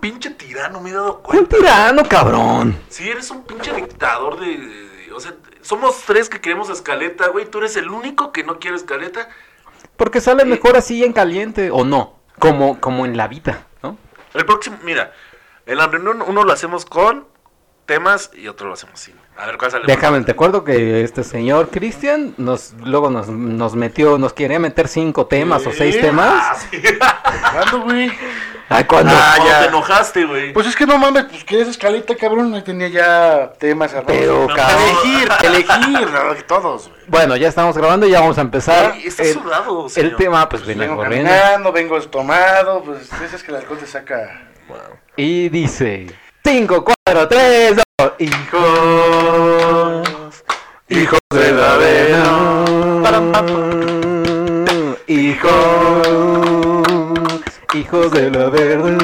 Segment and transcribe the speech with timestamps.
[0.00, 1.56] pinche tirano, me he dado ¿Cuál cuenta.
[1.56, 2.78] tirano, cabrón?
[2.88, 7.46] Sí, eres un pinche dictador de, de- O sea, somos tres que queremos escaleta, güey.
[7.46, 9.28] Tú eres el único que no quiere escaleta.
[9.96, 12.18] Porque sale mejor así en caliente, ¿o no?
[12.38, 13.96] Como, como en la vida, ¿no?
[14.34, 15.12] El próximo, mira,
[15.66, 17.26] en la reunión uno lo hacemos con
[17.86, 19.14] temas y otro lo hacemos sin.
[19.36, 19.84] A ver cuál sale.
[19.86, 24.86] Déjame, te acuerdo que este señor Cristian nos luego nos, nos metió, nos quería meter
[24.88, 26.68] cinco temas o seis Ah, temas.
[27.52, 28.12] ¿Cuándo, güey?
[28.70, 29.44] Ay, cuando Ah, ya.
[29.46, 29.60] ya.
[29.62, 30.52] te enojaste, güey.
[30.52, 32.52] Pues es que no mames, pues quieres escalita, cabrón.
[32.54, 34.18] Ahí tenía ya temas armados.
[34.20, 34.82] Pero, No, cabrón.
[35.04, 37.00] Elegir, elegir, todos, güey.
[37.06, 38.94] Bueno, ya estamos grabando y ya vamos a empezar.
[39.02, 40.16] Está el, sudado, el señor.
[40.16, 41.30] tema pues viene Vengo corriendo.
[41.30, 44.42] caminando, vengo tomado, pues es que el alcohol te saca.
[45.16, 46.06] Y dice
[46.44, 50.08] 5, 4, 3, 2 Hijos
[50.90, 54.94] Hijos del Averno Param, pam,
[57.78, 58.98] Hijos Hijos del Averno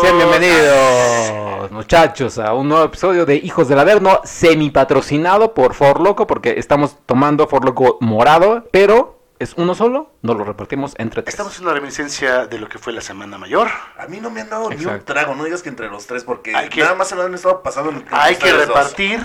[0.00, 6.00] Sean bienvenidos muchachos a un nuevo episodio de Hijos del Averno semi patrocinado por For
[6.00, 11.22] Loco porque estamos tomando For Loco morado pero es uno solo, nos lo repartimos entre
[11.22, 11.32] tres.
[11.32, 13.68] Estamos en una reminiscencia de lo que fue la Semana Mayor.
[13.98, 16.24] A mí no me han dado ni un trago, no digas que entre los tres,
[16.24, 17.88] porque Hay que- nada más se lo han estado pasando.
[17.88, 18.66] en- entre Hay que dos.
[18.66, 19.22] repartir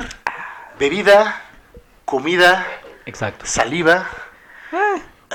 [0.79, 1.41] bebida,
[2.05, 2.65] comida,
[3.05, 3.45] Exacto.
[3.45, 4.07] saliva.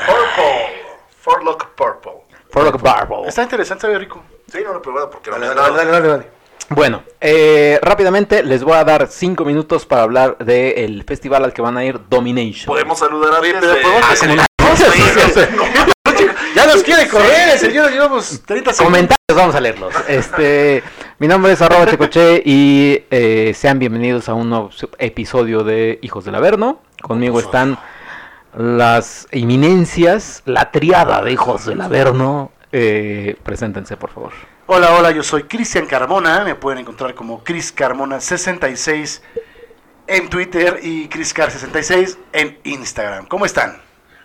[0.06, 0.82] Purple.
[1.20, 2.12] Four Lock Purple.
[2.50, 3.26] For Loco Barbo.
[3.26, 4.22] Está interesante, sabe rico.
[4.50, 6.26] Sí, no lo he probado porque no Dale, dale, dale, dale, dale.
[6.70, 11.62] Bueno, eh, rápidamente les voy a dar cinco minutos para hablar del festival al que
[11.62, 12.66] van a ir Domination.
[12.66, 14.14] Podemos saludar a de- Ah.
[16.54, 17.90] Ya nos quiere correr, señor.
[17.90, 18.78] Llevamos 30 segundos.
[18.78, 19.94] Comentarios, vamos a leerlos.
[20.08, 20.82] Este,
[21.18, 26.24] mi nombre es arroba checoche y eh, sean bienvenidos a un nuevo episodio de Hijos
[26.24, 26.80] del Averno.
[27.02, 27.78] Conmigo están
[28.56, 32.52] las eminencias, la triada de Hijos del Averno.
[32.72, 34.32] Eh, preséntense, por favor.
[34.66, 36.44] Hola, hola, yo soy Cristian Carmona.
[36.44, 39.20] Me pueden encontrar como Chris Carmona66
[40.06, 43.26] en Twitter y ChrisCar66 en Instagram.
[43.26, 43.80] ¿Cómo están?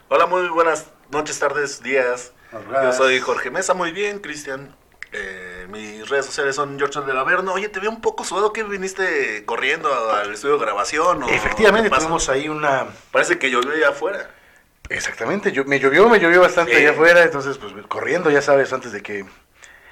[0.08, 2.34] Hola, muy buenas noches, tardes, días.
[2.52, 4.76] Yo soy Jorge Mesa, muy bien, Cristian.
[5.12, 7.54] Eh, mis redes sociales son George del Averno.
[7.54, 11.24] Oye, te veo un poco sudado que viniste corriendo al estudio de grabación.
[11.24, 12.88] ¿o Efectivamente, tuvimos ahí una...
[13.12, 14.30] Parece que llovió allá afuera.
[14.90, 16.78] Exactamente, yo, me llovió, me llovió bastante Sí.
[16.78, 19.26] allá afuera, entonces pues corriendo, ya sabes, antes de que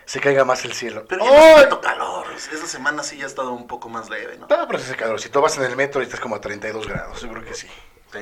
[0.05, 1.05] se caiga más el cielo.
[1.09, 1.65] Pero ya ¡Ay!
[1.69, 2.27] no calor.
[2.35, 4.47] Esta semana sí ya ha estado un poco más leve, ¿no?
[4.51, 6.87] Ah, pero ese calor, si tú vas en el metro y estás como a 32
[6.87, 7.67] grados, yo creo que sí.
[8.11, 8.19] Sí.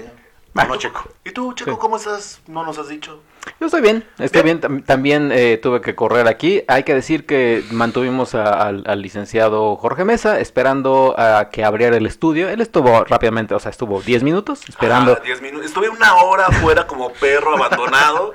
[0.56, 1.08] Ah, no, Checo.
[1.24, 1.78] ¿Y tú, Checo, Sí.
[1.80, 2.42] cómo estás?
[2.48, 3.22] No nos has dicho.
[3.60, 4.60] Yo estoy bien, estoy bien.
[4.60, 6.64] tam- También eh, tuve que correr aquí.
[6.68, 11.96] Hay que decir que mantuvimos a- al, al licenciado Jorge Mesa esperando a que abriera
[11.96, 12.50] el estudio.
[12.50, 15.14] Él estuvo rápidamente, o sea, estuvo 10 minutos esperando.
[15.18, 15.66] Ah, 10 minutos.
[15.68, 18.34] Estuve una hora afuera como perro abandonado.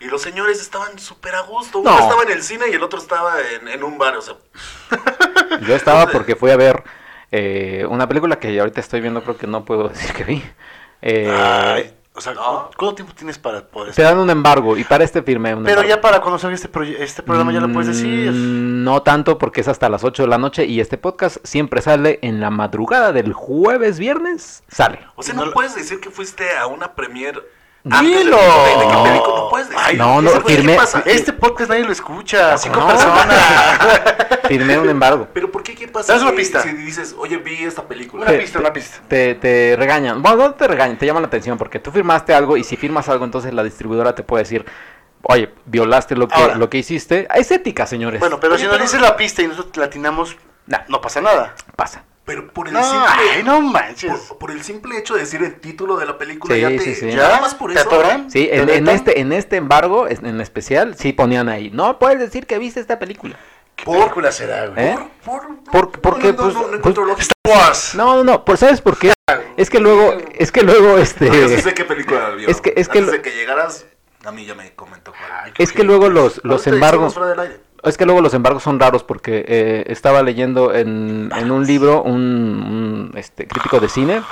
[0.00, 1.78] Y los señores estaban súper a gusto.
[1.80, 1.98] Uno No.
[1.98, 4.16] estaba en el cine y el otro estaba en, en un bar.
[4.16, 4.34] O sea,
[5.66, 6.82] Yo estaba porque fui a ver
[7.32, 10.42] eh, una película que ahorita estoy viendo, creo que no puedo decir que vi.
[11.06, 12.70] Eh, Ay, o sea, no.
[12.78, 15.82] ¿cuánto tiempo tienes para poder te dan un embargo y para este firme un Pero
[15.82, 15.88] embargo.
[15.96, 16.70] ya para cuando salga este,
[17.04, 18.30] este programa ya lo puedes decir.
[18.32, 21.82] Mm, No tanto porque es hasta las 8 de la noche y este podcast siempre
[21.82, 25.00] sale en la madrugada del jueves, viernes, sale.
[25.16, 27.42] o sea no no, lo- puedes decir que fuiste a una premier.
[27.84, 28.38] Dilo.
[28.38, 29.36] qué película.
[29.36, 29.82] No puedes decir.
[29.86, 30.46] Ay, no, no, ¿Qué pasa?
[30.46, 31.02] ¿Qué firmé- pasa?
[31.04, 32.86] Este podcast nadie lo escucha, cinco No.
[32.88, 33.28] personas.
[34.48, 35.28] Firmé un embargo.
[35.34, 35.74] Pero ¿por qué?
[35.74, 36.12] ¿Qué pasa?
[36.14, 36.62] Dame una si- pista.
[36.62, 38.22] Si dices, oye, vi esta película.
[38.24, 38.98] Una Te- pista, una pista.
[39.06, 40.22] Te, te regañan.
[40.22, 43.08] Bueno, no te regañan, te llaman la atención porque tú firmaste algo y si firmas
[43.08, 44.64] algo, entonces la distribuidora te puede decir,
[45.22, 46.54] oye, violaste lo que, Ahora.
[46.56, 47.28] lo que hiciste.
[47.34, 48.18] Es ética, señores.
[48.20, 50.80] Bueno, pero Oye, si nos pero- dices la pista y nosotros latinamos, Nah.
[50.88, 51.54] no pasa nada.
[51.76, 52.04] pasa.
[52.24, 53.30] Pero por el No, simple.
[53.34, 54.10] ay, no manches.
[54.28, 56.78] por, por el simple hecho de decir el título de la película Sí, ya te.
[56.78, 57.06] sí, sí.
[57.14, 57.40] Nada ¿Ya?
[57.42, 57.88] más por ¿Te eso.
[57.88, 58.30] atoran?
[58.30, 62.46] Sí, ¿Te en, este, en este embargo, en especial, sí ponían ahí, no puedes decir
[62.46, 63.36] que viste esta película.
[63.76, 64.86] ¿Qué película será, güey?
[64.86, 64.98] ¿Eh?
[65.24, 67.22] Por, por, Por- porque, no, no, pues, no, no pues, encuentro lógica.
[67.42, 67.94] Star Wars.
[67.94, 69.12] No, no, no, por, ¿sabes por qué?
[69.58, 71.26] Es que luego, es que luego, este...
[71.28, 72.48] No, yo sí sé qué película vio.
[72.48, 73.84] Es que- es que Antes lo- de que llegaras,
[74.24, 75.30] a mí ya me comentó cuál.
[75.44, 77.14] Ay, qué Es que luego los, los embargos...
[77.84, 82.02] Es que luego los embargos son raros porque eh, estaba leyendo en, en un libro
[82.02, 84.22] un, este, crítico de cine.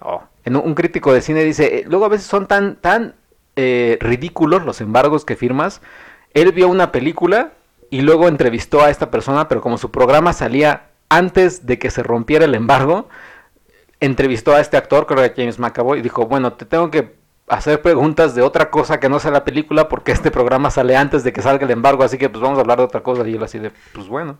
[0.00, 3.14] Oh, en un, un crítico de cine dice, eh, luego a veces son tan, tan
[3.56, 5.80] eh, ridículos los embargos que firmas.
[6.34, 7.52] Él vio una película
[7.88, 12.02] y luego entrevistó a esta persona, pero como su programa salía antes de que se
[12.02, 13.08] rompiera el embargo,
[14.00, 17.15] entrevistó a este actor, creo que James McAvoy, y dijo, bueno, te tengo que
[17.48, 21.22] hacer preguntas de otra cosa que no sea la película porque este programa sale antes
[21.24, 23.26] de que salga el embargo, así que pues vamos a hablar de otra cosa.
[23.28, 24.38] Y él así de, pues bueno,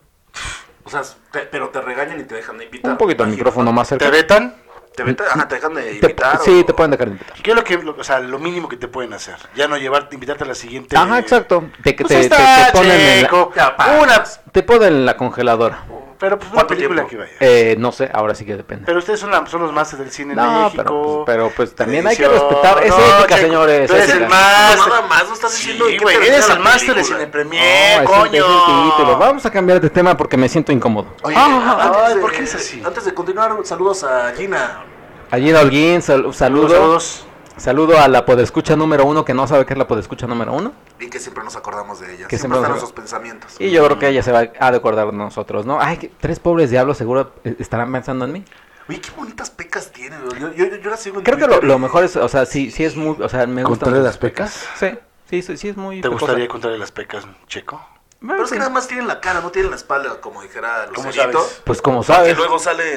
[0.83, 1.01] O sea,
[1.31, 2.91] te- pero te regañan y te dejan de invitar.
[2.91, 3.73] un poquito el micrófono ¿no?
[3.73, 4.09] más ¿Te cerca.
[4.09, 4.55] vetan?
[4.95, 6.39] ¿Te, veta- ajá, te dejan de Te- invitar?
[6.43, 7.37] sí, o- te pueden dejar de invitar.
[7.43, 9.35] ¿Qué es lo que, lo- o sea, lo mínimo que te pueden hacer?
[9.55, 10.97] Ya no llevarte, invitarte a la siguiente.
[10.97, 11.65] Ajá, exacto.
[11.83, 13.99] Te, te, Pues te- te- está, te ponen en la.
[14.01, 15.83] Una, te ponen en la congeladora.
[16.19, 17.09] Pero pues una ¿Cuánto película tiempo?
[17.09, 17.31] que vaya.
[17.39, 18.85] Eh, no sé, ahora sí que depende.
[18.85, 20.73] Pero ustedes son, la- son los másteres del cine en no, México.
[20.83, 22.83] pero, pues, pero pues también hay que respetar.
[22.83, 23.87] Es No, ética, Checo, señores.
[23.89, 24.23] tú eres ética.
[24.25, 24.87] el máster.
[24.93, 27.03] Nada más, no estás diciendo Sí, güey, eres el máster de.
[27.03, 28.29] Cine No, Premier, el- coño.
[28.31, 29.17] título.
[29.17, 31.07] Vamos a cambiar de tema porque me siento incómodo.
[31.23, 32.81] Oye, Ah, antes de- ¿por qué es así?
[32.85, 34.83] Antes de continuar, saludos a Gina.
[35.29, 37.25] Allí en Holguín, sal- saludo, Saludos.
[37.57, 40.73] Saludo a la podescucha número uno que no sabe qué es la podescucha número uno.
[40.99, 42.27] Y que siempre nos acordamos de ella.
[42.27, 43.55] Que siempre siempre están nos- nuestros pensamientos.
[43.59, 45.79] Y yo creo que ella se va a acordar de nosotros, ¿no?
[45.81, 48.45] Ay, que tres pobres diablos seguro eh, estarán pensando en mí.
[48.89, 50.15] Oye, qué bonitas pecas tiene.
[50.39, 52.29] Yo, yo, yo, yo la sigo en Creo que lo, Twitter lo mejor es, o
[52.29, 53.85] sea, sí, sí es muy, o sea, me gusta.
[53.85, 54.65] ¿Contarle las pecas?
[54.79, 54.91] Sí,
[55.29, 55.97] sí, sí, sí es muy.
[55.97, 56.25] ¿Te pecosa.
[56.25, 57.85] gustaría contarle las pecas, Checo?
[58.19, 58.59] Pero es que sí.
[58.59, 61.39] nada más tienen la cara, no tienen la espalda, como dijera ¿Cómo Lucerito.
[61.39, 61.61] sabes?
[61.65, 62.37] Pues como Que sabes.
[62.37, 62.95] luego sale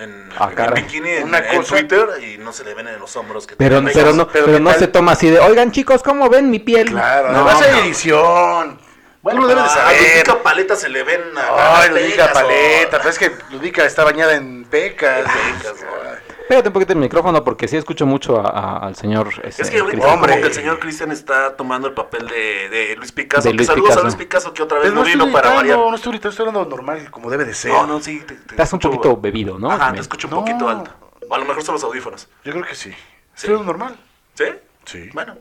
[0.00, 2.88] en, en, Ah, en bikini en, Una en cosa- Twitter y no se le ven
[2.88, 3.46] en los hombros.
[3.46, 4.14] Que Pero, pero pecas.
[4.14, 4.78] no, pero pero ¿qué no tal?
[4.78, 6.90] se toma así de, oigan chicos, ¿cómo ven mi piel?
[6.90, 7.78] Claro, no, además hay no.
[7.84, 8.80] edición.
[9.20, 10.00] Bueno, lo de A saber.
[10.00, 13.84] Ludwika Paleta se le ven a Ay, Ludica pecas, o- Paleta, pero es que Ludica
[13.84, 15.24] está bañada en pecas.
[15.24, 16.27] Pecas, Ay.
[16.48, 19.28] Pégate un poquito el micrófono porque sí escucho mucho a- a- al señor.
[19.44, 20.06] ese, Es que ahorita.
[20.14, 20.30] Hombre.
[20.32, 23.42] como que el señor Cristian está tomando el papel de, de Luis Picasso.
[23.42, 24.00] De que Luis saludos Picasso.
[24.00, 25.64] a Luis Picasso que otra vez no no estoy vino para variar.
[25.64, 27.72] gritando, no estoy gritando, estoy hablando normal, como debe de ser.
[27.72, 28.20] No, no, sí.
[28.26, 29.70] Te, te Estás un poquito bebido, ¿no?
[29.70, 30.40] Ajá, te escucho un No.
[30.40, 30.90] poquito alto.
[31.28, 32.28] O a lo mejor son los audífonos.
[32.44, 32.90] Yo creo que sí.
[32.90, 32.96] Sí.
[33.36, 33.96] Estoy hablando normal.
[34.34, 34.44] ¿Sí?
[34.86, 35.10] Sí.
[35.12, 35.36] Bueno.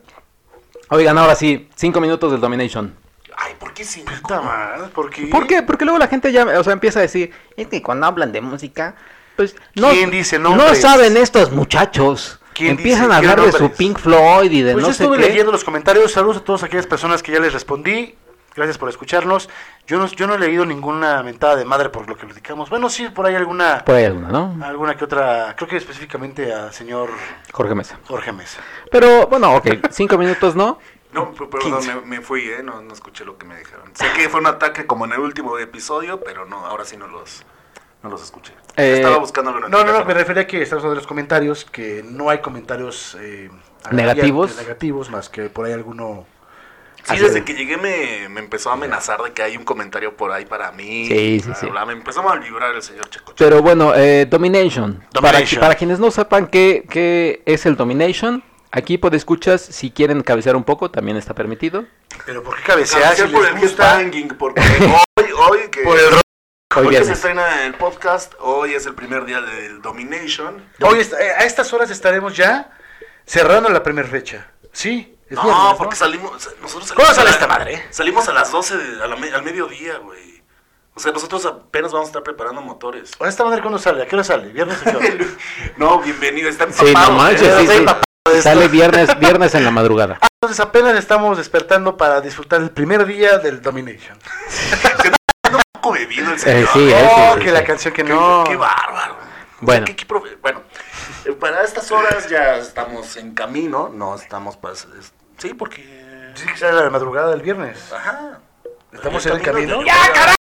[0.90, 2.94] Oigan, ahora sí, cinco minutos del Domination.
[3.38, 4.02] Ay, ¿por qué sí?
[4.04, 5.28] Puta madre, ¿por qué?
[5.28, 5.62] ¿Por qué?
[5.62, 8.42] Porque luego la gente ya, o sea, empieza a decir, es que cuando hablan de
[8.42, 8.96] música,
[9.38, 12.40] pues no, ¿Quién dice no saben estos muchachos.
[12.54, 13.18] ¿Quién Empiezan dice?
[13.18, 13.72] a ¿Qué hablar de su?
[13.72, 16.12] Pink Floyd y de Pues no yo sé estuve leyendo los comentarios.
[16.12, 18.16] Saludos a todas aquellas personas que ya les respondí.
[18.56, 19.48] Gracias por escucharnos.
[19.86, 22.72] Yo no, yo no he leído ninguna mentada de madre por lo que platicamos.
[22.72, 24.58] Bueno, sí, por ahí alguna, Por ahí alguna, ¿no?
[24.66, 25.56] alguna que otra.
[25.56, 27.12] Creo que específicamente a señor
[27.54, 28.00] Jorge Mesa.
[28.08, 28.60] Jorge Mesa.
[28.90, 30.80] Pero bueno, ok, cinco minutos, ¿no?
[31.14, 32.62] No, perdón, me, me fui, ¿eh?
[32.62, 33.90] No, no escuché lo que me dijeron.
[33.94, 37.08] Sé que fue un ataque como en el último episodio, pero no, ahora sí no
[37.08, 37.44] los,
[38.04, 38.54] no los escuché.
[38.76, 41.66] Eh, Estaba el No, no, no, me refería a que estamos hablando de los comentarios,
[41.66, 43.50] que no hay comentarios eh,
[43.92, 44.56] ¿Negativos?
[44.58, 46.26] negativos, más que por ahí alguno.
[46.98, 47.46] Sí, Así desde es.
[47.46, 50.72] que llegué me, me empezó a amenazar de que hay un comentario por ahí para
[50.74, 51.08] mí.
[51.08, 51.66] Sí, sí, bla, sí.
[51.68, 51.86] bla.
[51.86, 53.34] Me empezó a malvibrar el señor Checo.
[53.38, 55.04] Pero bueno, eh, Domination.
[55.14, 55.62] Para, Domination.
[55.62, 60.58] para quienes no sepan qué, qué es el Domination, aquí por escuchas, si quieren cabecear
[60.58, 61.86] un poco, también está permitido.
[62.26, 64.02] Pero ¿por qué cabecear Cabecear si por les el gusta?
[64.38, 64.62] porque
[65.18, 66.27] hoy, hoy que, Por el rock.
[66.76, 70.64] Hoy hoy que se estrena el podcast, hoy es el primer día del Domination.
[70.82, 72.72] Hoy est- eh, a estas horas estaremos ya
[73.26, 74.52] cerrando la primera fecha.
[74.74, 76.32] Sí, es No, viernes, porque salimos,
[76.62, 77.86] nosotros salimos ¿Cuándo sale a la- esta madre?
[77.90, 80.44] Salimos a las 12 de- a la al mediodía, güey.
[80.94, 83.12] O sea, nosotros apenas vamos a estar preparando motores.
[83.20, 84.04] ¿A esta madre cuándo sale?
[84.04, 84.50] ¿A qué hora sale?
[84.52, 85.08] ¿Viernes o qué hora?
[85.78, 87.56] no, bienvenido, está Sí, no empapado, manches, ¿eh?
[87.60, 88.02] sí, Está empapado.
[88.42, 90.20] Sale viernes, viernes en la madrugada.
[90.42, 94.18] Entonces apenas estamos despertando para disfrutar el primer día del Domination.
[96.00, 96.70] bebido el Eh, señor.
[96.74, 97.66] sí, eh, Oh, sí, sí, que la sí.
[97.66, 98.44] canción que Qué, no.
[98.48, 99.16] qué bárbaro.
[99.62, 99.86] Bueno.
[99.86, 100.62] Qué- qué profe- bueno,
[101.26, 106.06] eh, para estas horas ya estamos en camino, no estamos pues, es- sí, porque
[106.36, 107.92] Sí, que la madrugada del viernes.
[107.92, 108.40] ajá.
[108.94, 109.82] ¿Estamos en el camino?
[109.84, 109.96] ¡Ya,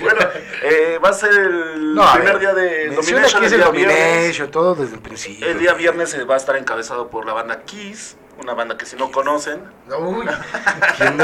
[0.00, 0.20] Bueno,
[0.62, 3.40] eh, va a ser el No, primer ver, día de Domination.
[3.40, 3.98] que es el el día viernes.
[4.16, 5.46] Domination, todo desde el principio.
[5.46, 8.86] El día viernes se va a estar encabezado por la banda Kiss, una banda que
[8.86, 9.62] si no conocen,
[9.98, 10.26] Uy,
[10.98, 11.16] ¿quién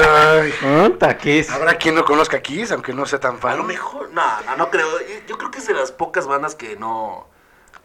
[1.18, 1.50] ¿qué es?
[1.50, 3.58] Habrá quien no conozca a Kiss, aunque no sea tan a fan.
[3.58, 4.88] lo mejor, no, no, no creo.
[5.26, 7.26] Yo creo que es de las pocas bandas que no.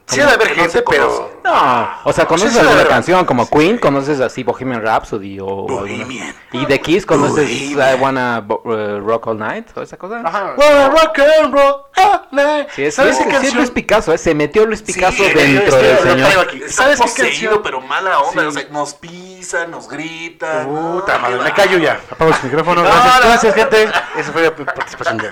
[0.07, 1.41] Sí, debe haber gente, pero.
[1.43, 3.51] No, o sea, conoces sí, alguna canción como sí.
[3.51, 5.45] Queen, conoces así Bohemian Rhapsody o...
[5.45, 6.33] Bohemian.
[6.53, 7.97] Y de Kiss conoces Bohemian.
[7.97, 10.21] I Wanna eh, Rock All Night o esa cosa.
[10.23, 10.55] Ajá.
[10.57, 12.69] Wanna rock and roll all night.
[12.73, 13.57] Sí, es, ¿Sabes qué canción?
[13.57, 16.39] Luis Picasso, eh, se metió Luis Picasso dentro del señor.
[16.39, 16.61] aquí.
[16.69, 17.61] ¿Sabes qué canción?
[17.61, 18.47] pero mala onda.
[18.47, 20.63] O sea, nos pisa, nos grita.
[20.65, 21.99] Puta madre, me callo ya.
[22.09, 22.81] Apago el micrófono.
[22.83, 23.83] No, Gracias, gracias, gente.
[24.17, 25.31] Esa fue mi participación de.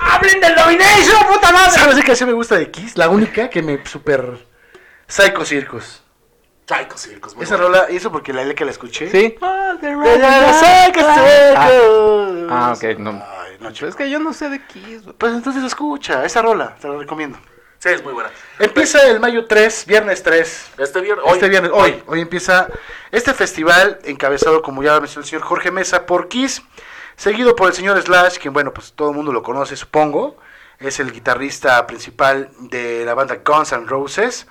[0.00, 1.70] ¡Hablen del Domination, puta madre!
[1.72, 2.96] ¿Sabes qué canción me gusta de Kiss?
[2.96, 4.46] La única que me super.
[5.06, 6.02] Psycho Circus.
[6.66, 7.68] Psycho Circus, muy Esa bueno.
[7.70, 9.10] rola, y eso porque la que la escuché.
[9.10, 9.36] Sí.
[9.38, 11.04] Psycho Circus.
[12.50, 13.10] Ah, ok, no.
[13.10, 13.86] Ay, no, chico.
[13.86, 15.02] es que yo no sé de Kiss.
[15.16, 17.38] Pues entonces escucha, esa rola, te la recomiendo.
[17.78, 18.30] Sí, es muy buena.
[18.58, 20.70] Empieza el mayo 3, viernes 3.
[20.78, 21.34] Este viernes, hoy.
[21.34, 22.68] este viernes, hoy, hoy empieza
[23.12, 26.62] este festival encabezado, como ya mencionó el señor Jorge Mesa, por Kiss,
[27.18, 30.38] seguido por el señor Slash, quien, bueno, pues todo el mundo lo conoce, supongo.
[30.78, 34.46] Es el guitarrista principal de la banda Guns N' Roses.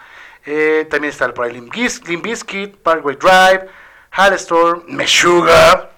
[0.46, 3.68] Eh, también está por ahí Limp Bizkit, Parkway Drive,
[4.12, 5.90] Halestorm, Meshuggah,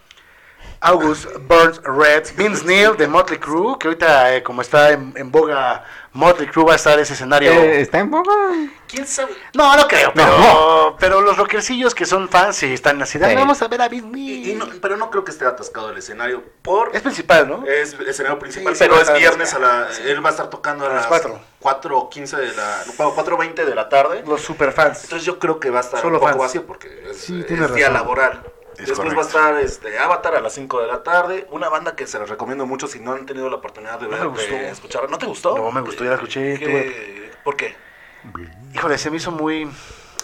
[0.82, 5.84] August Burns Red, Vince Neil de Motley Crue, que ahorita eh, como está en boga
[6.14, 7.52] Motley Crue va a estar ese escenario.
[7.52, 8.34] Eh, está en boga.
[8.88, 9.32] ¿Quién sabe?
[9.54, 10.96] no, no creo, pero, No.
[11.00, 13.36] pero los rockercillos que son fans sí están así, de, Sí.
[13.36, 14.50] vamos a ver a Vince Y- Neil.
[14.50, 16.96] y no- pero no creo que esté atascado el escenario por...
[16.96, 17.64] Es principal, ¿no?
[17.68, 19.88] Es el escenario principal, Sí, pero es viernes a la...
[20.06, 21.40] Él va a estar tocando a A las las cuatro.
[21.62, 22.84] 4.15 de la...
[22.98, 24.24] no, 4.20 de la tarde.
[24.26, 25.04] Los superfans.
[25.04, 26.42] Entonces yo creo que va a estar Solo un poco fans.
[26.42, 27.94] vacío porque es, Sí, es día razón.
[27.94, 28.44] laboral.
[28.80, 29.18] Es Después correcto.
[29.18, 31.48] va a estar este, Avatar a las 5 de la tarde.
[31.52, 34.12] Una banda que se les recomiendo mucho si no han tenido la oportunidad de, No
[34.12, 34.54] ver, me gustó.
[34.54, 35.10] de escucharla.
[35.10, 35.58] ¿No te gustó?
[35.58, 37.76] No, me gustó, ya la escuché, ¿Qué- ¿Por qué?
[38.74, 39.70] Híjole, se me hizo muy,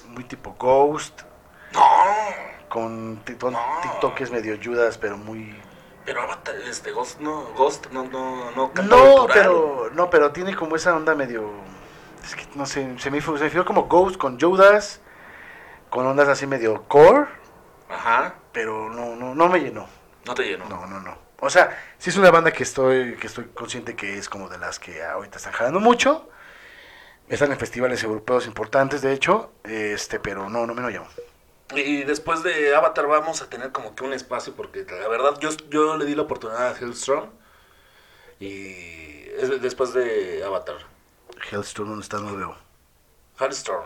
[0.07, 1.21] muy tipo Ghost,
[1.73, 1.81] No,
[2.69, 3.59] con TikTok, No.
[3.81, 5.59] TikTok es medio Judas, pero muy...
[6.05, 10.55] pero Avatar, este, Ghost no, Ghost no, no, no canta No, pero, no, pero tiene
[10.55, 11.49] como esa onda medio...
[12.23, 15.01] Es que no sé, se me, se me fue como Ghost con Judas,
[15.89, 17.25] con ondas así medio core,
[17.89, 19.85] Ajá, pero no, no, no me llenó.
[20.25, 20.63] no te lleno.
[20.69, 21.17] No, no, no.
[21.41, 24.57] O sea, sí es una banda que estoy, que estoy consciente que es como de
[24.57, 26.29] las que ahorita están jalando mucho.
[27.27, 31.07] Están en festivales europeos importantes, de hecho, este, pero no, no me lo llamo.
[31.75, 35.49] Y después de Avatar vamos a tener como que un espacio porque la verdad yo,
[35.69, 37.31] yo le di la oportunidad a Hellstrom
[38.39, 40.77] y es después de Avatar.
[41.51, 42.19] Hellstone, ¿dónde está?
[42.19, 42.55] No lo veo.
[43.37, 43.83] Hellstrom.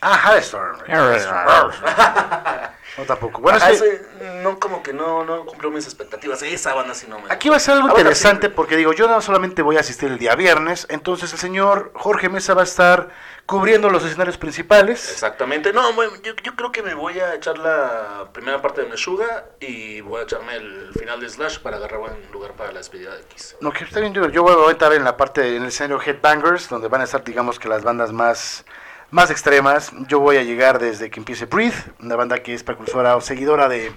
[0.00, 0.78] Ah, Hellstorm.
[2.98, 3.40] No, tampoco.
[3.40, 6.42] Bueno, Ajá, es que ese, no, como que no, no cumplió mis expectativas.
[6.42, 7.32] Esa banda sí no me...
[7.32, 8.52] aquí va a ser algo Avatar interesante sí.
[8.54, 12.28] porque digo, yo no solamente voy a asistir el día viernes, entonces el señor Jorge
[12.28, 13.10] Mesa va a estar
[13.46, 15.10] cubriendo los escenarios principales.
[15.10, 15.72] Exactamente.
[15.72, 19.46] No, bueno, yo, yo creo que me voy a echar la primera parte de Meshuga
[19.60, 23.14] y voy a echarme el final de Slash para agarrar buen lugar para la despedida
[23.14, 23.56] de X.
[23.60, 26.00] No, que está bien, yo, yo voy a estar en la parte, en el escenario
[26.00, 28.64] Headbangers, donde van a estar, digamos que las bandas más,
[29.10, 29.92] más extremas.
[30.08, 33.68] Yo voy a llegar desde que empiece Breathe, una banda que es precursora o seguidora
[33.68, 33.92] de,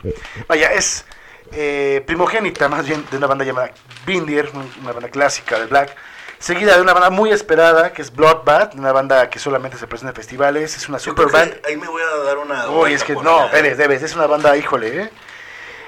[0.48, 1.06] vaya, es
[1.52, 3.72] eh, primogénita más bien de una banda llamada
[4.06, 4.50] Bindier,
[4.82, 5.96] una banda clásica de Black.
[6.40, 10.10] Seguida de una banda muy esperada, que es Bloodbath, una banda que solamente se presenta
[10.10, 11.54] en festivales, es una super band.
[11.66, 12.70] ahí me voy a dar una...
[12.70, 15.10] Uy, es que no, debes, debes, es una banda, híjole, ¿eh?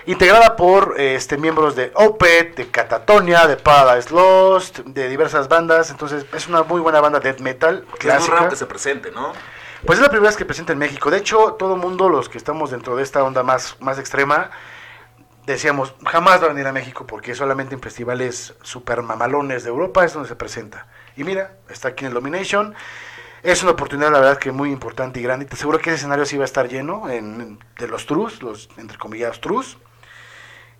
[0.07, 5.89] Integrada por este, miembros de Opeth, de Catatonia, de Paradise Lost, de diversas bandas.
[5.89, 8.35] Entonces, es una muy buena banda de death metal, Que Es muy clásica.
[8.35, 9.33] raro que se presente, ¿no?
[9.83, 11.09] Pues es la primera vez que presenta en México.
[11.09, 14.51] De hecho, todo mundo, los que estamos dentro de esta onda más, más extrema,
[15.47, 20.05] decíamos, jamás va a venir a México porque solamente en festivales super mamalones de Europa
[20.05, 20.88] es donde se presenta.
[21.17, 22.75] Y mira, está aquí en el Domination.
[23.41, 25.45] Es una oportunidad, la verdad, que muy importante y grande.
[25.45, 28.41] Y te aseguro que ese escenario sí va a estar lleno en- de los trus,
[28.43, 29.77] los entre comillas trus.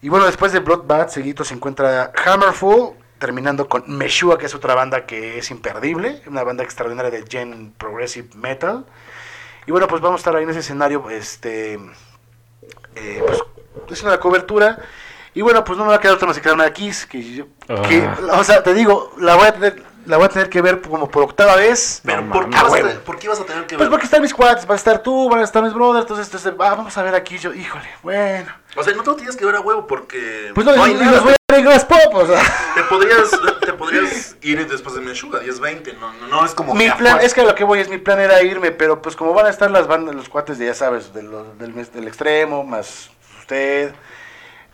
[0.02, 4.76] Y bueno, después de Bloodbath, seguido se encuentra Hammerful, terminando con Meshua, que es otra
[4.76, 8.86] banda que es imperdible, una banda extraordinaria de Gen Progressive Metal.
[9.66, 11.80] Y bueno, pues vamos a estar ahí en ese escenario, este,
[12.96, 13.40] eh, pues,
[13.92, 14.78] haciendo la cobertura.
[15.34, 17.34] Y bueno, pues no me va a quedar otra más que quedarme a Kiss, que,
[17.34, 17.46] yo-
[17.88, 18.18] que, Ah.
[18.40, 21.10] o sea, te digo, la voy a tener, la voy a tener que ver como
[21.10, 22.02] por octava vez.
[22.06, 23.90] Pero No ¿por, qué vas a tener- ¿por qué ibas a tener que Pues ver?
[23.90, 26.54] porque están mis cuates, va a estar tú, van a estar mis brothers, entonces, entonces
[26.60, 28.52] ah, vamos a ver aquí, yo, híjole, bueno.
[28.76, 30.52] O sea, no te lo tienes que ver a huevo porque...
[30.54, 31.12] Pues no, hay y nada.
[31.12, 32.42] los voy a ver en Pop, o sea.
[32.76, 33.32] Te podrías,
[33.62, 36.74] te podrías ir después de Meshuga, 10-20, no, no, no es como...
[36.76, 39.16] Mi plan, es que a lo que voy es, mi plan era irme, pero pues
[39.16, 41.94] como van a estar las bandas, los cuates de, ya sabes, de los- del, mes-
[41.94, 43.10] del extremo, más
[43.40, 43.94] usted,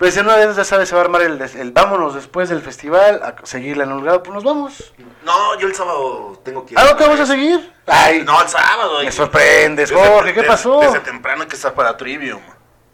[0.01, 2.15] pues en una de esas ya sabes, se va a armar el, des- el vámonos
[2.15, 4.93] después del festival, a seguirla en un lugar, pues nos vamos.
[5.24, 6.79] No, yo el sábado tengo que ir.
[6.79, 7.72] ¿Ah, no te vamos a seguir?
[7.86, 9.03] Ay, No, el sábado.
[9.03, 10.79] me sorprendes, desde- Jorge, ¿qué desde- pasó?
[10.79, 12.41] Desde temprano hay que estar para Trivium.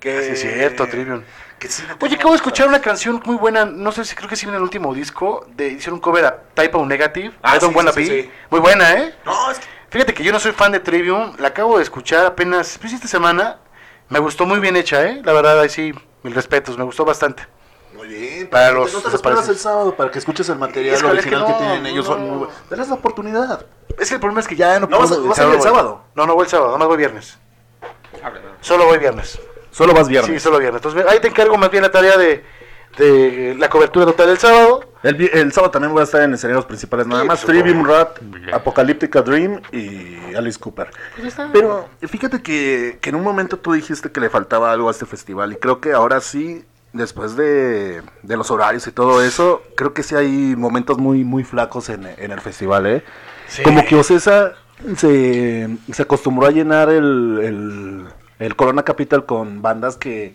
[0.02, 1.24] Que, Ah, sí es cierto, Trivium.
[1.58, 4.36] Que sí, Oye, acabo de escuchar una canción muy buena, no sé si creo que
[4.36, 7.60] sí en el último disco, de hicieron un cover a Type O Negative, Ah, I
[7.60, 8.22] Don't sí, Wanna sí, sí, Be.
[8.24, 8.32] sí.
[8.50, 9.16] muy buena, ¿eh?
[9.26, 9.66] No, es que...
[9.90, 13.08] Fíjate que yo no soy fan de Trivium, la acabo de escuchar apenas, pues esta
[13.08, 13.58] semana,
[14.10, 15.22] me gustó muy bien hecha, ¿eh?
[15.24, 15.94] La verdad, ahí sí,
[16.28, 17.48] mil respetos, me gustó bastante.
[17.96, 18.50] Muy bien.
[18.50, 19.50] Para ¿por los no te esperas desaparecidos.
[19.50, 22.08] el sábado para que escuches el material Es que- original que, no, tienen ellos.
[22.10, 22.48] No.
[22.70, 23.66] Darás la oportunidad.
[23.98, 25.50] Es que el problema es que ya no, No vas a- puedo vas a ir
[25.50, 25.64] el voy.
[25.64, 26.02] sábado.
[26.14, 27.38] No, no voy el sábado, nada más voy viernes.
[28.62, 29.40] Solo voy viernes.
[29.72, 30.84] Solo vas Sí, solo viernes.
[30.84, 32.44] Entonces, ahí te encargo más bien la tarea de,
[32.98, 34.84] de la cobertura total del sábado.
[35.04, 37.44] El, el sábado también voy a estar en escenarios principales, nada más.
[37.44, 37.86] pues, Trivium.
[37.86, 38.20] Rat,
[38.52, 40.90] Apocalíptica Dream y Alice Cooper.
[41.54, 45.06] Pero fíjate que, que en un momento tú dijiste que le faltaba algo a este
[45.06, 49.94] festival y creo que ahora sí, después de, de los horarios y todo eso, creo
[49.94, 53.04] que sí hay momentos muy, muy flacos en, en el festival, ¿eh?
[53.48, 53.64] Sí.
[53.64, 54.54] Como que Ocesa
[54.96, 58.06] se, se acostumbró a llenar el, el,
[58.40, 60.34] el Corona Capital con bandas que,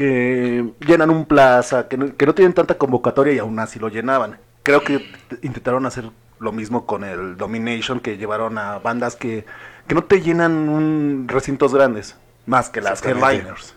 [0.00, 3.90] que llenan un plaza, que no, que no tienen tanta convocatoria y aún así lo
[3.90, 4.38] llenaban.
[4.62, 9.44] Creo que intentaron hacer lo mismo con el Domination, que llevaron a bandas que,
[9.86, 12.16] que no te llenan un recintos grandes,
[12.46, 13.74] más que las headliners.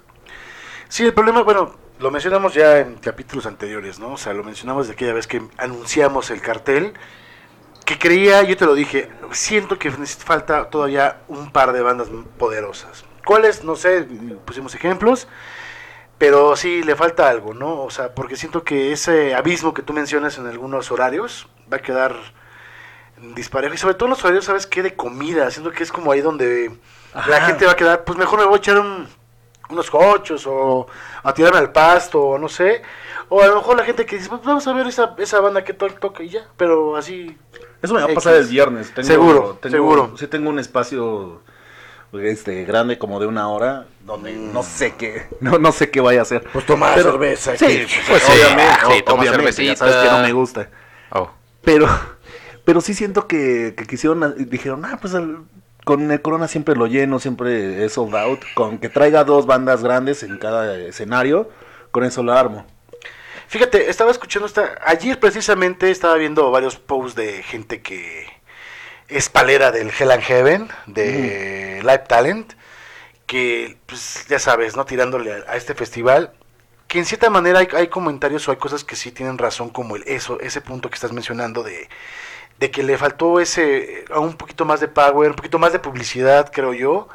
[0.88, 4.13] Sí, el problema, bueno, lo mencionamos ya en capítulos anteriores, ¿no?
[4.13, 6.94] O sea, lo mencionamos de aquella vez que anunciamos el cartel,
[7.84, 12.08] que creía, yo te lo dije, siento que necesita falta todavía un par de bandas
[12.38, 13.03] poderosas.
[13.25, 13.65] ¿Cuáles?
[13.65, 14.08] No sé,
[14.46, 15.27] pusimos ejemplos,
[16.17, 17.82] pero sí le falta algo, ¿no?
[17.84, 21.82] O sea, porque siento que ese abismo que tú mencionas en algunos horarios va a
[21.82, 22.15] quedar
[23.36, 23.74] disparejo.
[23.74, 24.82] Y sobre todo en los horarios, ¿sabes qué?
[24.84, 26.72] De comida, siento que es como ahí donde
[27.27, 29.08] la gente va a quedar, pues mejor me voy a echar un-
[29.70, 30.88] unos cochos o
[31.24, 32.82] a tirarme al pasto o no sé.
[33.29, 35.63] O a lo mejor la gente que dice, pues vamos a ver esa, esa banda
[35.63, 36.48] que to- toca y ya.
[36.58, 37.36] Pero así,
[37.82, 38.93] Eso me va a pasar el viernes.
[38.93, 40.17] Tengo- Seguro, tengo- seguro.
[40.17, 41.41] Sí tengo un espacio
[42.22, 46.20] este grande como de una hora donde no sé qué no, no sé qué vaya
[46.20, 46.43] a hacer.
[46.53, 47.55] pues tomar Pero- cerveza.
[47.58, 50.70] Sí, que- pues sí, obviamente, sí, obviamente, ya sabes que no me gusta.
[51.12, 51.29] Oh.
[51.63, 51.88] Pero
[52.65, 55.38] pero sí siento que, que quisieron dijeron, "Ah, pues el-
[55.86, 59.84] con el Corona siempre lo lleno, siempre es sold out, con que traiga dos bandas
[59.84, 61.50] grandes en cada escenario,
[61.91, 62.65] con eso lo armo."
[63.48, 64.75] Fíjate, estaba escuchando esta.
[64.86, 68.25] Ayer precisamente estaba viendo varios posts de gente que
[69.08, 72.54] es palera del Hell and Heaven, de Live Talent,
[73.26, 74.86] que pues ya sabes, ¿no?
[74.86, 76.32] Tirándole a, a este festival.
[76.88, 79.96] Que en cierta manera hay, hay comentarios o hay cosas que sí tienen razón, como
[79.96, 81.90] el eso, ese punto que estás mencionando de,
[82.60, 86.52] de que le faltó ese un poquito más de power, un poquito más de publicidad,
[86.54, 87.08] creo yo.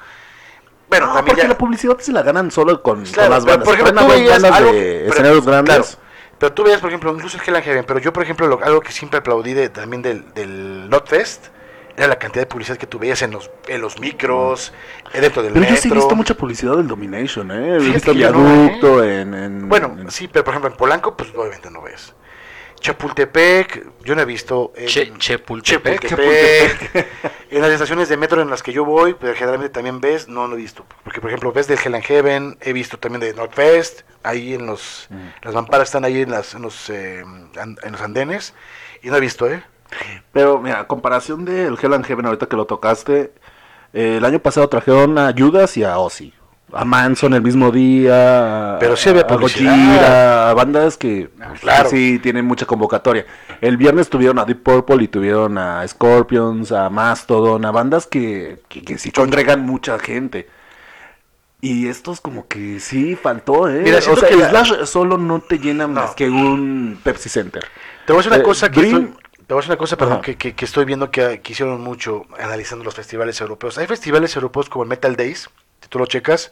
[0.89, 3.45] Bueno, No, también porque ya- la publicidad se la ganan solo con, con Claro, las
[3.45, 3.65] bandas.
[3.69, 5.75] por ejemplo, tú veías algo de pero- escenarios grandes.
[5.77, 5.89] claro,
[6.39, 8.65] pero tú veías, por ejemplo, incluso el Hell and Heaven, pero yo, por ejemplo, lo-
[8.65, 11.49] algo que siempre aplaudí de, también del, del Notfest
[11.99, 14.73] era la cantidad de publicidad que tú veías en los, en los micros,
[15.13, 17.75] eh, dentro del Pero yo sí he visto mucha publicidad del Domination, ¿eh?
[17.75, 20.77] He visto que yo no, Viaducto en, en- Bueno, en- sí, pero por ejemplo en
[20.77, 22.15] Polanco, pues obviamente no ves.
[22.81, 24.73] Chapultepec, yo no he visto.
[24.77, 26.07] en- Che- Chepultepec.
[26.09, 27.07] Chapultepec.
[27.51, 30.47] en las estaciones de metro en las que yo voy, pero generalmente también ves, no
[30.47, 30.87] lo he visto.
[31.05, 34.67] Porque, por ejemplo, ves del Hell and Heaven, he visto también de Northfest, ahí en
[34.67, 35.09] los.
[35.43, 38.55] Las mamparas están ahí en, las, en, los, eh, en los andenes,
[39.03, 39.63] y no he visto, ¿eh?
[40.33, 43.33] Pero mira, a comparación del Hell and Heaven, ahorita que lo tocaste,
[43.93, 46.33] eh, el año pasado trajeron a Judas y a Ozzy.
[46.71, 48.77] A Manson el mismo día.
[48.79, 49.37] Pero sí había a.
[49.37, 51.31] Gojira, a bandas que,
[51.63, 51.85] claro.
[51.89, 53.25] que sí tienen mucha convocatoria.
[53.63, 58.61] El viernes tuvieron a Deep Purple y tuvieron a Scorpions, a Mastodon, a bandas que,
[58.69, 60.47] que, que sí congregan mucha gente.
[61.63, 63.81] Y estos como que sí faltó, ¿eh?
[63.83, 67.29] Mira, o sea, que el la- Slash solo no te llena más que un Pepsi
[67.31, 67.65] Center.
[68.07, 69.15] Te voy a decir una Eh, cosa que Dream- estoy,
[69.49, 71.81] te voy a decir una cosa, perdón, que, que- que estoy viendo que, que hicieron
[71.81, 73.79] mucho analizando los festivales europeos.
[73.79, 75.49] Hay festivales europeos como el Metal Days,
[75.81, 76.51] si tú lo checas,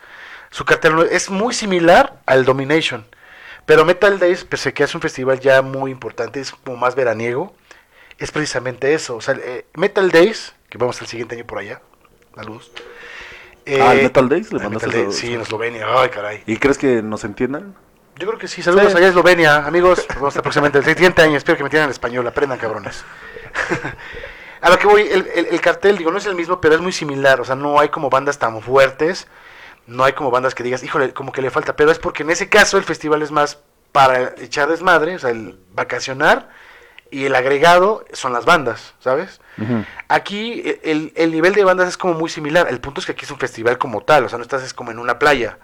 [0.50, 3.06] su cartel es muy similar al Domination.
[3.66, 7.54] Pero Metal Days, pese que es un festival ya muy importante, es como más veraniego,
[8.18, 9.16] es precisamente eso.
[9.16, 11.82] O sea, eh, Metal Days, que vamos al siguiente año por allá,
[12.34, 12.70] la luz.
[13.80, 15.16] Ah, ¿al Metal Days le mandaste Metal Days, saludos?
[15.16, 16.42] Sí, en Eslovenia, ay caray.
[16.46, 17.74] ¿Y crees que nos entiendan?
[18.18, 18.96] Yo creo que sí, saludos Sí.
[18.96, 20.06] allá a Eslovenia, amigos.
[20.08, 23.04] A estar próximamente el siguiente año, espero que me entiendan en español, aprendan cabrones.
[24.62, 26.80] a lo que voy, el, el- el cartel, digo, no es el mismo, pero es
[26.80, 29.26] muy similar, o sea, no hay como bandas tan fuertes,
[29.86, 32.30] no hay como bandas que digas, híjole, como que le falta, pero es porque en
[32.30, 33.58] ese caso el festival es más
[33.92, 36.48] para echar desmadre, o sea, el vacacionar,
[37.10, 39.40] y el agregado son las bandas, ¿sabes?
[40.08, 42.66] Aquí e- el, el nivel de bandas es como muy similar.
[42.68, 44.74] El punto es que aquí es un festival como tal, o sea, no estás es
[44.74, 45.58] como en una playa.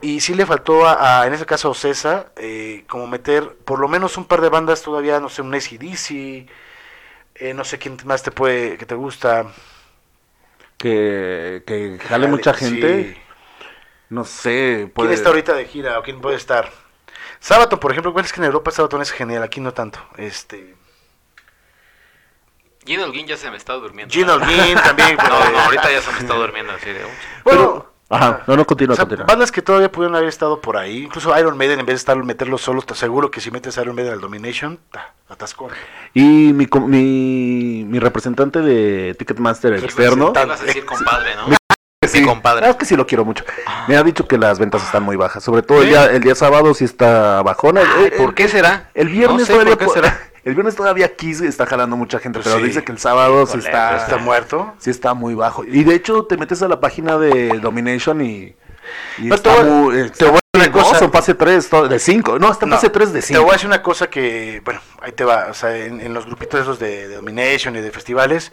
[0.00, 3.78] Y sí le faltó a, a, en ese caso a Ocesa, eh, como meter por
[3.78, 6.48] lo menos un par de bandas todavía, no sé, un ACDC,
[7.36, 9.46] eh, no sé quién más te puede, que te gusta.
[10.76, 12.66] Que, que jale Jale, mucha sí.
[12.66, 13.22] gente.
[14.10, 14.74] No sé.
[14.76, 15.14] ¿Quién Puede...
[15.14, 16.70] está ahorita de gira o quién puede estar?
[17.40, 19.98] Sábato, por ejemplo, es que en Europa Sábato es genial, aquí no tanto.
[20.16, 20.76] Este,
[22.86, 24.12] Gino ya se me está durmiendo.
[24.12, 24.78] Gino también.
[25.16, 27.04] No, pues, no, ahorita ya se me está durmiendo así de...
[27.42, 29.26] Bueno, Ajá, no, no, continúa, O sea, continúa.
[29.26, 31.04] bandas que todavía pudieron haber estado por ahí.
[31.04, 33.82] Incluso Iron Maiden, en vez de estar meterlos solos, te aseguro que si metes a
[33.82, 35.70] Iron Maiden al Domination, ta, atascón.
[36.14, 40.32] Y mi, com- mi, mi representante de Ticketmaster externo.
[40.32, 41.56] Te a decir compadre, ¿no?
[42.06, 42.66] Sí, compadre.
[42.66, 43.44] Ah, es que sí lo quiero mucho.
[43.88, 45.42] Me ha dicho que las ventas están muy bajas.
[45.42, 47.80] Sobre todo el día, el día sábado sí está bajona.
[47.96, 48.90] Ay, Eh, ¿Por qué será?
[48.94, 50.20] El viernes No sé todavía por qué será.
[50.46, 52.68] El viernes todavía Kiss está jalando mucha gente, Pues pero sí.
[52.68, 54.74] dice que el sábado sí está, ¿Está muerto?
[54.78, 55.64] sí está muy bajo.
[55.64, 58.54] Y de hecho te metes a la página de Domination y,
[59.18, 60.92] y Pero está te voy- muy, te voy a decir una cosa.
[60.92, 62.38] no, son fase 3 de 5.
[62.38, 63.52] No, está en No, fase 3 de Te voy a 5.
[63.54, 65.48] decir una cosa que, bueno, ahí te va.
[65.50, 68.52] O sea, en, en los grupitos esos de, de Domination y de festivales,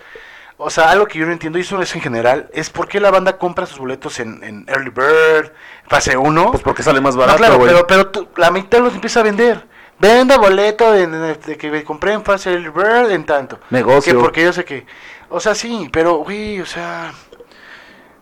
[0.57, 2.99] o sea, algo que yo no entiendo, y eso es en general, es por qué
[2.99, 5.51] la banda compra sus boletos en, en Early Bird,
[5.87, 6.49] fase 1.
[6.51, 9.23] Pues porque sale más No, barato, claro, pero, pero tú- la mitad los empieza a
[9.23, 9.71] vender.
[10.03, 13.57] Venda boleto de, de que me compré en Early Bird en tanto.
[13.69, 14.13] Negocio.
[14.13, 14.85] Que porque yo sé que.
[15.29, 17.13] O sea, sí, pero, güey, o sea.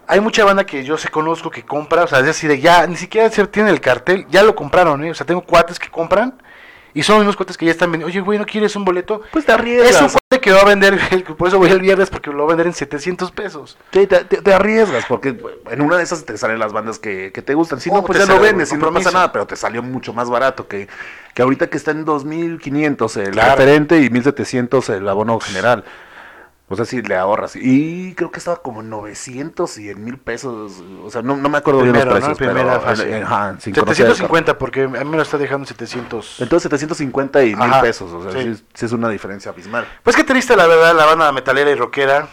[0.05, 2.85] hay mucha banda que yo se conozco que compra, o sea, es así de ya,
[2.85, 5.09] ni siquiera se tiene el cartel, ya lo compraron, ¿eh?
[5.09, 6.39] O sea, tengo cuates que compran
[6.93, 8.07] y son los mismos cuates que ya están vendiendo.
[8.11, 9.21] Oye, güey, ¿no quieres un boleto?
[9.31, 10.11] Pues te Es un arriesgas.
[10.13, 10.97] cuate que va a vender,
[11.37, 13.77] por eso voy el viernes, porque lo va a vender en 700 pesos.
[13.91, 15.37] Te, te- te arriesgas, porque
[15.69, 17.79] en una de esas te salen las bandas que, que te gustan.
[17.79, 19.55] Si Oh, no, pues te ya no sale vendes, y no pasa nada, pero te
[19.55, 20.87] salió mucho más barato que,
[21.33, 23.51] que ahorita que está en 2500 el Claro.
[23.51, 25.83] referente y 1700 el abono general.
[26.71, 27.57] O sea, sí le ahorras.
[27.57, 30.81] Y creo que estaba como en 900 y en mil pesos.
[31.03, 32.27] O sea, no, no me acuerdo bien Primero, los ¿no?
[32.35, 32.37] precios.
[32.55, 33.11] Primera pero, fase.
[33.11, 36.25] eh, ajá, sin conocer el 750, porque a mí me lo está dejando en 700.
[36.25, 36.43] carro.
[36.45, 38.11] Entonces 750 y mil pesos.
[38.13, 38.55] O sea, sí.
[38.55, 38.65] sí.
[38.73, 39.85] sí es una diferencia abismal.
[40.01, 42.29] Pues qué triste, la verdad, la banda metalera y rockera.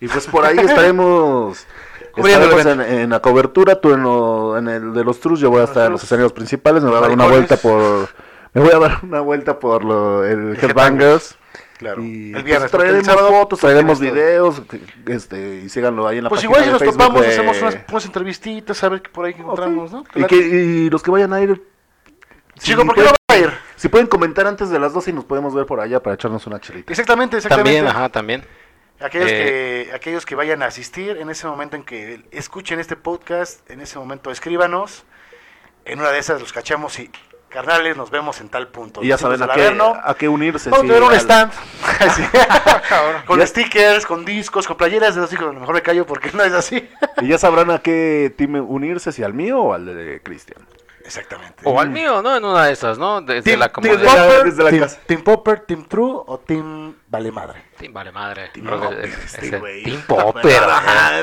[0.00, 1.66] Y pues por ahí estaremos,
[2.16, 5.60] estaremos en, en la cobertura, tú en, lo- en el de los trus, yo voy
[5.60, 8.08] a estar en los escenarios principales, me voy a dar una vuelta por
[8.52, 11.36] me voy a dar una vuelta por lo, el Headbangers.
[11.80, 12.02] Claro.
[12.04, 12.70] Y el viernes.
[12.70, 14.80] pues, porque el traeremos sábado fotos, traeremos videos, que-
[15.14, 17.78] este, y síganlo ahí en la Pues página igual si nos topamos, de- hacemos unas,
[17.90, 20.04] unas entrevistitas, a ver qué por ahí encontramos, ¿no?
[20.14, 21.62] Y, que, y los que vayan a ir,
[22.58, 23.58] Chico, si ¿por qué no pueden- va a ir?
[23.76, 26.46] si pueden comentar antes de las 12 y nos podemos ver por allá para echarnos
[26.46, 26.92] una chelita.
[26.92, 27.72] Exactamente, exactamente.
[27.78, 28.44] También, ajá, también.
[29.00, 32.96] Aquellos, Eh, que, aquellos que vayan a asistir, en ese momento en que escuchen este
[32.96, 35.06] podcast, en ese momento escríbanos.
[35.86, 37.10] En una de esas los cachamos y,
[37.50, 39.02] carnales, nos vemos en tal punto.
[39.02, 39.66] Y ya saben a qué,
[40.02, 40.70] a qué unirse.
[40.70, 41.52] Vamos sí, a tener un stand.
[43.26, 45.48] Con Ya- stickers, con discos, con playeras de los hijos.
[45.50, 46.88] A lo mejor me callo porque no es así.
[47.20, 50.66] Y ya sabrán a qué team unirse, si al mío o al de Cristian.
[51.04, 51.62] Exactamente.
[51.64, 52.36] O al mío, ¿no?
[52.36, 53.20] En una de esas, ¿no?
[53.20, 54.16] Desde Team, la Team comodidad.
[54.16, 55.00] la- Popper, desde la team, casa.
[55.06, 57.62] Team Popper, Team True o Team Vale Madre.
[57.78, 58.48] Team Vale Madre.
[58.52, 59.50] Team Popper, es- este.
[59.82, 60.42] Team Popper.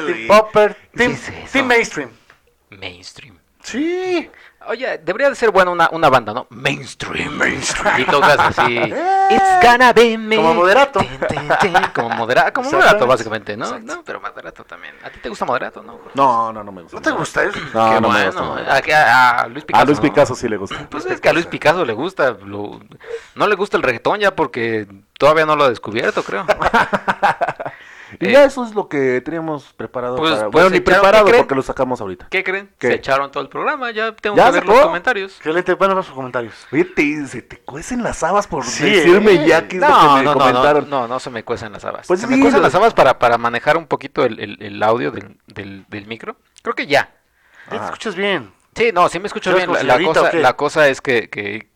[0.05, 2.09] Team Popper, Team, es team Mainstream.
[2.71, 3.37] Mainstream.
[3.63, 4.29] Sí.
[4.67, 6.47] Oye, debería de ser buena una, una banda, ¿no?
[6.49, 8.01] Mainstream, mainstream.
[8.01, 8.75] Y tocas así.
[9.29, 10.35] It's gonna be me.
[10.37, 10.99] Como moderato.
[10.99, 11.73] Tin, tin, tin.
[11.93, 13.65] Como moderato, como moderato, básicamente, ¿no?
[13.65, 13.95] Exacto.
[13.95, 14.95] No, pero moderato también.
[15.03, 15.93] ¿A ti te gusta moderato, no?
[15.93, 16.11] Jorge?
[16.13, 16.97] No, no, no me gusta.
[16.97, 17.43] ¿No te gusta?
[17.43, 18.75] Es- No, Qué no me gusta.
[18.75, 19.81] a, que- a- a Luis Picasso.
[19.81, 20.03] A Luis ¿no?
[20.03, 20.87] Picasso sí le gusta.
[20.89, 22.31] Pues es que a Luis Picasso le gusta.
[22.45, 22.79] lo-
[23.35, 26.45] no le gusta el reggaetón ya porque todavía no lo ha descubierto, creo.
[28.19, 30.15] Y Eh, ya eso es lo que teníamos preparado.
[30.15, 31.41] pues- para- pues bueno, ni echaron- ¿qué preparado creen?
[31.43, 32.27] porque lo sacamos ahorita.
[32.29, 32.69] ¿Qué creen?
[32.79, 32.87] ¿Qué?
[32.87, 33.91] Se echaron todo el programa.
[33.91, 35.35] Ya tengo ¿Ya que ver los comentarios.
[35.37, 35.73] Excelente.
[35.73, 36.53] Bueno, a comentarios.
[36.71, 39.47] Oye, te- se te cuecen las habas por Sí, decirme eh.
[39.47, 40.89] ya que es lo No, que me no, no, no, comentaron.
[40.89, 42.07] no, no se me cuecen las habas.
[42.07, 45.11] Pues se me cuecen las habas para, para manejar un poquito el, el- el audio
[45.11, 46.37] del, del, del micro.
[46.61, 47.13] Creo que ya.
[47.65, 47.85] ¿Ya te Ajá.
[47.85, 48.51] escuchas bien?
[48.75, 49.85] Sí, no, sí me escucho ¿Sabes bien.
[49.87, 51.67] La, la cosa, la cosa es que, que,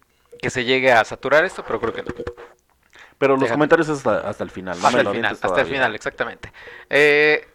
[0.41, 2.09] que se llegue a saturar esto, pero creo que no.
[3.21, 3.53] Pero los Déjate.
[3.55, 4.77] comentarios es hasta, hasta el final.
[4.81, 6.51] no hasta el final, hasta el final, exactamente.
[6.89, 7.47] Eh,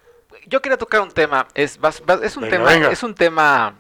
[0.46, 2.90] yo quería tocar un tema, es, vas- vas- es un Venga, tema, venga.
[2.92, 3.74] es un tema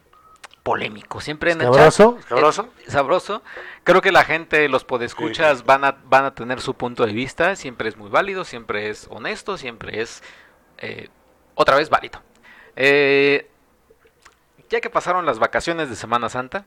[0.64, 1.86] polémico, siempre en el chat.
[1.88, 2.16] ¿Escabroso?
[2.18, 2.68] ¿Escabroso?
[2.84, 3.42] Eh, sabroso.
[3.84, 7.54] Creo que la gente, los podescuchas, van a, van a tener su punto de vista.
[7.54, 10.24] Siempre es muy válido, siempre es honesto, siempre es
[10.78, 11.08] eh,
[11.54, 12.20] otra vez válido.
[12.74, 13.48] Eh,
[14.68, 16.66] ya que pasaron las vacaciones de Semana Santa,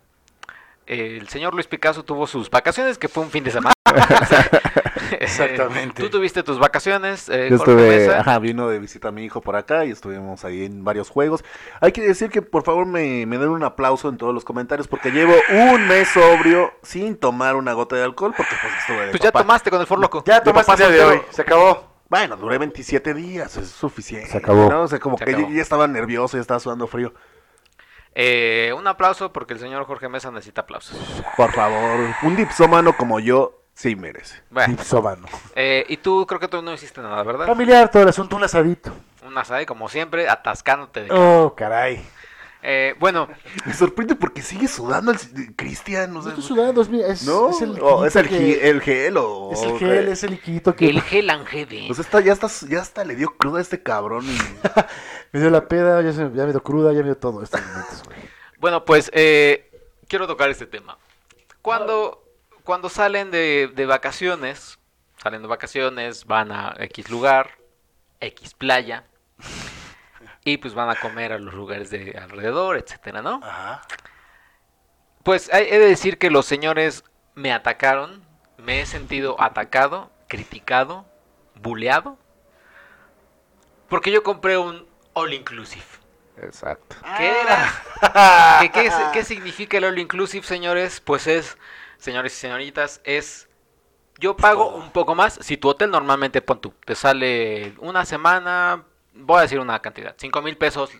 [0.89, 3.73] el señor Luis Picasso tuvo sus vacaciones, que fue un fin de semana.
[5.19, 6.01] Exactamente.
[6.01, 9.55] Tú tuviste tus vacaciones, eh, Yo estuve, ajá, vino de visita a mi hijo por
[9.55, 11.43] acá y estuvimos ahí en varios juegos.
[11.81, 14.87] Hay que decir que por favor me, me den un aplauso en todos los comentarios
[14.87, 19.11] porque llevo un mes sobrio sin tomar una gota de alcohol porque pues estuve de
[19.11, 20.23] Pues ya tomaste con el forloco.
[20.25, 21.21] Ya tomaste el día de hoy.
[21.31, 21.87] Se acabó.
[22.09, 24.29] Bueno, duré 27 días, es suficiente.
[24.29, 24.69] Se acabó.
[24.69, 24.81] ¿no?
[24.83, 25.49] O sea, como Se que acabó.
[25.51, 27.13] ya estaba nervioso, ya estaba sudando frío.
[28.21, 30.97] Eh, un aplauso porque el señor Jorge Mesa necesita aplausos.
[31.37, 34.41] Por favor, un dipsómano como yo sí merece.
[34.49, 35.25] Bueno, Dipsómano.
[35.55, 37.47] eh, y tú creo que tú no hiciste nada, ¿verdad?
[37.47, 38.91] Familiar, todo el asunto, un asadito.
[39.25, 41.11] Un asade, como siempre, atascándote de...
[41.11, 42.05] Oh, caray.
[42.61, 43.29] Eh, bueno,
[43.65, 46.11] Me sorprende porque sigue sudando el Cristian.
[46.11, 47.51] No, No sé, estoy sudando, es, es, ¿No?
[47.51, 49.51] es el O es el, que- el gel o...
[49.53, 51.85] es el gel, es el liquidito que el gel angede.
[51.87, 54.25] Pues está, ya, está, ya hasta le dio cruda a este cabrón.
[54.25, 54.37] Y...
[55.31, 57.61] me dio la peda, ya, se, ya me dio cruda, ya me dio todo estos
[57.65, 58.17] momentos, güey.
[58.57, 59.71] Bueno, pues eh,
[60.09, 60.97] quiero tocar este tema.
[61.61, 62.25] Cuando,
[62.65, 64.79] cuando salen de, de vacaciones,
[65.23, 67.51] salen de vacaciones, van a X lugar,
[68.19, 69.05] X playa,
[70.53, 73.39] y pues van a comer a los lugares de alrededor, etcétera, ¿no?
[73.43, 73.81] Ajá.
[75.23, 77.03] Pues hay- he de decir que los señores
[77.35, 78.23] me atacaron,
[78.57, 81.05] me he sentido atacado, criticado,
[81.55, 82.17] buleado,
[83.89, 85.85] porque yo compré un all inclusive.
[86.41, 86.95] Exacto.
[87.17, 88.61] ¿Qué era?
[88.71, 91.01] ¿Qué, qué, significa el all inclusive, señores?
[91.01, 91.57] Pues es,
[91.97, 93.49] señores y señoritas, es
[94.19, 95.39] yo pago un poco más.
[95.41, 98.85] Si tu hotel normalmente pon tú, te sale una semana,
[99.19, 100.91] voy a decir una cantidad, 5 mil pesos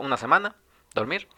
[0.00, 0.56] una semana,
[0.94, 1.28] dormir,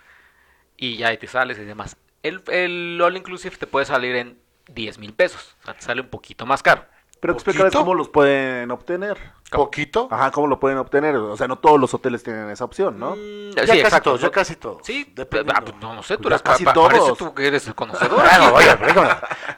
[0.76, 1.96] y ya te sales y demás.
[2.22, 6.00] El, el all inclusive te puede salir en 10 mil pesos, o sea, te sale
[6.00, 6.84] un poquito más caro.
[7.20, 7.80] Pero explícales ¿Poquito?
[7.80, 9.18] cómo los pueden obtener.
[9.50, 10.08] ¿Poquito?
[10.10, 11.16] Ajá, cómo lo pueden obtener.
[11.16, 13.16] O sea, no todos los hoteles tienen esa opción, ¿no?
[13.16, 14.10] Mm, Ya sí, casi exacto.
[14.10, 14.78] todos, ya casi todos.
[14.84, 15.54] Sí, Dependiendo.
[15.56, 17.18] ah, pues, no, no sé, tú eres casi pa- pa- parece todos.
[17.18, 18.20] tú que eres el conocedor.
[18.22, 19.08] Bueno, oye, pero déjame.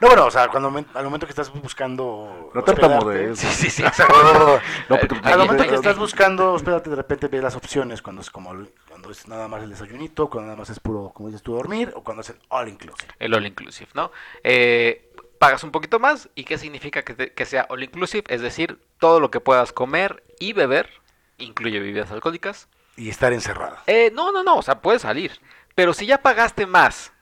[0.00, 2.50] No, bueno, o sea, cuando, me- al momento que estás buscando.
[2.54, 3.38] No hospedarte- tartamudees.
[3.38, 3.82] Sí, sí, sí.
[3.82, 4.14] Exacto.
[4.88, 8.00] No, porque- Eh, Al momento que eh, estás buscando, espérate, de repente ves las opciones
[8.00, 11.10] cuando es como el- cuando es nada más el desayunito, cuando nada más es puro,
[11.14, 13.12] como dices tú, dormir, o cuando es el all inclusive.
[13.18, 14.10] El all inclusive, ¿no?
[14.42, 18.42] Eh, pagas un poquito más y qué significa que, te- que sea all inclusive, es
[18.42, 20.90] decir, todo lo que puedas comer y beber,
[21.38, 22.68] incluye bebidas alcohólicas.
[22.94, 23.78] Y estar encerrado.
[23.86, 25.32] Eh, no, no, no, o sea, puedes salir,
[25.74, 27.14] pero si ya pagaste más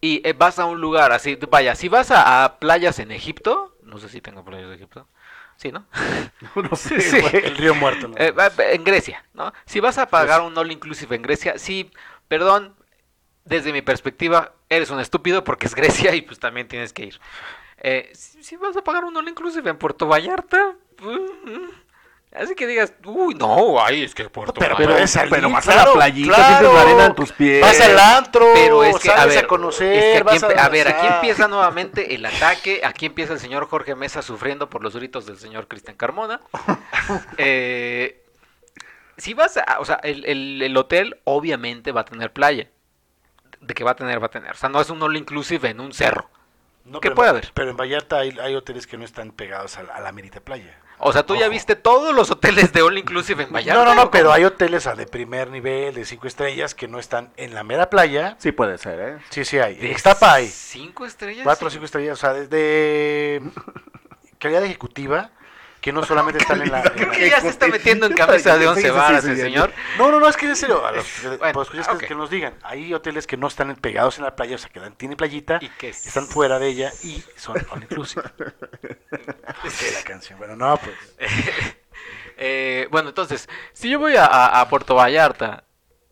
[0.00, 3.76] y eh, vas a un lugar así, vaya, si vas a, a playas en Egipto,
[3.82, 5.06] no sé si tengo playas de Egipto,
[5.58, 5.84] sí, ¿no?
[6.54, 7.18] no sé, Sí.
[7.34, 8.08] El río muerto.
[8.08, 8.14] ¿no?
[8.16, 8.32] Eh,
[8.72, 9.52] en Grecia, ¿no?
[9.66, 11.90] Si vas a pagar un all inclusive en Grecia, sí,
[12.26, 12.74] perdón,
[13.44, 17.20] desde mi perspectiva, eres un estúpido porque es Grecia y pues también tienes que ir.
[17.78, 22.66] Eh, si, si vas a pagar un all inclusive en Puerto Vallarta, mm, así que
[22.66, 24.94] digas, uy, no, ay, es que Puerto pero, Vallarta.
[24.94, 26.48] pero, salir, pero vas a claro, la playita, claro.
[26.58, 27.60] sientes la arena en tus pies.
[27.60, 30.42] Vas al antro, Pero es que, a sales ver, a conocer, es que aquí vas
[30.42, 34.70] empe- a, ver, aquí empieza nuevamente el ataque, aquí empieza el señor Jorge Mesa sufriendo
[34.70, 36.40] por los gritos del señor Cristian Carmona.
[37.38, 38.22] Eh,
[39.16, 42.68] si vas a, o sea, el, el- el hotel obviamente va a tener playa.
[43.66, 44.52] De que va a tener, va a tener.
[44.52, 46.28] O sea, no es un all inclusive en un cerro.
[46.84, 47.50] No, ¿Qué pero- puede haber?
[47.54, 50.40] Pero en Vallarta hay, hay hoteles que no están pegados a la, a la merita
[50.40, 50.78] playa.
[50.98, 53.84] O sea, tú ya viste todos los hoteles de all inclusive en Vallarta.
[53.84, 56.98] no, no, ¿o no, pero hay hoteles de primer nivel, de cinco estrellas, que no
[56.98, 58.36] están en la mera playa.
[58.38, 59.18] Sí puede ser, ¿eh?
[59.30, 59.74] Sí, sí hay.
[59.76, 60.46] ¿De En Ixtapa hay.
[60.48, 61.42] Cinco estrellas.
[61.44, 61.74] Cuatro o sí.
[61.74, 63.42] cinco estrellas, o sea, desde
[64.38, 65.30] calidad ejecutiva,
[65.84, 66.82] que no solamente están en la...
[66.94, 69.30] Creo que ya se está metiendo en camisa de Sí, once sí, sí, varas sí,
[69.32, 69.70] el señor.
[69.98, 71.06] No, no, no, es que en serio, a los,
[71.38, 74.54] Bueno, pues, escuchas que, nos digan, hay hoteles que no están pegados en la playa,
[74.54, 77.82] o sea, que tienen playita, Y que s- están fuera de ella y son all
[77.82, 78.22] inclusive.
[79.68, 80.96] Sí, la canción, bueno, no, pues...
[82.38, 85.64] Eh, bueno, entonces, si yo voy a, a- a Puerto Vallarta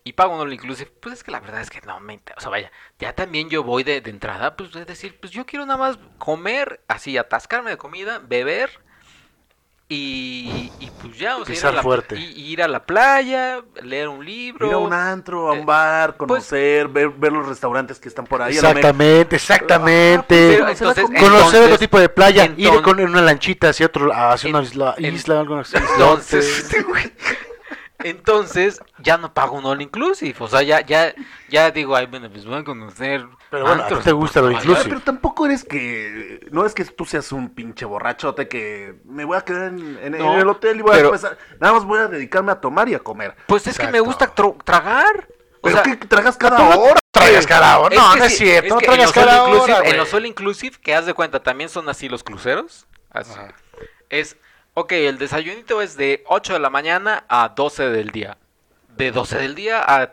[0.04, 2.40] y pago un all inclusive, pues es que la verdad es que no me O
[2.40, 5.64] sea, vaya, ya también yo voy de, de entrada, pues es decir, pues yo quiero
[5.64, 8.80] nada más comer, así, atascarme de comida, beber
[9.92, 12.16] y, y pues ya, o sea, ir a, Pisar la, fuerte.
[12.16, 14.66] y- ir a la playa, leer un libro.
[14.66, 18.08] Ir a un antro, a Eh, un bar, pues- conocer, ver, ver los restaurantes que
[18.08, 18.54] están por ahí.
[18.54, 20.24] Exactamente, exactamente.
[20.28, 21.20] Pero Conocer la entonces, comida.
[21.20, 24.62] Conocer entonces- otro tipo de playa, ir con en una lanchita hacia otro, hacia una
[24.62, 27.12] isla, en- isla alguna Entonces, este güey.
[28.04, 30.34] Entonces, ya no pago un all inclusive.
[30.38, 31.14] O sea, ya, ya,
[31.48, 33.26] ya digo, ay, bueno, pues voy a conocer.
[33.50, 34.88] Pero bueno, ¿a ti antros te gusta lo inclusive?
[34.88, 36.46] pero tampoco eres que.
[36.50, 40.14] No es que tú seas un pinche borrachote que me voy a quedar en, en-
[40.14, 41.38] en No, el hotel y voy pero- a empezar.
[41.60, 43.36] Nada más voy a dedicarme a tomar y a comer.
[43.46, 44.26] Pues es que me gusta
[44.64, 45.28] tragar.
[45.64, 46.96] O Pero sea, que tragas cada hora.
[47.12, 47.94] Traigas cada hora.
[47.94, 49.88] No, que no es sí, cierto, no que traigas en los all cada inclusive- hora,
[49.90, 52.86] En los all inclusive, que haz de cuenta, también son así los cruceros.
[53.10, 53.32] Así.
[53.32, 53.54] Ajá.
[54.08, 54.36] Es,
[54.74, 58.36] ok, el desayunito es de 8 de la mañana a 12 del día.
[58.96, 60.12] De 12 del día a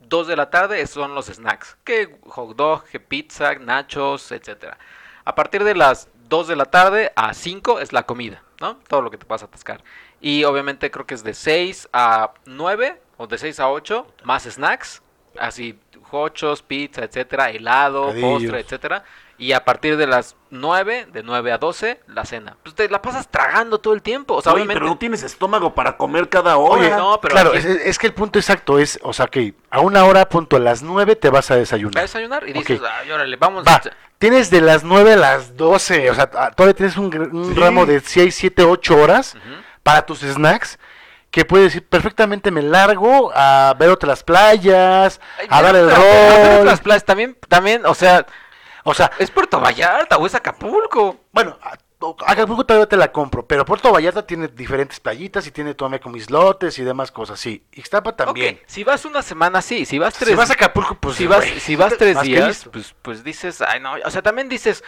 [0.00, 1.76] 2 de la tarde son los snacks.
[1.84, 4.78] Que hot dog, que pizza, nachos, etcétera.
[5.24, 8.76] A partir de las 2 de la tarde a 5 es la comida, ¿no?
[8.88, 9.82] Todo lo que te vas a atascar.
[10.20, 14.44] Y obviamente creo que es de 6 a 9 o de 6 a 8 más
[14.44, 15.02] snacks.
[15.38, 15.78] Así,
[16.10, 18.30] hochos, pizza, etcétera, helado, Bocadillos.
[18.30, 19.04] postre, etcétera.
[19.38, 22.56] Y a partir de las 9, de 9 a 12, la cena.
[22.62, 24.34] Pues te la pasas tragando todo el tiempo.
[24.34, 24.80] O sea, Oye, obviamente.
[24.80, 26.80] pero no tienes estómago para comer cada hora.
[26.80, 29.52] Oye, no, pero claro, aquí- es, es que el punto exacto es, o sea, que
[29.70, 32.02] a una hora, punto, a las 9 te vas a a desayunar.
[32.02, 33.64] desayunar y dices, ay, órale, vamos.
[33.66, 33.80] Va,
[34.18, 37.60] tienes de las 9 a las 12, o sea, a- todavía tienes un, un Sí.
[37.60, 39.54] ramo de 6, 7, 8 horas Ujú.
[39.82, 40.78] para tus snacks.
[41.30, 45.96] Que puedes decir perfectamente me largo a ver otras playas, Ay, a dar el pero-
[45.96, 46.60] a ver rol.
[46.62, 48.24] otras playas también, también, o sea,
[48.88, 51.16] O sea, es Puerto Vallarta o es Acapulco.
[51.32, 51.58] bueno,
[52.24, 56.16] Acapulco todavía te la compro, pero Puerto Vallarta tiene diferentes playitas y tiene todavía como
[56.16, 57.64] islotes y demás cosas, sí.
[57.72, 58.56] Ixtapa también.
[58.56, 59.84] Ok, si vas una semana, sí.
[59.84, 62.94] Si vas tres si vas a Acapulco, pues si vas, si vas tres días, pues,
[63.02, 64.84] pues dices, ay no, o sea, también dices,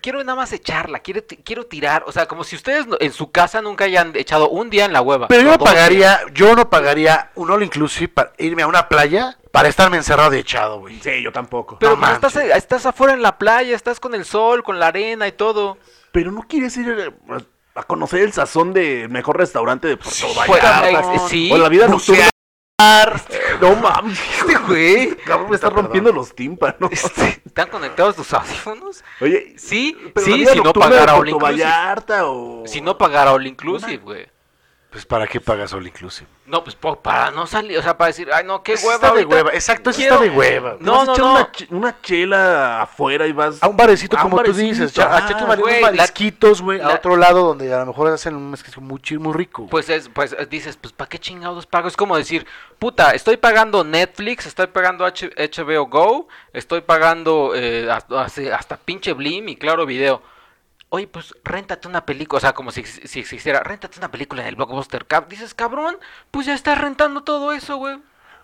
[0.00, 3.60] quiero nada más echarla, quiero, quiero tirar, o sea, como si ustedes en su casa
[3.62, 5.28] nunca hayan echado un día en la hueva.
[5.28, 5.74] Pero yo no dos días.
[5.74, 10.34] pagaría, yo no pagaría un all inclusive para irme a una playa para estarme encerrado
[10.34, 10.98] y echado, güey.
[11.00, 11.78] Sí, yo tampoco.
[11.78, 14.86] Pero No pues, estás, estás afuera en la playa, estás con el sol, con la
[14.88, 15.76] arena y todo.
[16.10, 17.12] Pero no quieres ir eh,
[17.74, 21.14] a conocer el sazón del mejor restaurante de Puerto Pues, Vallarta.
[21.14, 22.28] eh, sí, o la vida nocturna.
[23.60, 25.14] No mames, este güey.
[25.16, 26.90] cabrón, me está rompiendo los tímpanos.
[26.90, 29.04] Este, ¿Están conectados tus audífonos?
[29.20, 31.64] Oye, Sí, pero sí, si no pagara all Puerto inclusive.
[31.64, 32.66] Vallarta o...
[32.66, 34.26] Si no pagara all inclusive, güey.
[34.92, 36.28] Pues para qué pagas all inclusive.
[36.44, 39.06] No, pues po- para no salir, o sea, para decir, ay, no, qué Eso hueva.
[39.06, 40.76] está de hueva, exacto, eso está de hueva.
[40.80, 41.32] No, Vas a no, echar no.
[41.32, 44.68] Una, ch- una chela afuera y vas A un barecito, a un como tú barecito,
[44.68, 44.92] dices.
[44.92, 48.50] ya, ah, a unos marisquitos, güey, a otro lado donde a lo mejor hacen un
[48.50, 49.66] marisquito muy chido, muy rico.
[49.70, 51.88] Pues es, pues eh, dices, pues ¿para qué chingados pago?
[51.88, 52.46] Es como decir,
[52.78, 58.76] puta, estoy pagando Netflix, estoy pagando H- HBO Go, estoy pagando eh, hasta, hasta- hasta
[58.76, 60.20] pinche Blim y claro video.
[60.94, 64.48] Oye, pues réntate una película, o sea, como si, si existiera, réntate una película en
[64.48, 65.06] el Blockbuster.
[65.26, 65.96] Dices, cabrón,
[66.30, 67.96] pues ya estás rentando todo eso, güey.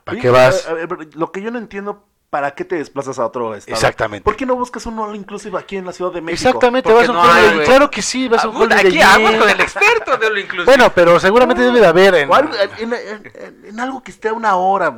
[0.05, 0.67] ¿Para qué vas?
[0.67, 3.77] a- a ver, lo que yo no entiendo, ¿para qué te desplazas a otro estado?
[3.77, 4.25] Exactamente.
[4.25, 6.49] ¿Por qué no buscas un all inclusive aquí en la Ciudad de México?
[6.49, 7.67] Exactamente, Porque vas a un no Holiday hay.
[7.67, 9.39] Claro que sí, vas a Ah, un Holiday aquí hablo Inn.
[9.41, 10.65] con el experto de lo inclusive.
[10.65, 12.31] Bueno, pero seguramente debe de haber en,
[12.79, 14.97] en- en- en algo que esté a una hora.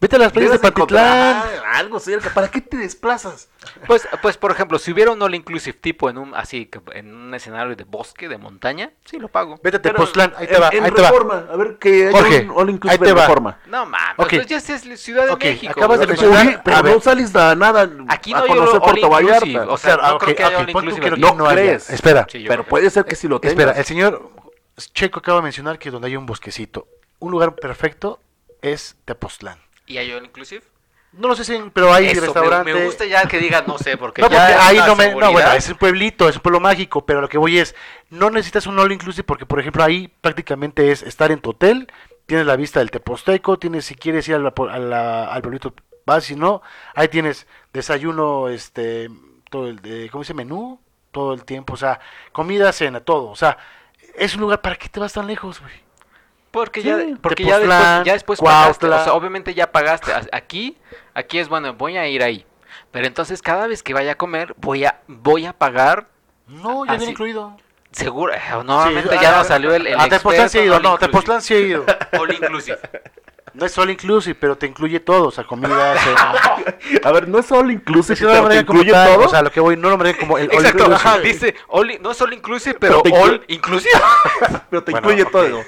[0.00, 1.42] Vete a las playas de Patitlán.
[1.74, 2.30] algo cerca.
[2.32, 3.50] ¿Para qué te desplazas?
[3.86, 7.34] Pues, pues, por ejemplo, si hubiera un all inclusive tipo en un, así, en un
[7.34, 9.60] escenario de bosque, de montaña, sí lo pago.
[9.62, 11.08] Vete a Tepoztlán, ahí te en- va, en ahí te va.
[11.08, 13.20] reforma, a ver que Jorge, un all inclusive ahí te en va.
[13.26, 13.58] reforma.
[13.66, 14.28] No mames, Ok.
[14.36, 15.72] pues ya es Ciudad de México.
[15.76, 16.94] acabas de mencionar- pero a ver.
[16.94, 19.68] no sales a nada Aquí a no hay conocer all Puerto Vallarta.
[19.70, 21.56] o sea, no ok, creo que haya all inclusive no, no haya.
[21.60, 21.90] crees.
[21.90, 22.70] Espera, Sí, yo pero creo.
[22.70, 23.52] puede ser que sí lo tengas.
[23.58, 24.30] espera, el señor
[24.94, 28.18] Checo acaba de mencionar que donde hay un bosquecito, un lugar perfecto
[28.62, 29.58] es Tepoztlán.
[29.90, 30.62] ¿Y hay all inclusive?
[31.12, 32.72] No lo sé si, pero hay Eso, me- restaurante.
[32.72, 35.08] Me, gusta ya que diga, no sé, porque No, ya porque ahí no me.
[35.16, 37.74] No, bueno, es un pueblito, es un pueblo mágico, pero lo que voy es,
[38.10, 41.92] no necesitas un all inclusive porque, por ejemplo, ahí prácticamente es estar en tu hotel,
[42.26, 45.74] tienes la vista del Teposteco, tienes, si quieres ir a la- a la- al pueblito,
[46.06, 46.62] vas, si no,
[46.94, 49.10] ahí tienes desayuno, este,
[49.50, 50.34] todo el, de, ¿cómo dice?
[50.34, 51.98] Menú, todo el tiempo, o sea,
[52.30, 53.58] comida, cena, todo, o sea,
[54.14, 55.72] es un lugar, ¿para qué te vas tan lejos, güey?
[56.50, 60.12] Porque Sí, ya, porque ya después, ya después pagaste, o sea, obviamente ya pagaste.
[60.32, 60.76] Aquí,
[61.14, 62.44] aquí es bueno, voy a ir ahí.
[62.90, 66.08] Pero entonces cada vez que vaya a comer, voy a, voy a pagar
[66.48, 67.56] No, ya viene incluido.
[67.92, 68.32] seguro.
[68.34, 70.76] eh, Normalmente Sí, ya a- no salió el, el A Tepoztlán sí he experto ido,
[70.76, 71.06] all no, inclusive.
[71.08, 71.84] Tepoztlán sí he ido.
[72.20, 72.78] All inclusive.
[73.52, 76.34] No es all inclusive, pero te incluye todo, o sea, comida, cena.
[77.04, 79.26] A ver, no es all inclusive, no pero te incluye tal, todo.
[79.26, 81.08] o sea, lo que voy, no lo manejan como el all Exacto, inclusive.
[81.08, 83.92] ajá, dice, all no es all inclusive, pero, Pero all inclu- inclusive.
[84.70, 85.64] pero te Bueno, incluye todo.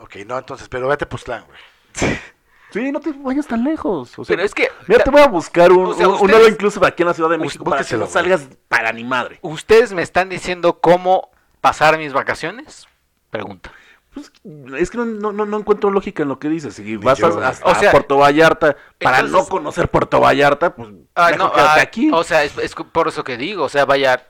[0.00, 1.58] Ok, no, entonces, pero vete a Tepoztlán, güey.
[2.72, 4.16] Sí, no te vayas tan lejos.
[4.16, 6.20] o sea, Pero es que Mira, te voy a buscar un, O sea, un- un
[6.20, 9.02] ustedes- all inclusive aquí en la Ciudad de México para que no salgas para ni
[9.02, 9.40] madre.
[9.42, 12.86] ustedes me están diciendo cómo pasar mis vacaciones.
[13.30, 13.72] Pregunta.
[14.14, 14.30] Pues,
[14.78, 16.74] es que no, no, no- encuentro lógica en lo que dices.
[16.74, 17.44] Si vas yo, a, güey.
[17.44, 21.74] hasta O sea, Puerto Vallarta para entonces- no conocer Puerto Vallarta, pues Ah, no, ah,
[21.80, 22.08] aquí.
[22.12, 24.28] O sea, es, es por eso que digo, o sea, vaya,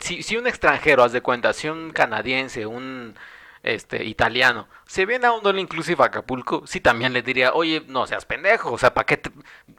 [0.00, 3.16] si, si un extranjero, haz de cuenta, si un canadiense, un
[3.62, 7.84] este italiano, se viene a un all inclusive a Acapulco, sí también le diría, oye,
[7.88, 9.30] no seas pendejo, o sea, ¿para qué te-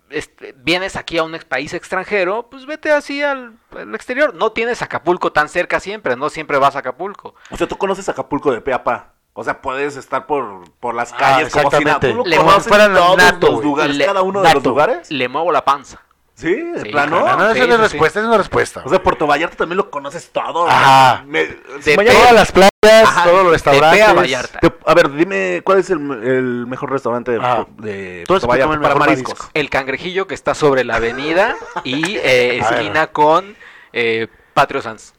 [0.10, 2.48] este, vienes aquí a un ex- país extranjero?
[2.50, 4.34] Pues vete así al, al exterior.
[4.36, 7.36] No tienes Acapulco tan cerca siempre, no siempre vas a Acapulco.
[7.52, 9.13] O sea, tú conoces Acapulco de pe a pa.
[9.36, 11.98] O sea, puedes estar por, por las Ah, calles como si nada.
[11.98, 12.10] exactamente.
[12.12, 15.10] Tú lo Le- conoces fuera todos nato, los lugares, Le- cada uno de los lugares.
[15.12, 16.00] Le muevo la panza.
[16.36, 17.19] Sí, de Sí, plano.
[17.19, 18.84] No, no, Sí, es sí, respuesta, es una respuesta.
[18.86, 20.67] O sea, Puerto Vallarta también lo conoces todo.
[20.69, 21.24] Ajá.
[21.26, 21.48] Me-
[21.82, 24.02] si De mañana- Todas las playas, Ajá, todos los restaurantes.
[24.02, 24.60] A Vallarta.
[24.60, 27.65] Te- a ver, dime, ¿cuál es el, el mejor restaurante de, Ajá.
[27.78, 29.34] de Puerto Vallarta para mariscos?
[29.34, 29.52] marisco.
[29.54, 33.56] El cangrejillo que está sobre la avenida y eh, esquina con
[33.93, 35.13] eh, Patrio Sanz.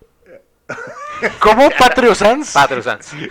[1.39, 2.53] ¿Cómo Patrio Sans?
[2.53, 3.13] Patrio Sanz.
[3.15, 3.29] Oye,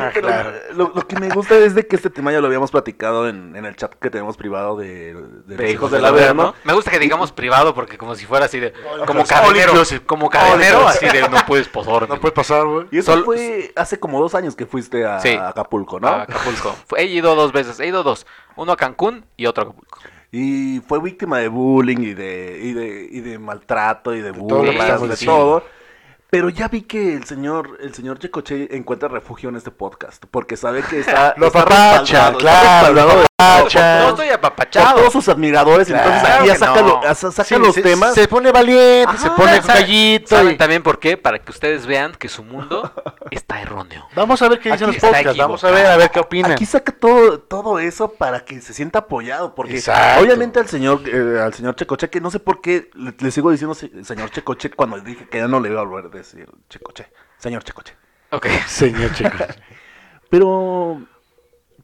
[0.00, 0.52] Ah, pero claro.
[0.74, 3.54] lo, lo que me gusta es de que este tema ya lo habíamos platicado en,
[3.56, 5.14] en el chat que tenemos privado de,
[5.46, 6.54] de, los hijos del Averno.
[6.64, 8.72] Me gusta que digamos privado porque como si fuera así de
[9.06, 9.72] como cadenero,
[10.06, 12.08] como cadenero así de no puedes posar.
[12.08, 12.86] No puede pasar, güey.
[12.90, 15.34] Y eso Sol- fue hace como dos años que fuiste a, Sí.
[15.34, 16.08] a Acapulco, ¿no?
[16.08, 16.74] a Acapulco.
[16.96, 19.98] He ido dos veces, he ido dos, uno a Cancún y otro a Acapulco.
[20.32, 24.38] Y fue víctima de bullying y de, y de, y de maltrato y de que
[24.38, 25.64] burlas, estamos de todo.
[26.30, 30.56] Pero ya vi que el señor, el señor Checoche encuentra refugio en este podcast, porque
[30.56, 34.96] sabe que está, Lo está está No estoy por apapachado.
[34.98, 36.88] todos sus admiradores, Claro entonces aquí ya saca, no.
[37.02, 38.14] lo- sa- saca Sí, los se, temas.
[38.14, 40.28] Se pone valiente, se pone ¿Saben- gallito.
[40.36, 41.18] ¿Saben y- también por qué?
[41.18, 42.90] Para que ustedes vean que su mundo
[43.30, 44.08] está erróneo.
[44.14, 45.36] Vamos a ver qué dicen Aquí los podcasts.
[45.36, 46.52] Vamos a ver, a ver qué opinan.
[46.52, 50.22] Aquí saca todo, todo eso para que se sienta apoyado, porque Exacto.
[50.24, 53.50] obviamente al señor, eh, al señor Checoche, que no sé por qué le, le sigo
[53.50, 56.48] diciendo se- señor Checoche cuando dije que ya no le iba a volver a decir
[56.70, 57.94] Checoche, señor Checoche.
[58.30, 58.46] Ok.
[58.66, 59.36] Señor chico.
[60.30, 61.00] Pero,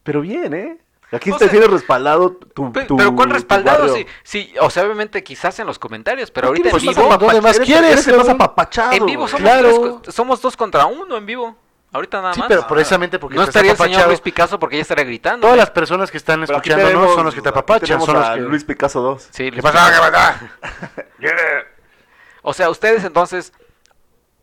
[0.03, 0.77] pero bien, ¿eh?
[1.13, 3.93] Aquí O te tienes respaldado tu, tu- pero ¿cuál respaldado?
[3.93, 7.09] Sí, sí, o sea, obviamente quizás en los comentarios, pero ¿Por qué ahorita en vivo,
[7.09, 8.41] más ¿dónde más eres- quieres, eres el más cabrón?
[8.41, 8.91] apapachado.
[8.93, 9.99] en vivo somos, Claro.
[10.01, 11.55] tres somos dos contra uno en vivo.
[11.91, 12.47] Ahorita nada Sí, más.
[12.49, 14.07] pero precisamente porque no estás estaría el señor apapachado.
[14.09, 15.41] Luis Picasso porque ya estaría gritando.
[15.45, 18.01] Todas las personas que están escuchándonos son los que te apapachan.
[18.01, 18.39] Son los que...
[18.41, 19.27] Luis Picasso 2.
[19.29, 19.91] Sí, ¿Qué Luis pasa?
[21.19, 21.27] ¿Qué?
[22.41, 23.53] O sea, ustedes entonces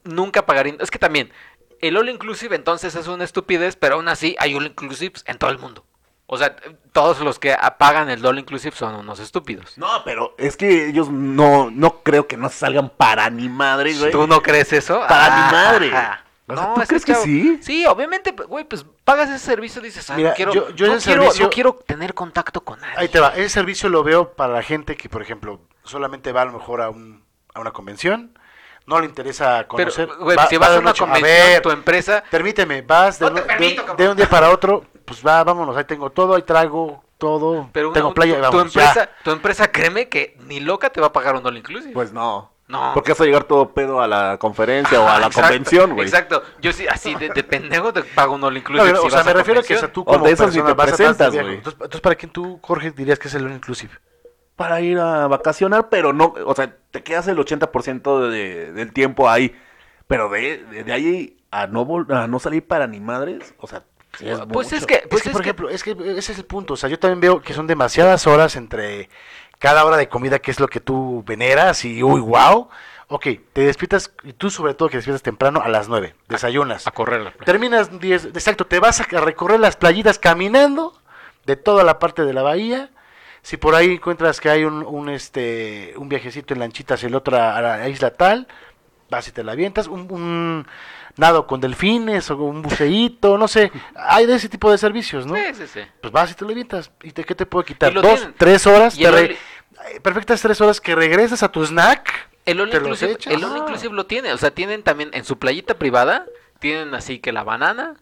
[0.05, 0.77] nunca pagarían.
[0.81, 1.33] Es que también,
[1.81, 5.51] el all inclusive entonces es una estupidez, pero aún así hay all inclusives en todo
[5.51, 5.85] el mundo.
[6.33, 6.55] O sea,
[6.93, 9.77] todos los que pagan el all inclusive son unos estúpidos.
[9.77, 14.13] No, pero es que ellos no, no creo que no salgan para ni madre, güey.
[14.13, 15.01] ¿Tú no crees eso?
[15.09, 15.89] Para Ah, mi madre.
[15.97, 16.25] ajá.
[16.47, 17.59] O sea, No, ¿tú ese crees que chavo- sí?
[17.63, 20.87] Sí, obviamente, güey, pues pagas ese servicio y dices, ah, Mira, no, quiero, yo- yo
[20.87, 22.95] no, quiero, servicio- no quiero tener contacto con nadie.
[22.97, 23.31] Ahí te va.
[23.31, 26.81] Ese servicio lo veo para la gente que, por ejemplo, solamente va a lo mejor
[26.81, 27.25] a, un,
[27.55, 28.37] a una convención,
[28.87, 30.09] no le interesa Pero, conocer.
[30.19, 33.27] güey, va- si va vas a una noche, convención, ver, tu empresa, Permíteme, vas de,
[33.27, 33.97] No te un- permito, de- cabrón.
[33.97, 37.91] de un día para otro, pues va, vámonos, ahí tengo todo, ahí traigo todo, pero
[37.91, 38.87] tengo una- playa, tu, tu vámonos, ya.
[38.89, 41.93] empresa, tu empresa, créeme que ni loca te va a pagar un all inclusive.
[41.93, 42.53] Pues no.
[42.69, 42.93] No.
[42.95, 46.07] Porque vas a llegar todo pedo a la conferencia o a la Exacto, convención, güey.
[46.07, 46.41] Exacto.
[46.63, 48.97] Yo sí, así de, de pendejo te pago un all inclusive.
[48.97, 50.63] si o sea, me refiero a que o sea, tú O como de esas ni
[50.63, 51.55] persona te de presentas, güey.
[51.57, 53.93] Entonces, entonces, ¿para quién tú, Jorge, dirías que es el inclusive?
[54.55, 59.29] Para ir a vacacionar, pero no, o sea, te quedas el 80% de- del tiempo
[59.29, 59.53] ahí.
[60.07, 63.67] Pero de, de, de ahí a no, vol- a no salir para ni madres, o
[63.67, 63.83] sea,
[64.19, 64.77] sí es Pues mucho.
[64.77, 66.75] es que, pues es que, es por que- ejemplo, es que ese es el punto.
[66.75, 69.09] O sea, yo también veo que son demasiadas horas entre
[69.59, 72.69] cada hora de comida, que es lo que tú veneras y, uy, wow.
[73.13, 76.87] Ok, te despiertas, y tú sobre todo que despiertas temprano a las 9, desayunas.
[76.87, 77.45] a correr la playa.
[77.45, 80.97] Terminas 10, exacto, te vas a recorrer las playitas caminando
[81.45, 82.91] de toda la parte de la bahía.
[83.43, 87.17] Si por ahí encuentras que hay un, un, este, un viajecito en lanchita hacia la
[87.17, 88.47] otra a la isla tal,
[89.11, 89.89] vas y te la avientas.
[89.89, 90.67] Un, un
[91.17, 93.71] nado con delfines o un buceíto, no sé.
[93.95, 95.35] Hay de ese tipo de servicios, ¿no?
[95.35, 95.81] Sí, sí, sí.
[96.01, 96.91] Pues vas y te lo.
[97.03, 97.93] ¿Y te, qué te puede quitar?
[97.93, 98.35] ¿Dos, tienen.
[98.37, 98.97] tres horas?
[98.97, 99.37] Te re-
[100.03, 102.29] Perfectas tres horas que regresas a tu snack.
[102.47, 103.59] El all el all Ah.
[103.63, 106.27] inclusive lo tiene, o sea, tienen también en su playita privada,
[106.59, 107.95] tienen así que la banana,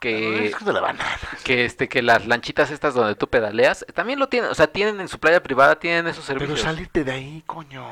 [0.00, 1.04] que Es de la banana.
[1.44, 5.00] que este que las lanchitas estas donde tú pedaleas, también lo tienen, o sea, tienen
[5.00, 6.60] en su playa privada tienen esos Pero servicios.
[6.60, 7.86] salirte de ahí, coño.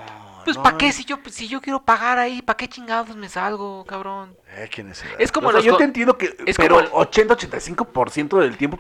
[0.45, 2.43] Pues no, ¿para qué si yo si yo quiero pagar ahí?
[2.43, 4.37] ¿Para qué chingados me salgo, cabrón?
[4.57, 5.15] Eh, necesidad.
[5.19, 8.79] Es como O sea, los yo te entiendo que, es pero el- 80-85% del tiempo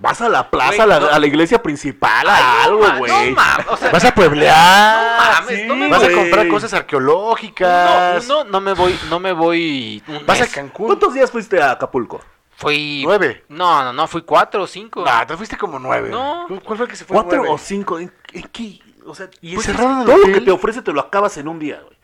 [0.00, 1.06] vas a la plaza, a, la, no.
[1.08, 3.30] a la iglesia principal, a algo, güey.
[3.30, 4.56] No mames, o sea, Vas a pueblear.
[4.96, 8.26] No mames, no me Vas a comprar cosas arqueológicas.
[8.26, 10.46] no, no, no me voy, no me voy Vas a.
[10.48, 10.86] Cancún.
[10.86, 12.20] ¿Cuántos días fuiste a Acapulco?
[12.58, 13.44] Fui Nueve.
[13.48, 15.04] No, no, no, fui cuatro o cinco.
[15.06, 16.08] Ah, te fuiste como nueve.
[16.10, 16.44] No.
[16.48, 17.54] ¿Cu- ¿Cuál fue el que se fue ¿Cuatro nueve?
[17.54, 18.00] o cinco?
[18.00, 18.80] ¿En, en qué?
[19.06, 21.60] O sea, Y pues el todo lo que te ofrece te lo acabas en un
[21.60, 21.96] día, güey.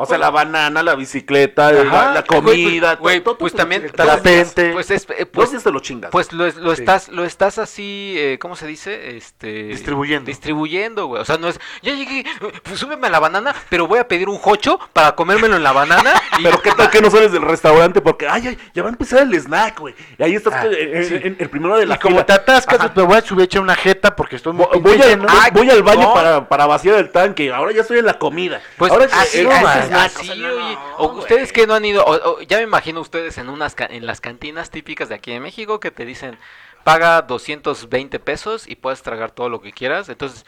[0.00, 1.82] O sea, la banana, la bicicleta, Ajá.
[1.84, 4.06] la, la comida, Güey, pues, pues también todo.
[4.06, 4.70] parapente.
[4.72, 6.12] Pues es eh, pues, te lo chingas.
[6.12, 6.82] pues lo, lo Sí.
[6.82, 9.16] estás lo estás así, eh, ¿cómo se dice?
[9.16, 10.26] Este Distribuyendo.
[10.26, 11.20] Distribuyendo, güey.
[11.20, 12.24] O sea, no es ya llegué,
[12.62, 15.72] pues súbeme a la banana, pero voy a pedir un jocho para comérmelo en la
[15.72, 18.90] banana y Pero qué tal que no sales del restaurante porque, ay, ay, ya va
[18.90, 19.96] a empezar el snack, güey.
[20.16, 21.14] Y ahí estás Ah, eh, en, sí.
[21.16, 22.26] en- el primero de la Y como fila.
[22.26, 22.92] te atascas, Ajá.
[22.94, 25.24] me voy a subir a echar una jeta porque estoy muy Voy, al, lleno.
[25.26, 26.14] voy- voy al baño no.
[26.14, 27.52] para, para vaciar el tanque.
[27.52, 28.60] Ahora ya estoy en la comida.
[28.76, 29.44] Pues Ahora así,
[29.92, 30.74] así, no, oye.
[30.74, 31.18] no, O güey.
[31.20, 34.20] ustedes que no han ido, o- o ya me imagino ustedes en unas en las
[34.20, 36.38] cantinas típicas de aquí de México que te dicen
[36.84, 40.08] paga 220 pesos y puedes tragar todo lo que quieras.
[40.08, 40.46] Entonces,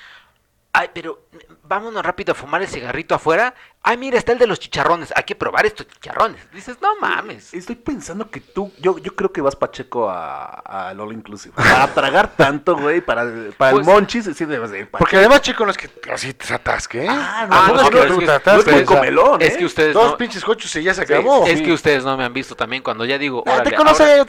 [0.73, 1.27] ay, pero
[1.65, 3.55] vámonos rápido a fumar el cigarrito afuera.
[3.83, 5.11] Ay, mira, está el de los chicharrones.
[5.17, 6.39] Hay que probar estos chicharrones.
[6.53, 7.55] Dices, no mames.
[7.55, 11.55] Estoy pensando que tú, yo, yo creo que vas pacheco a, a All Inclusive.
[11.57, 13.25] Para tragar tanto, güey, para,
[13.57, 16.35] para Pues- el monchis, sí debes de ir Porque además, chicos, no es que así
[16.35, 17.09] te atasque, ¿eh?
[17.09, 19.41] Ah, Ah, no, no, es pero que es tú que- te no es muy comelón,
[19.43, 19.59] Es ¿eh?
[19.59, 21.47] que ustedes Dos no, pinches cochos y ya se acabó.
[21.47, 24.05] es que ustedes no me han visto también cuando ya digo, te ahora- te conozco
[24.05, 24.27] de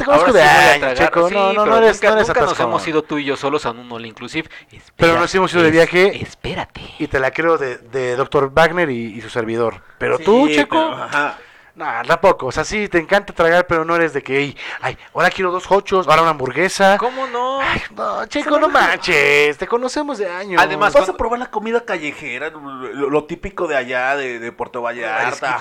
[0.48, 1.28] sí a chico.
[1.28, 3.26] Sí, No, no, no pero eres- nunca, no eres nunca nos hemos ido tú y
[3.26, 4.48] yo solos a un all inclusive.
[4.72, 6.22] Espera, Pero nos hemos ido de viaje.
[6.32, 6.82] Espérate.
[6.98, 8.52] Y te la creo de, de Dr.
[8.54, 9.82] Wagner y, y su servidor.
[9.98, 11.38] Pero Sí, tú, Checo, pero, ajá.
[11.76, 12.48] no, tampoco.
[12.48, 15.52] O sea, sí, te encanta tragar, pero no eres de que, "Ey, ay, ahora quiero
[15.52, 16.98] dos hochos, ahora una hamburguesa.
[16.98, 17.60] ¿Cómo no?
[17.62, 20.62] Ay, no, Checo, no manches, te conocemos de años.
[20.62, 24.82] Además, Vas a probar la comida callejera, lo, lo típico de allá, de, de Puerto
[24.82, 25.58] Vallarta.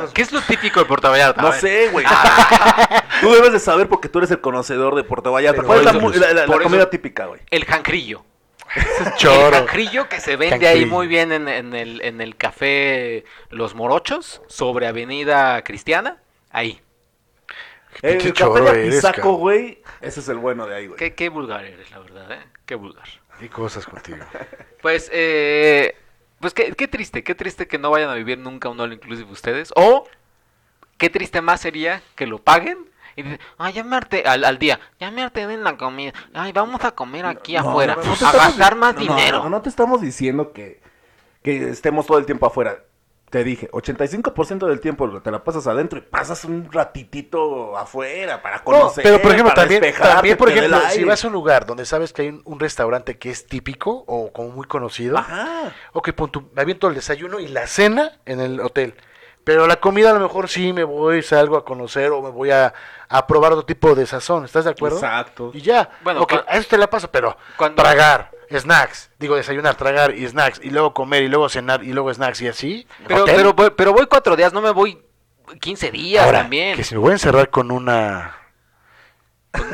[0.00, 1.40] Los- ¿Qué es lo típico de Puerto Vallarta?
[1.42, 2.04] No sé, güey.
[2.08, 5.56] Ah, Tú debes de saber porque tú eres el conocedor de Puerto Vallarta.
[5.62, 5.92] Pero ¿Cuál es la,
[6.28, 7.40] la- la- la comida típica, güey?
[7.50, 8.24] el jancrillo.
[8.74, 9.56] El choro.
[9.56, 14.42] jancrillo que se vende ahí muy bien en, en el, en el café Los Morochos,
[14.46, 16.18] sobre Avenida Cristiana.
[16.50, 16.80] Ahí.
[18.02, 19.82] El pinche café de Apizaco, güey.
[20.00, 20.98] Ese es el bueno de ahí, güey.
[20.98, 22.46] Qué, qué vulgar eres, la verdad, ¿eh?
[22.66, 23.08] Qué vulgar.
[23.40, 24.18] Y cosas contigo.
[24.80, 25.96] Pues, eh,
[26.38, 29.28] pues qué, qué triste, qué triste que no vayan a vivir nunca un all inclusive
[29.32, 29.72] ustedes.
[29.74, 30.06] O
[30.98, 32.87] qué triste más sería que lo paguen
[33.18, 36.52] y dicen, ay, ya me harté al, al día, ya me harté la comida, ay,
[36.52, 39.42] vamos a comer aquí No, afuera, no, a gastar más no, dinero.
[39.42, 40.80] No, no te estamos diciendo que,
[41.42, 42.84] que estemos todo el tiempo afuera.
[43.30, 48.56] Te dije, 85% del tiempo te la pasas adentro y pasas un ratitito afuera para
[48.58, 49.04] No, conocer.
[49.04, 52.14] pero por ejemplo, para también, también por ejemplo, si vas a un lugar donde sabes
[52.14, 55.74] que hay un, un restaurante que es típico o como muy conocido, Ajá.
[55.92, 58.94] ok, pon tu, me aviento el desayuno y la cena en el hotel.
[59.48, 62.50] Pero la comida a lo mejor sí me voy, salgo a conocer o me voy
[62.50, 62.74] a,
[63.08, 64.96] a probar otro tipo de sazón, ¿estás de acuerdo?
[64.98, 65.52] Exacto.
[65.54, 65.88] Y ya.
[66.02, 70.14] Bueno, Ok, cua- a eso te la paso, pero Cuando- tragar, snacks, digo desayunar, tragar
[70.14, 72.86] y snacks, y luego comer y luego cenar y luego snacks y así.
[73.06, 75.02] Pero, pero, voy- pero voy cuatro días, no me voy
[75.62, 76.76] 15 días Ahora, también.
[76.76, 78.36] que si me voy a encerrar con una...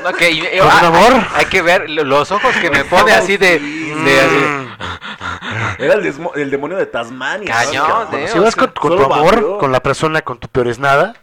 [0.06, 0.18] Ok,
[0.58, 1.12] ¿Con ah, un amor?
[1.12, 3.58] Hay, hay que ver lo- los ojos que me pone así de...
[3.58, 4.68] de así.
[5.78, 7.52] Era el, desmo- el demonio de Tasmania.
[7.52, 11.14] Cañón, si vas con, con tu amor, con la persona, con tu peor es nada,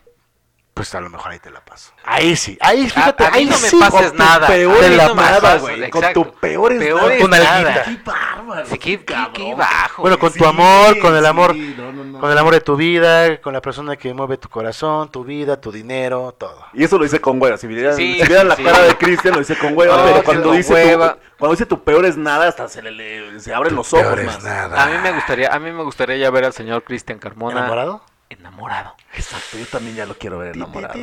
[0.74, 1.92] pues a lo mejor ahí te la paso.
[2.06, 4.48] Ahí sí, ahí fíjate, a ahí no me sí, pases con tu nada.
[4.48, 5.90] peor mí la pases, güey.
[5.90, 7.14] Con tu peor es Peor nada.
[7.14, 7.84] es Con nada.
[7.84, 8.66] Qué bárbaro.
[8.68, 10.02] Sí, qué, qué- qué bajo.
[10.02, 12.20] Bueno, con tu amor, con el sí, amor, no, no, no.
[12.20, 15.60] con el amor de tu vida, con la persona que mueve tu corazón, tu vida,
[15.60, 16.66] tu dinero, todo.
[16.74, 17.58] Y eso lo dice con hueva.
[17.58, 18.64] Si vieran, Sí, si vieran la sí.
[18.64, 19.98] cara de Cristian, lo dice con hueva.
[19.98, 21.14] No, pero cuando dice, hueva.
[21.16, 24.06] Tu, cuando dice tu peor es nada, hasta se le, le- se abren los ojos
[24.06, 24.82] Peor es nada.
[24.84, 28.02] A mí me gustaría, a mí me gustaría ya ver al señor Cristian Carmona ¿Enamorado?
[28.42, 28.96] Enamorado.
[29.14, 30.94] Exacto, yo también ya lo quiero ver enamorado.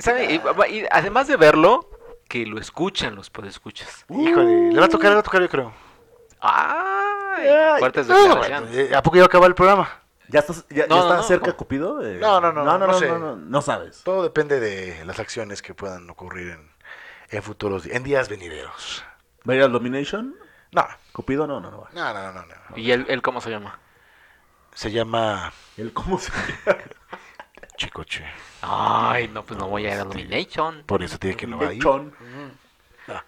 [0.00, 0.34] ¿Sabe?
[0.34, 1.88] Y, y además de verlo,
[2.28, 4.04] que lo escuchen los podescuchas.
[4.10, 5.72] Híjole, le va a tocar, le va a tocar yo creo.
[6.40, 8.76] Ay, Ay, fuertes declaraciones.
[8.76, 9.88] eh, ¿A poco ya acaba el programa?
[10.28, 11.56] ¿Ya estás, ya, No, ya no, está no, cerca no.
[11.56, 12.04] Cupido?
[12.06, 13.08] Eh, No, no, no, no, no, no no, sé.
[13.08, 14.02] no, no, no sabes.
[14.04, 16.70] Todo depende de las acciones que puedan ocurrir en,
[17.30, 19.04] en futuros, di- en días venideros.
[19.48, 20.36] ¿Va a ir al Domination?
[20.72, 21.88] No, Cupido no, no, no va.
[21.94, 22.76] no, no, no, no.
[22.76, 23.78] ¿Y él, él cómo se llama?
[24.78, 26.78] Se llama ¿El cómo se llama?
[27.76, 28.24] Chicoche.
[28.62, 30.84] Ay, no, pues no voy a ir a Domination.
[30.86, 31.82] Por eso tiene que no va a ir.
[31.82, 32.14] Chon.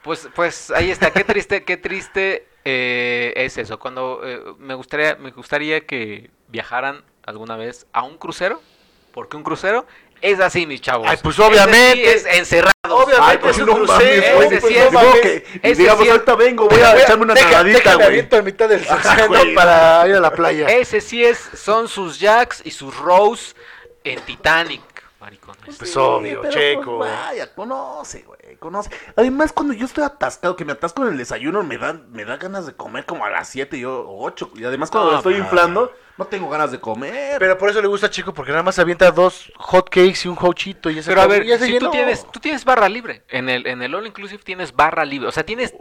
[0.05, 3.81] Pues, pues ahí está, qué triste, qué triste eh, es eso.
[3.81, 8.63] Cuando eh, me gustaría, me gustaría que viajaran alguna vez a un crucero,
[9.11, 9.89] porque un crucero
[10.23, 11.07] es así, mis chavos.
[11.09, 12.13] Ay, pues, Ese sí obviamente.
[12.15, 12.71] es encerrado.
[12.89, 16.05] Obviamente Ay, pues es un no crucero, mames, ese sí es- modo que- ese digamos,
[16.05, 18.27] sí ahorita vengo, voy a echarme una Deja- nadadita, güey.
[18.33, 20.67] a mitad del océano para ir a la playa.
[20.67, 23.55] Ese sí es, son sus Jacks y sus Rose
[24.03, 24.81] en Titanic,
[25.21, 25.77] maricones.
[25.77, 26.99] Pues obvio, pero, Checo.
[26.99, 28.91] pues, vaya, conoce, güey, conoce.
[29.17, 32.37] Además, cuando yo estoy atascado, que me atasco en el desayuno, me da, me da
[32.37, 34.53] ganas de comer como a las 7 y yo 8.
[34.57, 37.39] Y además, cuando No, lo estoy pues, inflando, no tengo ganas de comer.
[37.39, 40.29] Pero por eso le gusta a Chico, porque nada más avienta dos hot cakes y
[40.29, 42.65] un hochito y ya se Pero a ver, ya se si tú tienes, tú tienes
[42.65, 43.25] barra libre.
[43.29, 45.29] En el, en el All Inclusive tienes barra libre.
[45.29, 45.75] O sea, tienes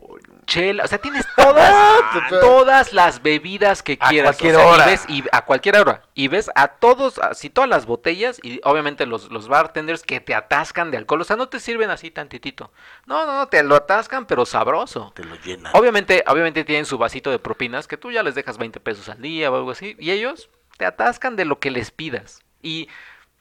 [0.50, 2.04] chela, o sea, tienes todas,
[2.42, 4.36] todas las bebidas que A quieras.
[4.36, 4.84] cualquier o sea, hora.
[4.86, 6.04] Y ves, y a cualquier hora.
[6.14, 10.36] Y ves a todos, así todas las botellas y obviamente los, los bartenders que te
[10.36, 11.22] atascan de alcohol.
[11.22, 12.72] O sea, no te sirven así tantitito.
[13.06, 15.14] No, no, no, te lo atascan, pero sabroso.
[15.16, 15.72] Te lo llenan.
[15.76, 19.22] Obviamente, obviamente tienen su vasito de propinas que tú ya les dejas 20 pesos al
[19.22, 19.96] día o algo así.
[20.00, 22.42] Y ellos te atascan de lo que les pidas.
[22.62, 22.90] Y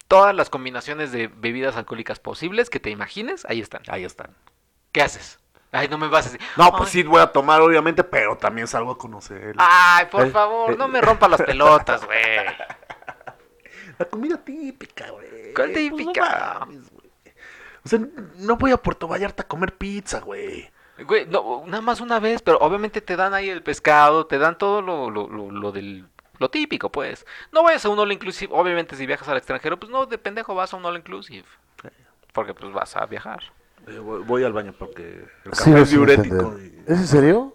[0.08, 3.82] todas las combinaciones de bebidas alcohólicas posibles que te imagines, ahí están.
[3.88, 4.34] Ahí están.
[4.92, 5.38] ¿Qué haces?
[5.70, 6.46] Ay, no me vas a decir.
[6.56, 9.54] No, pues "Ay, sí voy a tomar, obviamente, pero también salgo a conocer.
[9.58, 12.18] Ay, por Eh, favor, eh, no me rompa las pelotas, güey.
[13.98, 15.52] La comida típica, güey.
[15.54, 16.54] ¿Cuál Pues, típica?
[16.60, 16.90] no mames.
[17.84, 18.00] O sea,
[18.36, 20.70] no voy a Puerto Vallarta a comer pizza, güey.
[21.06, 24.58] Güey, no, nada más una vez, pero obviamente te dan ahí el pescado, te dan
[24.58, 26.06] todo lo, lo, lo, lo del...
[26.38, 27.26] Lo típico, pues.
[27.50, 28.52] No vayas a un all inclusive.
[28.54, 31.44] Obviamente, si viajas al extranjero, pues no, de pendejo vas a un all inclusive.
[32.32, 33.42] Porque pues vas a viajar.
[33.86, 36.54] Eh, voy, voy al baño porque el café es diurético.
[36.58, 37.54] y- ¿Es en serio?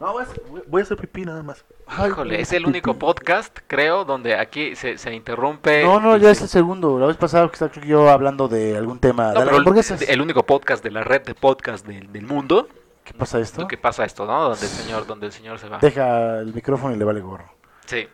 [0.00, 1.64] No, voy a, hacer- voy a hacer pipí nada más.
[2.06, 5.82] Híjole, es el único podcast, creo, donde aquí se, se interrumpe.
[5.84, 6.98] No, no, ya se- es el segundo.
[6.98, 9.24] La vez pasada que estaba yo hablando de algún tema.
[9.28, 10.02] No, de las pero hamburguesas.
[10.02, 12.68] el, el único podcast de la red de podcast del, del mundo.
[13.04, 13.62] ¿Qué pasa esto?
[13.62, 14.48] Lo que pasa esto, ¿no?
[14.50, 15.78] Donde el señor, donde el señor se va.
[15.78, 17.50] Deja el micrófono y le vale gorro.
[17.86, 18.08] Sí,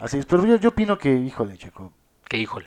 [0.00, 1.92] Así es, pero yo, yo opino que, híjole, chico.
[2.28, 2.66] que híjole.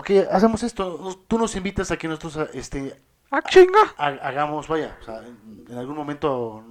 [0.00, 1.14] Ok, hacemos esto.
[1.28, 2.98] Tú nos invitas a que nosotros este,
[3.30, 3.80] ¡Ah, chinga!
[3.98, 6.64] ha- hagamos, vaya, o sea, en, en algún momento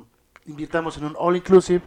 [0.47, 1.83] invirtamos en un all inclusive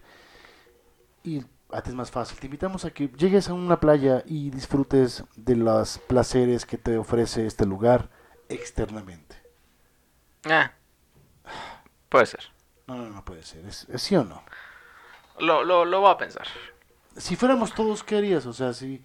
[1.25, 1.41] y
[1.73, 2.39] a ti es más fácil.
[2.39, 6.97] Te invitamos a que llegues a una playa y disfrutes de los placeres que te
[6.97, 8.09] ofrece este lugar
[8.49, 9.35] externamente.
[10.45, 10.71] Ah,
[12.09, 12.45] puede ser.
[12.87, 13.67] No, no, no puede ser.
[13.67, 14.45] ¿Es, es sí o no?
[15.41, 16.47] Lo, lo, lo voy a pensar.
[17.17, 18.47] Si fuéramos todos, ¿qué harías?
[18.47, 19.03] O sea, si...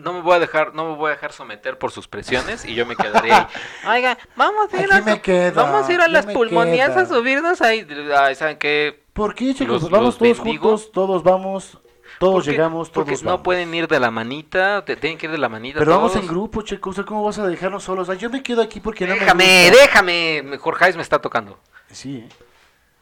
[0.00, 2.74] No me voy a dejar, no me voy a dejar someter por sus presiones y
[2.74, 3.46] yo me quedaré ahí.
[3.88, 6.96] Oiga, vamos a ir Aquí a, me quedo, vamos a ir a aquí las pulmonías
[6.96, 7.86] a subirnos ahí.
[8.16, 9.02] Ay, ¿saben qué?
[9.12, 9.82] ¿Por qué, chicos?
[9.82, 10.68] Los- vamos los todos bendigo.
[10.70, 11.78] juntos, todos vamos,
[12.18, 15.32] todos Porque- llegamos, todos Porque no pueden ir de la manita, te tienen que ir
[15.32, 16.92] de la manita Pero vamos en grupo, chicos.
[16.92, 18.08] O sea, ¿cómo vas a dejarnos solos?
[18.08, 19.82] O sea, yo me quedo aquí porque no me Déjame, gusta.
[19.82, 20.58] déjame.
[20.58, 21.58] Jorge me está tocando.
[21.90, 22.28] Sí, ¿eh?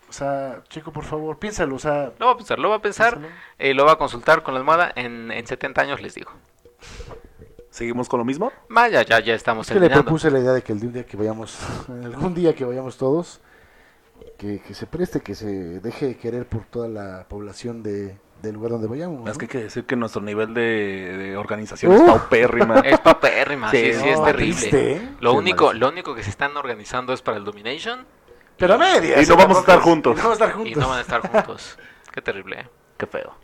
[0.09, 1.77] O sea, chico, por favor, piénsalo.
[1.77, 3.19] O sea, Lo voy a pensar, lo voy a pensar.
[3.59, 4.91] Eh, lo voy a consultar con la almohada.
[4.97, 6.31] En, en 70 años les digo.
[7.71, 8.51] ¿Seguimos con lo mismo?
[8.69, 10.05] Vaya, ya, ya estamos es que le terminando.
[10.05, 11.57] propuse la idea de que el día que vayamos,
[11.89, 13.41] algún día que vayamos todos,
[14.37, 15.47] que, que se preste, que se
[15.81, 19.29] deje de querer por toda la población de, del lugar donde vayamos.
[19.29, 19.39] Es ¿no?
[19.39, 20.63] que hay que decir que nuestro nivel de,
[21.19, 22.07] de organización es Uh.
[22.07, 22.81] paupérrima.
[22.81, 24.55] Es papérrima, sí, Sí, sí, es no, terrible.
[24.57, 25.09] triste, ¿eh?
[25.21, 28.07] Lo único, lo único que se están organizando es para el Domination
[28.57, 29.23] Pero a medias.
[29.23, 29.37] Y no ¿eh?
[29.37, 30.15] vamos a estar es- juntos.
[30.15, 30.83] y No vamos a estar y juntos.
[30.83, 31.79] no van a estar juntos.
[32.13, 32.69] Qué terrible, ¿eh?
[32.97, 33.35] Qué feo.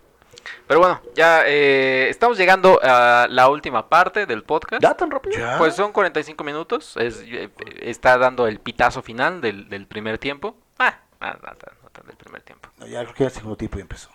[0.67, 4.83] Pero bueno, ya eh, estamos llegando a la última parte del podcast.
[4.83, 5.39] ¿Ya tan rápido?
[5.39, 5.59] Ya.
[5.59, 6.97] Pues son 45 minutos.
[6.97, 10.57] Es, eh, está dando el pitazo final del, del primer tiempo.
[10.79, 12.69] Ah, no, no, no, no tan del primer tiempo.
[12.79, 14.11] No, ya creo que ya el segundo tiempo ya empezó.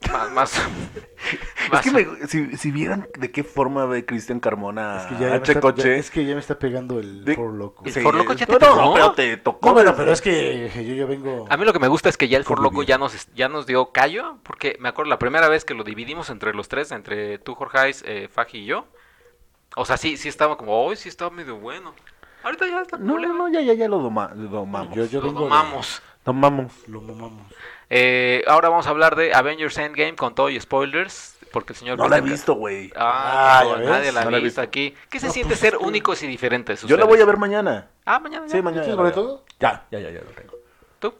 [0.12, 0.62] Más, más,
[1.72, 5.26] Es que me- si, si vieran de qué forma ve Cristian Carmona Es que ya,
[5.26, 5.82] a me está, Checoche.
[5.88, 7.82] ya- es que ya me está pegando el de- por loco.
[7.84, 8.76] ¿El Sí, For Loco ya te no, tocó?
[8.82, 9.68] No, pero te tocó.
[9.82, 11.46] No, pero es que yo ya vengo.
[11.50, 12.88] A mí lo que me gusta es que ya el For Loco Convivir.
[12.88, 16.30] ya nos, ya nos dio callo, porque me acuerdo la primera vez que lo dividimos
[16.30, 18.86] entre los tres, entre tú, Jorge, eh, Faji y yo.
[19.76, 21.92] O sea, sí, sí estaba como, hoy sí estaba medio bueno.
[22.44, 24.94] Ahorita ya está No, no, no, ya, ya, ya lo, doma- lo domamos.
[24.96, 26.00] Yo- yo Lo de- domamos.
[26.24, 26.72] Domamos.
[26.88, 27.42] Lo mamamos.
[27.90, 31.98] Eh, ahora vamos a hablar de Avengers Endgame con todo y spoilers, porque el señor...
[31.98, 32.92] No la he visto, güey.
[32.94, 34.94] Ah, Ah, no, nadie la No ha visto aquí.
[35.08, 36.82] ¿Qué se No, siente pues, ser únicos y diferentes?
[36.82, 37.88] Yo la voy a ver mañana.
[38.04, 38.52] Ah, mañana ya.
[38.52, 38.82] Sí, mañana.
[38.82, 39.44] ¿Tienes boleto?
[39.58, 40.54] Ya, ya, ya, ya lo tengo.
[40.98, 41.14] ¿Tú?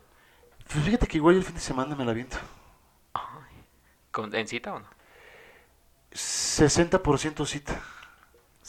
[0.70, 2.36] Pues fíjate que igual el fin de semana me la viento.
[4.10, 4.86] ¿Con, ¿En cita o no?
[6.12, 7.80] 60% cita.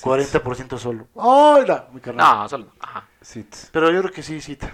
[0.01, 1.07] 40% solo.
[1.15, 1.87] ¡Hola!
[1.91, 2.37] Mi carnal.
[2.43, 2.67] No, solo...
[2.79, 3.07] Ajá.
[3.21, 3.45] Sí.
[3.71, 4.71] Pero yo creo que sí, cita.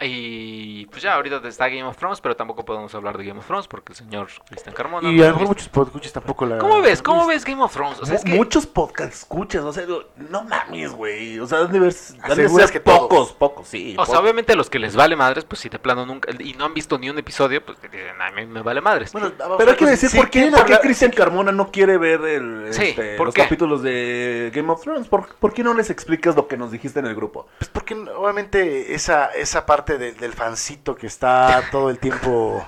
[0.00, 3.46] Y pues ya ahorita está Game of Thrones, pero tampoco podemos hablar de Game of
[3.46, 5.08] Thrones porque el señor Cristian Carmona...
[5.08, 6.58] y no a lo mejor muchos podcasts tampoco la.
[6.58, 7.00] ¿Cómo ves?
[7.00, 8.00] ¿Cómo ves Game of Thrones?
[8.00, 8.34] O sea, es que...
[8.34, 11.38] Muchos podcasts escuchas, o sea, digo, no mames, güey.
[11.38, 12.82] O sea, han de, ver, Aseguras todos.
[12.82, 13.94] pocos, pocos, sí.
[13.96, 14.20] O sea, pocos.
[14.20, 16.28] obviamente a los que les vale madres, pues si de plano nunca...
[16.40, 19.12] Y no han visto ni un episodio, pues dicen, a mí me vale madres.
[19.12, 22.20] Bueno, Pero hay que decir si por qué, por qué Cristian Carmona no quiere ver
[22.22, 23.42] el, Sí, este, ¿por los qué?
[23.42, 25.06] capítulos de Game of Thrones.
[25.06, 27.46] ¿Por, por qué no les explicas lo que nos dijiste en el grupo?
[27.58, 32.66] Pues porque obviamente esa, esa parte de- del fancito que está todo el tiempo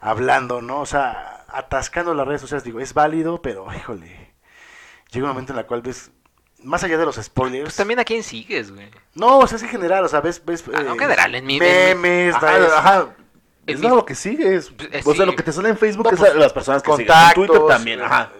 [0.00, 0.80] hablando, ¿no?
[0.80, 4.32] O sea, atascando las redes sociales, digo, es válido, pero híjole,
[5.10, 6.10] llega un momento en el cual ves,
[6.62, 8.90] más allá de los spoilers, Pues también a quién sigues, güey.
[9.14, 11.46] no, o sea, es en general, o sea, ves, ves Ah, no, eh, general, en
[11.46, 13.06] mi- memes, Ajá, ves ajá.
[13.68, 14.54] En Es lo que sigue.
[14.54, 16.84] Es, Eh, o sea, lo que te sale en Facebook No, es pues, las personas
[16.84, 17.08] que siguen.
[17.08, 18.30] En contactos, Twitter también, eh, ajá.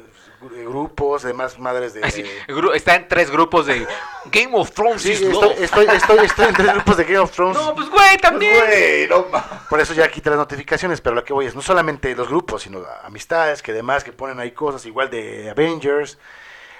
[0.49, 2.01] Gru- grupos, demás madres de...
[2.75, 3.87] Está en tres grupos de
[4.27, 7.57] Game of Thrones Sí, estoy, estoy, estoy, estoy en tres grupos de Game of Thrones.
[7.57, 8.57] No, pues güey, también.
[8.65, 9.27] Güey, no.
[9.69, 12.63] Por eso ya quité las notificaciones, pero lo que voy es no solamente los grupos,
[12.63, 16.19] sino amistades, que demás que ponen ahí cosas igual de Avengers.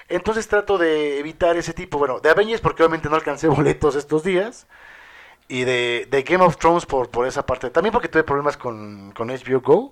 [0.09, 4.23] Entonces trato de evitar ese tipo, bueno, de Avengers porque obviamente no alcancé boletos estos
[4.23, 4.67] días.
[5.49, 7.69] Y de, de Game of Thrones por, por esa parte.
[7.69, 9.91] También porque tuve problemas con, con HBO Go.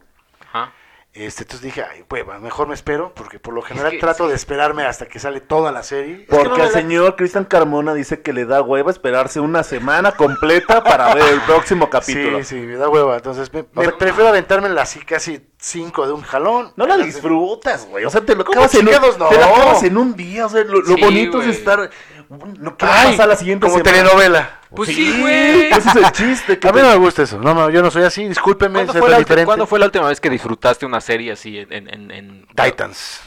[0.52, 0.74] Ajá.
[1.16, 4.32] Este, entonces dije, ay, hueva, mejor me espero, porque por lo general que trato sí.
[4.32, 6.16] de esperarme hasta que sale toda la serie.
[6.16, 9.40] Es que Porque no al da- señor Cristian Carmona dice que le da hueva esperarse
[9.40, 12.40] una semana completa para ver el próximo capítulo.
[12.40, 13.16] Sí, sí, me da hueva.
[13.16, 16.74] Entonces me, me sea- prefiero aventarme así casi cinco de un jalón.
[16.76, 18.04] No la disfrutas, güey.
[18.04, 19.30] O sea, te lo ¿Cómo acabas en un, no?
[19.30, 20.46] te lo acabas en un día.
[20.46, 21.90] O sea, lo, lo Sí, bonito es estar.
[22.30, 23.92] No, ¿Qué va a Ay, pasar la siguiente como semana?
[23.98, 24.60] telenovela.
[24.76, 25.68] Pues sí, güey.
[25.72, 26.60] Ese es el chiste.
[26.60, 27.38] que A mí te- no me gusta eso.
[27.40, 28.28] No, no, yo no soy así.
[28.28, 29.46] Discúlpenme, ¿Cuándo soy fue, la, ulti- diferente.
[29.46, 33.22] cuándo fue la última vez que disfrutaste una serie así en, en, en- en- Titans.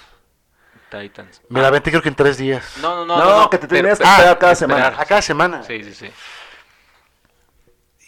[0.91, 1.43] Titans?
[1.49, 2.75] Me la aventé creo que en tres días.
[2.83, 3.19] No, no, no.
[3.19, 4.77] No, no, que te pero- tenías que ah, esperar cada esperar.
[4.79, 5.03] semana.
[5.03, 5.63] A cada semana.
[5.63, 6.11] Sí, sí, sí.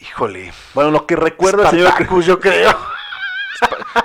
[0.01, 0.53] Híjole.
[0.75, 1.89] Bueno, lo que recuerdo el señor.
[1.89, 2.75] Spartacus, yo creo.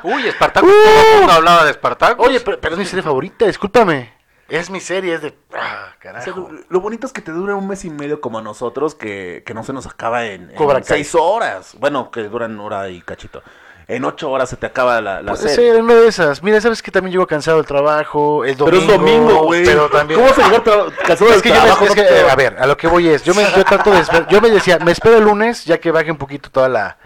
[0.03, 0.67] Uy, Espartaco.
[0.67, 2.23] Todo el mundo hablaba de Espartaco.
[2.23, 4.13] Oye, pero, pero es mi serie favorita, discúlpame.
[4.47, 5.33] Es mi serie, es de...
[5.53, 6.49] Ah, O sea, carajo.
[6.51, 9.41] lo, lo bonito es que te dura un mes y medio como a nosotros, que,
[9.45, 10.97] que no se nos acaba en, en Cobra Kai.
[11.03, 11.75] seis horas.
[11.79, 13.41] Bueno, que duran hora y cachito.
[13.87, 15.55] En ocho horas se te acaba la, la serie.
[15.55, 16.41] ser, en una de esas.
[16.43, 19.63] Mira, sabes que también llego cansado del trabajo, el Pero es domingo, güey.
[19.63, 20.19] Pero también...
[20.19, 21.85] ¿Cómo se llegó tra- cansado Es del que yo, me, trabajo?
[21.85, 23.91] es que, te- eh, a ver, a lo que voy es, yo me, yo trato
[23.91, 26.67] de esper- yo me decía, me espero el lunes, ya que baje un poquito toda
[26.69, 26.97] la,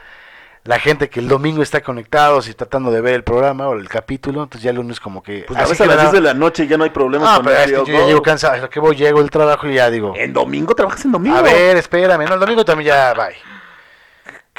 [0.69, 3.89] la gente que el domingo está conectados y tratando de ver el programa o el
[3.89, 5.43] capítulo, entonces ya el lunes como que...
[5.47, 7.27] Pues a veces a las me da- 10 de la noche ya no hay problemas
[7.31, 9.31] Ah, con pero es que yo ya llego cansado, a lo que voy, llego del
[9.31, 11.35] trabajo y ya digo, ¿En domingo trabajas en domingo?
[11.37, 13.35] a ver, espérame, no, el domingo también ya, bye.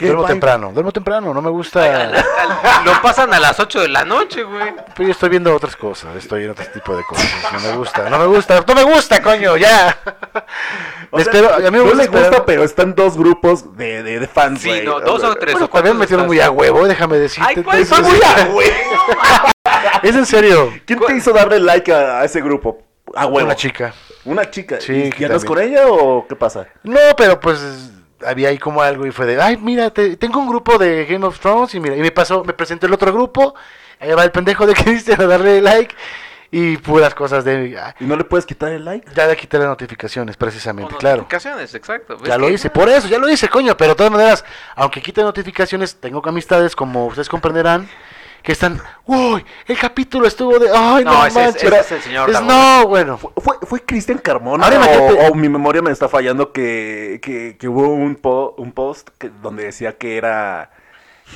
[0.01, 2.11] ¿Qué, Duermo temprano, duermo temprano, no me gusta...
[2.87, 4.73] Lo pasan a las 8 de la noche, güey.
[4.97, 8.09] Pero yo estoy viendo otras cosas, estoy en otro tipo de cosas, no me gusta,
[8.09, 9.95] no me gusta, no me gusta, coño, ya.
[11.11, 13.19] O Me sea, espero- a mí me no gusta le esperar- gusta, pero están dos
[13.19, 14.85] grupos de, de, de fans, Sí, güey.
[14.87, 17.51] no, dos o tres Bueno, o también me metieron muy a huevo, déjame decirte.
[17.57, 18.71] Ay, ¿cuál muy a güey?
[20.03, 20.73] Es en serio.
[20.87, 22.79] ¿Quién te hizo darle like a, a ese grupo?
[23.15, 23.47] A huevo.
[23.47, 23.93] Una chica.
[24.25, 24.81] Una chica.
[24.81, 26.67] Sí, ¿Y andas con ella o qué pasa?
[26.83, 27.91] No, pero pues
[28.27, 31.27] había ahí como algo y fue de, ay, mira, te- tengo un grupo de Game
[31.27, 33.55] of Thrones y mira, y me pasó, me presenté el otro grupo,
[33.99, 35.95] ahí va el pendejo de Cristian a darle like
[36.53, 39.09] y puras cosas de, ah, ¿Y no le puedes quitar el like?
[39.15, 41.19] ya le quité las notificaciones precisamente, claro.
[41.19, 42.17] Notificaciones, exacto.
[42.25, 44.45] Ya lo hice, por eso, ya lo hice, coño, pero de todas maneras,
[44.75, 47.89] aunque quite notificaciones, tengo amistades, como ustedes comprenderán,
[48.43, 51.63] que están, uy, el capítulo estuvo de, ay, no, No, ese es- manches".
[51.73, 53.19] ese es el señor Es- no, bueno.
[53.19, 54.81] Fue, fue Cristian Carmona Ahora
[55.31, 59.31] o, mi memoria me está fallando que, que, que hubo un, po- un post que,
[59.43, 60.71] donde decía que era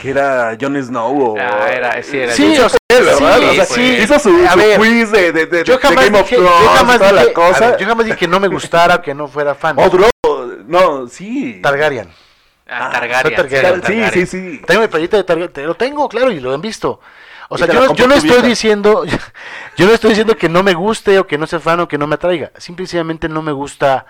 [0.02, 3.16] que era Jon Snow o Ah, era- sí, era Sí, Jon o sea, ¿verdad?
[3.16, 3.24] sí,
[3.60, 6.18] o sea, hizo su, A su ver, quiz de, de, de- Yo de jamás, Game
[6.18, 7.64] of dije, yo Thrones, jamás toda dije- la cosa.
[7.66, 9.76] a ver, yo jamás dije que no me gustara, que no fuera fan.
[9.78, 10.08] Oh, bro,
[10.66, 11.60] no, sí.
[11.62, 12.08] Targaryen.
[12.66, 13.22] Ah, Targaryen.
[13.22, 13.74] soy Targaryen.
[13.74, 14.26] Sí, Targaryen.
[14.26, 14.62] sí, sí.
[14.66, 17.00] Tengo mi playita de Targaryen, te lo tengo, claro, y lo han visto.
[17.48, 19.04] O sea, yo yo no estoy diciendo,
[19.76, 21.98] yo no estoy diciendo que no me guste o que no sea fan o que
[21.98, 22.50] no me atraiga.
[22.56, 24.06] Simplemente no me gusta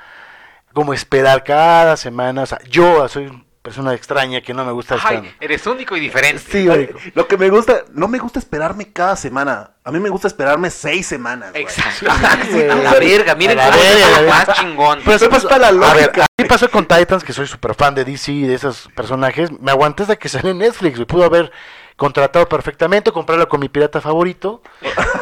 [0.73, 2.43] como esperar cada semana.
[2.43, 5.15] O sea, yo soy persona extraña que no me gusta estar.
[5.15, 6.43] Ay, eres único y diferente.
[6.53, 6.99] Sí, marico.
[7.15, 9.71] Lo que me gusta, no me gusta esperarme cada semana.
[9.83, 11.51] A mí me gusta esperarme seis semanas.
[11.53, 11.63] güey.
[11.63, 12.05] Exacto.
[12.51, 12.69] güey.
[12.69, 14.99] a la verga, miren A la cómo verga, más chingón.
[15.03, 16.25] Pero Pero pasó, la a ver, lógica.
[16.25, 19.51] a mí pasó con Titans, que soy súper fan de DC y de esos personajes.
[19.59, 21.51] Me aguanté hasta que salió en Netflix, me pudo haber
[21.97, 24.63] contratado perfectamente, comprarlo con mi pirata favorito.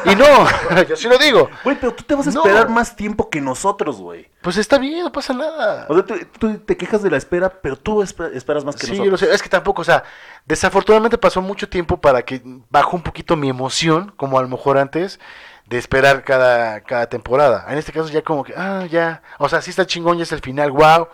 [0.04, 0.24] Y no,
[0.88, 1.50] yo sí lo digo.
[1.64, 2.40] Güey, pero tú te vas a No.
[2.42, 4.30] esperar más tiempo que nosotros, güey.
[4.40, 5.86] Pues está bien, no pasa nada.
[5.88, 8.86] O sea, tú, tú te quejas de la espera, pero tú espe- esperas más que
[8.86, 9.20] Sí, nosotros.
[9.20, 9.32] sé.
[9.32, 10.02] Es que tampoco, o sea,
[10.46, 14.78] desafortunadamente pasó mucho tiempo para que bajó un poquito mi emoción, como a lo mejor
[14.78, 15.20] antes,
[15.66, 17.66] de esperar cada, cada temporada.
[17.68, 20.32] En este caso ya como que, ah, ya, o sea, sí está chingón, ya es
[20.32, 21.08] el final, wow,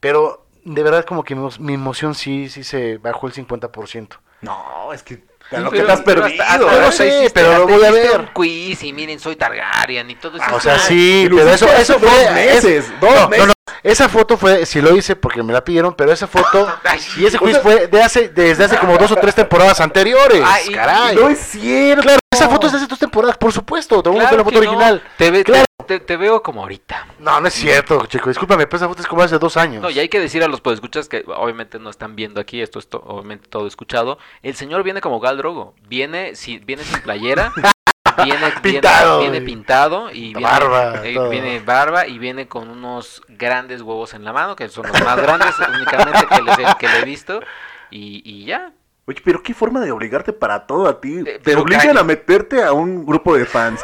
[0.00, 4.18] pero de verdad como que mi emoción sí, sí se bajó el 50%.
[4.40, 5.14] No, es que
[5.50, 6.44] a Sí, lo pero- que te has perdido.
[6.44, 8.20] hasta- sé, hiciste- pero lo voy a ver.
[8.20, 10.44] un quiz y miren, soy Targaryen y todo eso.
[10.54, 12.30] O sea, sí, pero eso, eso dos fue...
[12.32, 13.46] meses, es- dos no, meses.
[13.46, 17.00] no, esa foto fue, si lo hice porque me la pidieron, pero esa foto Ay,
[17.16, 19.80] y ese o quiz sea- fue de hace, desde hace como dos o tres temporadas
[19.80, 20.42] anteriores.
[20.44, 21.16] Ay, caray.
[21.16, 22.02] No es cierto.
[22.02, 24.02] Claro, esa foto es de hace dos temporadas, por supuesto.
[24.02, 25.02] Te voy a Claro la foto original.
[25.16, 25.64] Te, ve- Claro.
[25.88, 27.08] Te, te veo como ahorita.
[27.18, 28.28] No, no es cierto, chico.
[28.28, 29.82] Discúlpame, pero esa foto es como hace dos años.
[29.82, 32.78] No, y hay que decir a los podescuchas que obviamente no están viendo aquí, esto
[32.78, 34.18] es to- obviamente todo escuchado.
[34.42, 35.74] El señor viene como Gal Drogo.
[35.88, 37.52] Viene, si, viene sin playera,
[38.24, 43.82] viene Pintado, viene, pintado y viene Barba, eh, viene barba y viene con unos grandes
[43.82, 46.98] huevos en la mano, que son los más grandes únicamente que, les he, que le
[47.00, 47.40] he visto.
[47.90, 48.72] Y, y ya.
[49.08, 51.22] Oye, pero qué forma de obligarte para todo a ti.
[51.26, 53.80] Eh, Te obligan a meterte a un grupo de fans.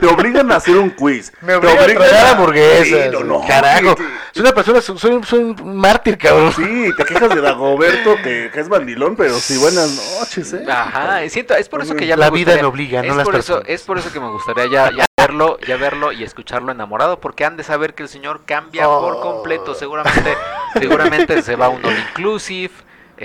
[0.00, 1.32] Te obligan a hacer un quiz.
[1.42, 2.86] Me te obliga a tragar hamburguesas.
[3.04, 3.94] Sí, no, no, Carajo.
[4.32, 6.52] Soy una persona, soy, soy- soy un mártir, cabrón.
[6.52, 10.64] Sí, te quejas de Dagoberto, que, que es bandilón, pero sí, buenas noches, ¿eh?
[10.68, 13.24] Ajá, siento, es por eso que ya La me vida me obliga, no es las
[13.24, 13.68] por eso, personas.
[13.80, 17.44] es por eso que me gustaría ya, ya verlo, ya verlo y escucharlo enamorado, porque
[17.44, 19.20] han de saber que el señor cambia por Oh.
[19.20, 20.34] completo, seguramente,
[20.72, 22.72] seguramente se va a un all inclusive,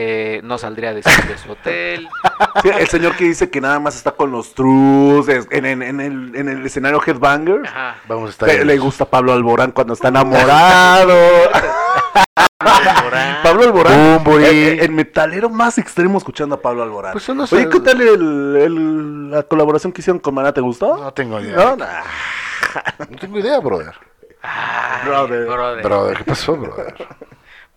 [0.02, 2.08] eh, no saldría de, su- de su hotel.
[2.62, 6.00] Sí, el señor que dice que nada más está con los trus en, en- en
[6.00, 7.68] el, en el escenario Headbangers.
[7.68, 7.98] Ajá.
[8.08, 8.66] Vamos a estar.
[8.66, 11.18] Le, gusta Pablo Alborán cuando está enamorado.
[13.44, 14.16] Pablo Alborán.
[14.24, 14.46] Bumburi.
[14.46, 17.12] eh, eh, El, metalero más extremo escuchando a Pablo Alborán.
[17.14, 20.54] Pues uno Oye, ¿qué tal el, el- la colaboración que hicieron con Maná?
[20.54, 20.96] ¿Te gustó?
[20.98, 21.56] No tengo idea.
[21.56, 22.04] No, nah.
[23.10, 23.94] No tengo idea, brother.
[24.42, 25.46] Ay, Brother.
[25.46, 25.84] brother.
[25.84, 26.96] Brother, ¿qué pasó, brother?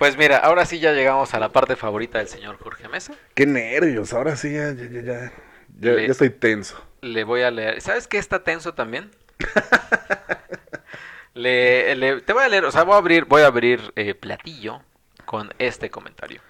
[0.03, 3.15] Pues mira, ahora sí ya llegamos a la parte favorita del señor Jorge Mesa.
[3.37, 4.13] Qué nervios.
[4.13, 5.33] Ahora sí, ya, ya, ya, ya,
[5.79, 6.77] ya, Le- ya estoy tenso.
[7.03, 7.81] Le voy a leer.
[7.81, 9.13] ¿Sabes qué está tenso también?
[11.35, 14.17] le, le- te voy a leer, o sea, voy a abrir, voy a abrir eh,
[14.17, 14.83] platillo
[15.25, 16.41] con este comentario.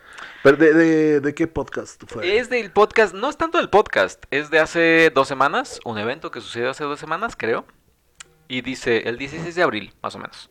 [0.43, 2.39] Pero de, de, ¿de qué podcast fue?
[2.39, 6.31] Es del podcast, no es tanto del podcast, es de hace dos semanas, un evento
[6.31, 7.67] que sucedió hace dos semanas, creo.
[8.49, 10.49] Y dice, el 16 de abril, más o menos.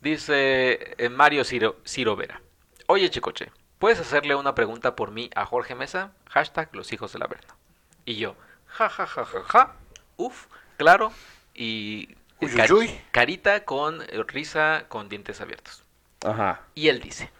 [0.00, 2.40] Dice eh, Mario Ciro, Ciro Vera.
[2.86, 6.12] Oye, Chicoche, ¿puedes hacerle una pregunta por mí a Jorge Mesa?
[6.30, 7.54] Hashtag los hijos de la Verna.
[8.04, 8.36] Y yo,
[8.66, 9.76] ja, ja, ja, ja, ja.
[10.16, 10.46] Uf,
[10.76, 11.12] claro.
[11.52, 13.00] Y uy.
[13.10, 15.82] carita con eh, risa con dientes abiertos.
[16.24, 16.62] Ajá.
[16.74, 17.30] Y él dice,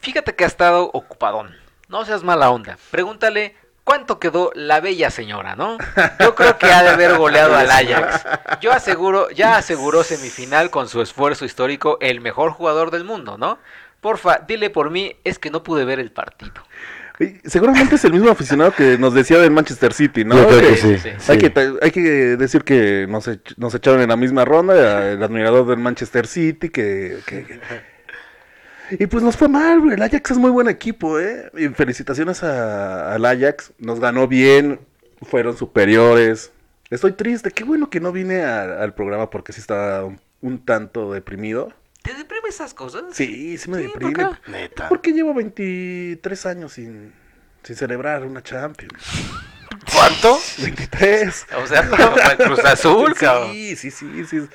[0.00, 1.54] fíjate que ha estado ocupadón.
[1.88, 2.78] No seas mala onda.
[2.90, 3.54] Pregúntale
[3.88, 5.78] cuánto quedó la bella señora, ¿no?
[6.20, 8.26] Yo creo que ha de haber goleado al Ajax.
[8.60, 13.58] Yo aseguro, ya aseguró semifinal con su esfuerzo histórico el mejor jugador del mundo, ¿no?
[14.02, 16.52] Porfa, dile por mí, es que no pude ver el partido.
[17.44, 20.36] Seguramente es el mismo aficionado que nos decía del Manchester City, ¿no?
[20.36, 20.98] Yo creo Que- que sí.
[20.98, 21.10] sí.
[21.18, 21.32] sí.
[21.32, 22.00] Hay, que, ta- hay que
[22.36, 26.68] decir que nos, ech- nos echaron en la misma ronda, el admirador del Manchester City,
[26.68, 27.18] que...
[27.26, 27.60] que-
[28.90, 31.50] Y pues nos fue mal, güey, el Ajax es muy buen equipo, ¿eh?
[31.56, 34.80] Y felicitaciones a- al Ajax, nos ganó bien,
[35.22, 36.52] fueron superiores.
[36.90, 40.64] Estoy triste, qué bueno que no vine a- al programa porque sí estaba un, un
[40.64, 41.72] tanto deprimido.
[42.02, 43.02] ¿Te deprime esas cosas?
[43.12, 44.24] Sí, sí me Sí, deprime.
[44.24, 44.50] ¿por qué?
[44.50, 44.88] Neta.
[44.88, 47.12] Porque llevo 23 años sin,
[47.62, 48.94] sin celebrar una Champions.
[49.92, 50.38] ¿Cuánto?
[50.62, 51.46] 23.
[51.62, 53.52] O sea, como el Cruz Azul, cabrón.
[53.52, 54.48] Sí, sí, sí, sí,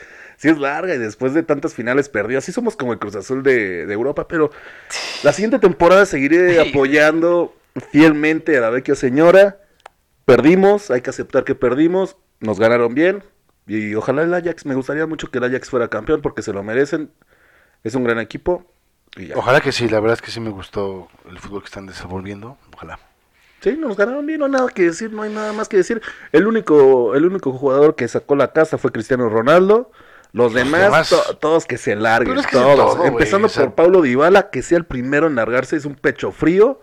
[0.43, 3.43] sí es larga y después de tantas finales perdidas, sí somos como el Cruz Azul
[3.43, 4.51] de, de Europa, pero
[5.23, 6.69] la siguiente temporada seguiré Sí.
[6.69, 7.55] apoyando
[7.91, 9.59] fielmente a la vecchia señora.
[10.25, 12.17] Perdimos, hay que aceptar que perdimos.
[12.41, 13.23] Nos ganaron bien.
[13.67, 16.61] Y ojalá el Ajax, me gustaría mucho que el Ajax fuera campeón porque se lo
[16.61, 17.09] merecen.
[17.85, 18.65] Es un gran equipo.
[19.15, 19.37] Y ya.
[19.37, 22.57] Ojalá que sí, la verdad es que sí me gustó el fútbol que están desenvolviendo.
[22.73, 22.99] Ojalá.
[23.61, 26.01] Sí, nos ganaron bien, no hay nada que decir, no hay nada más que decir.
[26.33, 29.89] El único, el único jugador que sacó la casa fue Cristiano Ronaldo.
[30.33, 32.95] Los demás, demás- to- todos que se larguen, es que todos.
[32.95, 35.95] todo, Empezando o sea- por Paulo Dybala, que sea el primero en largarse, es un
[35.95, 36.81] pecho frío.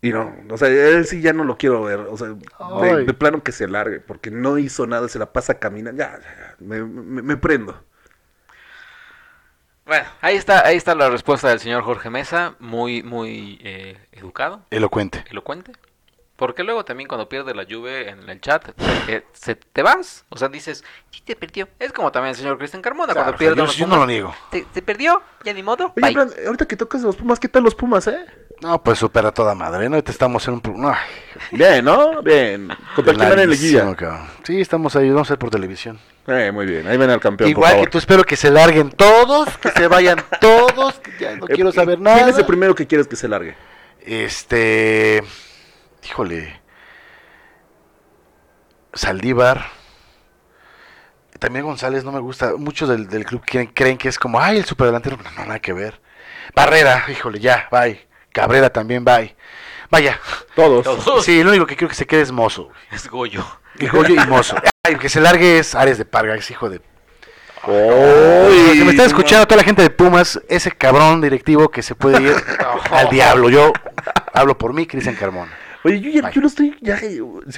[0.00, 1.98] Y no, o sea, él sí ya no lo quiero ver.
[2.00, 5.98] O sea, de plano que se largue, porque no hizo nada, se la pasa caminando.
[6.04, 7.82] Ya, ya, ya, me, me- me prendo.
[9.86, 14.60] Bueno, ahí está, ahí está la respuesta del señor Jorge Mesa, muy, muy eh, educado,
[14.70, 15.24] Elocuente.
[15.30, 15.72] elocuente.
[16.38, 18.68] Porque luego también cuando pierde la lluvia en el chat,
[19.08, 20.24] eh, se te vas.
[20.28, 21.68] O sea, dices, sí te perdió.
[21.80, 24.32] Es como también el señor Cristian Carmona, Claro, cuando pierde yo, no lo niego.
[24.48, 25.86] ¿Te, te perdió, ya ni modo.
[25.96, 26.12] Oye, bye".
[26.12, 28.24] Fran, ahorita que tocas los Pumas, ¿qué tal los Pumas, eh?
[28.60, 29.96] No, pues supera toda madre, ¿no?
[29.96, 30.80] Ahorita estamos en un...
[30.80, 30.94] no,
[31.50, 32.22] Bien, ¿no?
[32.22, 32.68] Bien.
[32.94, 33.96] ¿Contra quién van en liguilla?
[34.44, 35.98] Sí, estamos ahí, vamos a ver por televisión.
[36.28, 38.90] Eh, muy bien, ahí ven al campeón, por Igual que tú espero que se larguen
[38.92, 42.18] todos, que se vayan todos, que ya no Eh, quiero ¿y saber nada.
[42.18, 43.56] ¿Quién es el primero que quieres que se largue?
[44.06, 45.24] Este.
[46.04, 46.60] Híjole.
[48.92, 49.66] Saldívar.
[51.38, 52.54] También González no me gusta.
[52.56, 55.16] Muchos del, del club creen, creen que es como, ay, el superdelantero.
[55.16, 56.00] No, no, nada que ver.
[56.54, 58.06] Barrera, híjole, ya, bye.
[58.32, 59.36] Cabrera también, bye.
[59.90, 60.20] Vaya.
[60.54, 60.84] Todos.
[60.84, 61.24] Todos.
[61.24, 62.70] Sí, lo único que quiero que se quede es Mozo.
[62.90, 63.44] Es Goyo.
[63.78, 64.56] Y Goyo y Mozo.
[64.84, 66.80] Ay, el que se largue es Ares de Parga, es hijo de.
[67.66, 71.94] Uy, que me está escuchando toda la gente de Pumas, ese cabrón directivo que se
[71.94, 72.36] puede ir
[72.90, 73.50] al diablo.
[73.50, 73.72] Yo
[74.32, 75.52] hablo por mí, Cristian Carmona.
[75.84, 76.76] Oye, yo, ya, yo no estoy.
[76.80, 77.10] Ya, si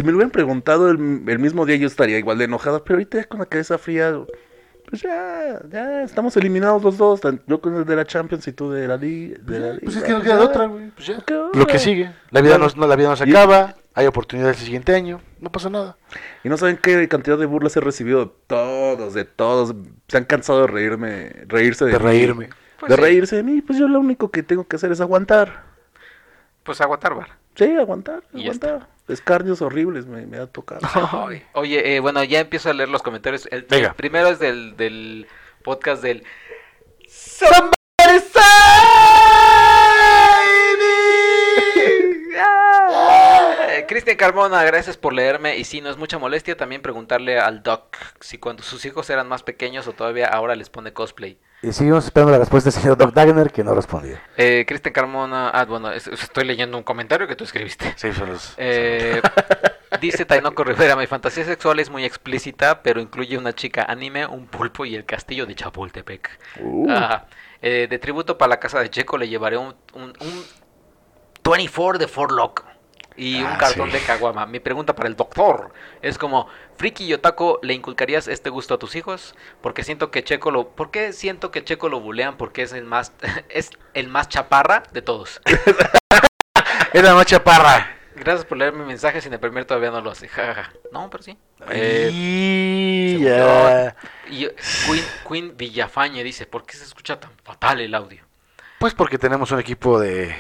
[0.02, 2.84] me lo hubieran preguntado el, el mismo día, yo estaría igual de enojado.
[2.84, 4.14] Pero ahorita ya con la cabeza fría,
[4.88, 7.20] pues ya, ya estamos eliminados los dos.
[7.46, 9.38] Yo con el de la Champions y tú de la Liga.
[9.42, 10.90] De la Pues Liga, es que no queda de otra, güey.
[10.90, 11.18] Pues ya.
[11.26, 12.12] ¿Qué Lo que sigue.
[12.30, 13.74] La vida, Bueno, no, no- la vida no se y- acaba.
[13.92, 15.20] Hay oportunidades el siguiente año.
[15.40, 15.96] No pasa nada.
[16.44, 19.74] Y no saben qué cantidad de burlas he recibido de todos, de todos.
[20.06, 22.04] Se han cansado de reírme, reírse de, De mí.
[22.04, 22.50] reírme.
[22.78, 23.02] Pues de sí.
[23.02, 25.64] reírse de mí, pues yo lo único que tengo que hacer es aguantar.
[26.62, 27.39] Pues aguantar, bar.
[27.60, 28.86] Sí, aguantar, Y aguantar.
[29.06, 30.80] Escarnios horribles me, me ha tocado.
[31.52, 33.46] Oye, eh, bueno, ya empiezo a leer los comentarios.
[33.50, 33.88] El, Venga.
[33.88, 35.26] el primero es del, del
[35.62, 36.24] podcast del...
[43.88, 45.58] Cristian Carmona, gracias por leerme.
[45.58, 49.28] Y si no es mucha molestia también preguntarle al Doc si cuando sus hijos eran
[49.28, 51.38] más pequeños o todavía ahora les pone cosplay.
[51.62, 54.18] Y seguimos esperando la respuesta del señor Doc Dagner, que no respondió.
[54.38, 57.92] Eh, Cristian Carmona, ah, bueno, es- estoy leyendo un comentario que tú escribiste.
[57.96, 58.54] Sí, son los.
[58.56, 59.20] Eh,
[60.00, 64.46] dice Tainoco Rivera, mi fantasía sexual es muy explícita, pero incluye una chica anime, un
[64.46, 66.30] pulpo y el castillo de Chapultepec.
[66.60, 66.86] Uh.
[66.88, 67.26] Ah,
[67.60, 70.44] eh, de tributo para la casa de Checo le llevaré un, un, un
[71.44, 72.64] 24 de Ford Lock
[73.20, 73.98] y un Ah, cartón sí.
[73.98, 74.46] de caguama.
[74.46, 76.48] Mi pregunta para el doctor es como,
[76.78, 79.34] Friki y Otaco, ¿le inculcarías este gusto a tus hijos?
[79.60, 80.68] Porque siento que Checo lo...
[80.68, 82.38] ¿Por qué siento que Checo lo bulean?
[82.38, 83.12] Porque es el más,
[83.50, 85.40] es el más chaparra de todos.
[86.92, 87.96] Es la noche parra.
[88.16, 90.26] Gracias por leer mi mensaje, sin el primer todavía no lo hace.
[90.26, 90.72] Ja, ja, ja.
[90.90, 91.38] No, pero sí.
[91.70, 92.10] Eh,
[94.28, 98.24] Y Queen, Queen Villafañe dice, ¿por qué se escucha tan fatal el audio?
[98.80, 100.34] Pues porque tenemos un equipo de.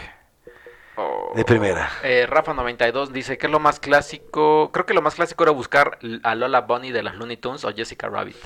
[1.34, 1.90] De primera.
[2.02, 4.70] Eh, Rafa92 dice que es lo más clásico.
[4.72, 7.72] Creo que lo más clásico era buscar a Lola Bunny de las Looney Tunes o
[7.74, 8.36] Jessica Rabbit.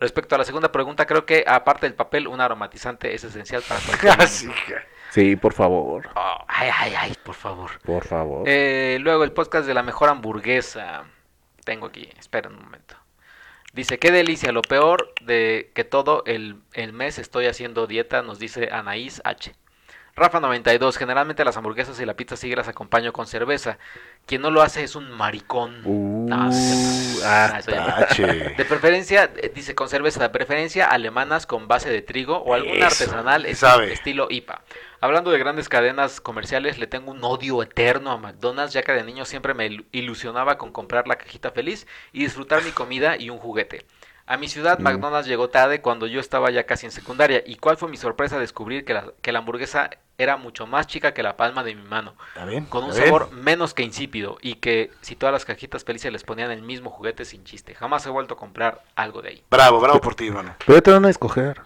[0.00, 3.80] Respecto a la segunda pregunta, creo que aparte del papel, un aromatizante es esencial para
[4.00, 4.16] cualquier
[4.66, 6.08] que- Sí, por favor.
[6.14, 7.70] Oh, ay, ay, ay, por favor.
[7.80, 8.44] Por favor.
[8.46, 11.04] Eh, luego el podcast de la mejor hamburguesa.
[11.64, 12.94] Tengo aquí, espera un momento.
[13.72, 18.38] Dice, qué delicia, lo peor de que todo el, el mes estoy haciendo dieta, nos
[18.38, 19.54] dice Anaís H.
[20.18, 23.78] Rafa92, generalmente las hamburguesas y la pizza sí las acompaño con cerveza.
[24.26, 25.80] Quien no lo hace es un maricón.
[25.84, 27.86] Uh, No, es ah, Ah, no.
[28.06, 28.26] Tache.
[28.26, 32.86] De preferencia, eh, dice con cerveza, de preferencia alemanas con base de trigo o alguna
[32.88, 33.92] Eso, artesanal sabe.
[33.92, 34.62] estilo IPA.
[35.00, 39.04] Hablando de grandes cadenas comerciales, le tengo un odio eterno a McDonald's, ya que de
[39.04, 43.30] niño siempre me il- ilusionaba con comprar la cajita feliz y disfrutar mi comida y
[43.30, 43.86] un juguete.
[44.28, 44.82] A mi ciudad, Mm.
[44.82, 47.42] McDonald's llegó tarde cuando yo estaba ya casi en secundaria.
[47.46, 51.14] ¿Y cuál fue mi sorpresa descubrir que la, que la hamburguesa era mucho más chica
[51.14, 52.14] que la palma de mi mano?
[52.28, 52.66] ¿Está bien?
[52.66, 53.14] Con un ¿Está bien?
[53.14, 56.90] sabor menos que insípido y que si todas las cajitas felices les ponían el mismo
[56.90, 57.74] juguete sin chiste.
[57.74, 59.42] Jamás he vuelto a comprar algo de ahí.
[59.50, 60.54] Bravo, bravo por ti, hermano.
[60.66, 61.62] Pero ya te van a escoger.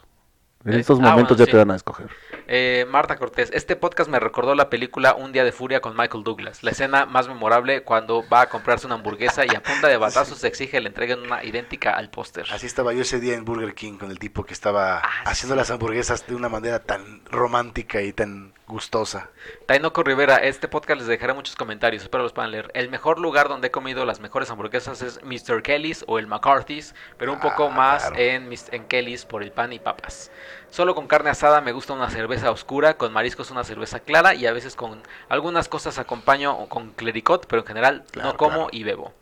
[0.65, 1.51] En Eh, estos ah, momentos bueno, ya sí.
[1.51, 2.07] te van a escoger.
[2.49, 6.25] Eh, Marta Cortés, este podcast me recordó la película Un día de furia con Michael
[6.25, 6.63] Douglas.
[6.63, 10.39] La escena más memorable cuando va a comprarse una hamburguesa y a punta de batazos
[10.39, 12.47] se exige le entreguen una idéntica al póster.
[12.53, 15.55] Así estaba yo ese día en Burger King con el tipo que estaba Ah, haciendo
[15.55, 15.59] sí.
[15.59, 19.29] las hamburguesas de una manera tan romántica y tan gustosa.
[19.67, 22.71] Tainoco Rivera, este podcast les dejaré muchos comentarios, espero los puedan leer.
[22.75, 25.63] El mejor lugar donde he comido las mejores hamburguesas es Mr.
[25.63, 28.17] Kelly's o el McCarthy's, pero un poco Ah, más claro.
[28.19, 30.31] en, Kelly's por el pan y papas.
[30.71, 34.47] Solo con carne asada me gusta una cerveza oscura, con mariscos una cerveza clara y
[34.47, 38.69] a veces con algunas cosas acompaño con clericot, pero en general Claro, no como claro.
[38.73, 39.13] y bebo.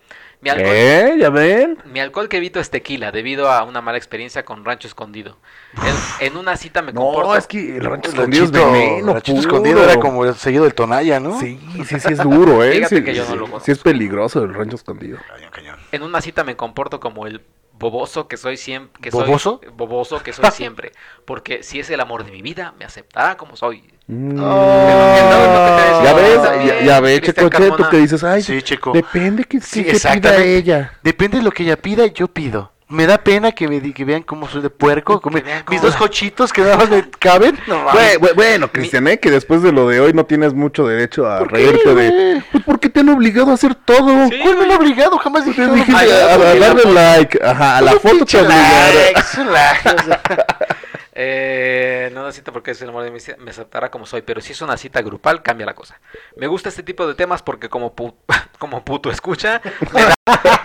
[0.42, 1.16] Mi alcohol, ¿Eh?
[1.18, 1.78] ¿Ya ven?
[1.84, 5.36] mi alcohol que evito es tequila debido a una mala experiencia con rancho escondido.
[6.20, 7.28] En, en una cita me comporto...
[7.28, 9.12] No, es que el rancho escondido es veneno.
[9.12, 9.48] ranchito puro.
[9.48, 11.38] escondido era como el seguido del Tonaya, ¿no?
[11.38, 12.72] Sí, sí, sí es duro, ¿eh?
[12.72, 13.72] Fíjate sí, que yo no sí, lo sí conozco.
[13.72, 15.18] es peligroso el rancho escondido.
[15.28, 15.76] Cañón, cañón.
[15.92, 17.42] En una cita me comporto como el
[17.80, 19.02] boboso que soy siempre.
[19.02, 19.58] Que ¿Boboso?
[19.60, 20.92] Soy, boboso que soy siempre.
[21.24, 23.82] Porque si es el amor de mi vida, me aceptará como soy.
[24.06, 24.38] Mm.
[24.40, 26.00] Oh.
[26.04, 27.90] ya ves, ya, ya ves, Cristian Checo, Carmona.
[27.90, 28.92] que dices, ay, Sí, Checo.
[28.92, 30.98] depende que, Sí, que, que pida ella.
[31.02, 32.72] Depende de lo que ella pida, yo pido.
[32.90, 35.20] Me da pena que, me, di- que vean cómo soy de puerco.
[35.32, 37.56] mis cómo- dos cochitos que nada más me caben.
[37.68, 38.18] No mames.
[38.18, 39.18] Bue- bue- Bueno, Cristian, ¿eh?
[39.20, 42.42] que después de lo de hoy no tienes mucho derecho a reírte de...
[42.50, 44.26] Pues porque te han obligado a hacer todo.
[44.28, 45.18] Sí, ¿Cuál me lo ha obligado?
[45.18, 45.98] Jamás dije que dije no.
[45.98, 48.94] A, a la darle like, ajá, a la foto te obligaron.
[49.14, 50.20] likes, likes, o sea.
[51.22, 54.22] Eh, no una cita porque es el amor de mi vida, me aceptará como soy.
[54.22, 56.00] Pero si es una cita grupal, cambia la cosa.
[56.34, 58.14] Me gusta este tipo de temas porque como, pu-
[58.58, 59.60] como puto escucha,
[59.92, 60.14] me, da-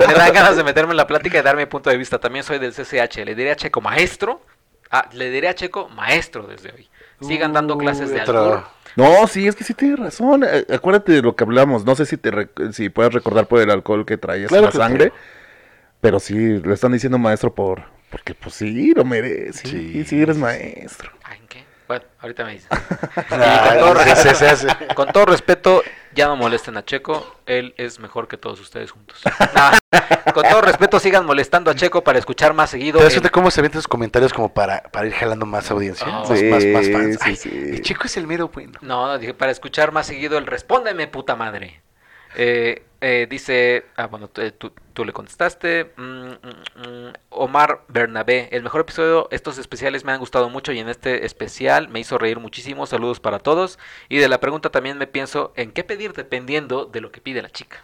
[0.08, 2.20] me ganas de meterme en la plática y dar mi punto de vista.
[2.20, 3.18] También soy del CCH.
[3.26, 4.42] Le diré a Checo maestro.
[4.92, 6.90] Ah, le diré a Checo maestro desde hoy.
[7.22, 8.64] Sigan dando clases de alcohol.
[8.96, 10.46] No, sí, es que sí tienes razón.
[10.50, 11.84] Eh, Acuérdate de lo que hablamos.
[11.84, 12.32] No sé si te
[12.72, 15.06] si puedes recordar por el alcohol que traías Claro en la sangre.
[15.08, 15.12] sí.
[16.00, 17.84] Pero sí, le están diciendo maestro por...
[18.16, 19.68] Porque pues sí, lo merece.
[19.68, 21.12] Sí, Sí, sí, eres maestro.
[21.22, 21.66] Ay, ¿en qué?
[21.86, 22.70] Bueno, ahorita me dicen.
[23.30, 24.68] Ah, con todo se- se- se hace.
[24.96, 29.22] Con todo respeto, ya no molesten a Checo, él es mejor que todos ustedes juntos.
[30.34, 33.00] Con todo respeto, sigan molestando a Checo para escuchar más seguido.
[33.00, 35.70] ¿Te das en- cuenta cómo se ven esos comentarios como para, para ir jalando más
[35.72, 36.08] audiencia?
[36.08, 37.16] Más, sí, más, más fans.
[37.16, 37.50] sí, Ay, sí.
[37.50, 38.80] El chico es el mero bueno.
[38.82, 41.82] No, dije para escuchar más seguido el respóndeme, puta madre.
[42.38, 45.94] Eh, eh, dice, ah, bueno, tú, tú- le contestaste.
[45.98, 50.80] Mm, mm, mm, Omar Bernabé, el mejor episodio, estos especiales me han gustado mucho y
[50.80, 52.88] en este especial me hizo reír muchísimo.
[52.88, 53.78] Saludos para todos.
[54.10, 57.42] Y de la pregunta también me pienso en qué pedir dependiendo de lo que pide
[57.44, 57.78] la chica.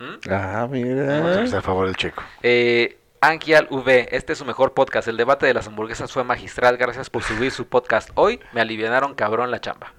[0.00, 0.04] ¿Mm?
[0.30, 1.42] Ah, Vamos a mira.
[1.44, 2.22] hacer a favor del checo.
[2.42, 5.08] Eh, Ankial V, este es su mejor podcast.
[5.08, 6.76] El debate de las hamburguesas fue magistral.
[6.76, 8.38] Gracias por subir su podcast hoy.
[8.52, 9.92] Me alivianaron cabrón la chamba.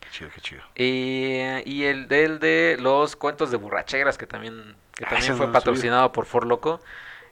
[0.00, 0.62] Qué chido, qué chido.
[0.76, 5.46] Y, y el del de los cuentos de borracheras, que también, que Ah, también fue
[5.46, 6.80] no patrocinado por For Loco,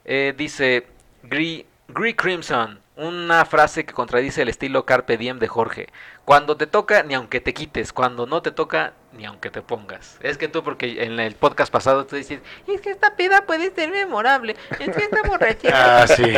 [0.05, 0.87] eh, dice
[1.23, 5.87] Gree, Gree Crimson, una frase que contradice el estilo Carpe Diem de Jorge.
[6.29, 7.91] Cuando te toca, ni aunque te quites.
[7.91, 10.19] Cuando no te toca, ni aunque te pongas.
[10.21, 13.73] Es que tú, porque en el podcast pasado tú dices, es que esta peda puede
[13.73, 14.55] ser memorable.
[14.79, 16.03] Es que esta borrachera...
[16.03, 16.31] Ah, sí.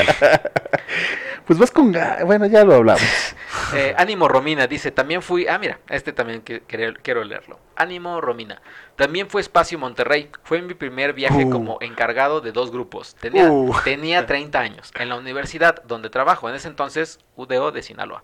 [1.45, 1.93] Pues vas con...
[2.23, 3.01] Bueno, ya lo hablamos.
[3.73, 7.59] Eh, Ánimo Romina dice, también fui, ah mira, este también que, quiero leerlo.
[7.77, 8.61] Ánimo Romina,
[8.97, 11.49] también fue Espacio Monterrey, fue mi primer viaje Uh.
[11.49, 13.15] como encargado de dos grupos.
[13.15, 13.73] Tenía, Uh.
[13.85, 18.23] tenía 30 años, en la universidad donde trabajo, en ese entonces UDO de Sinaloa.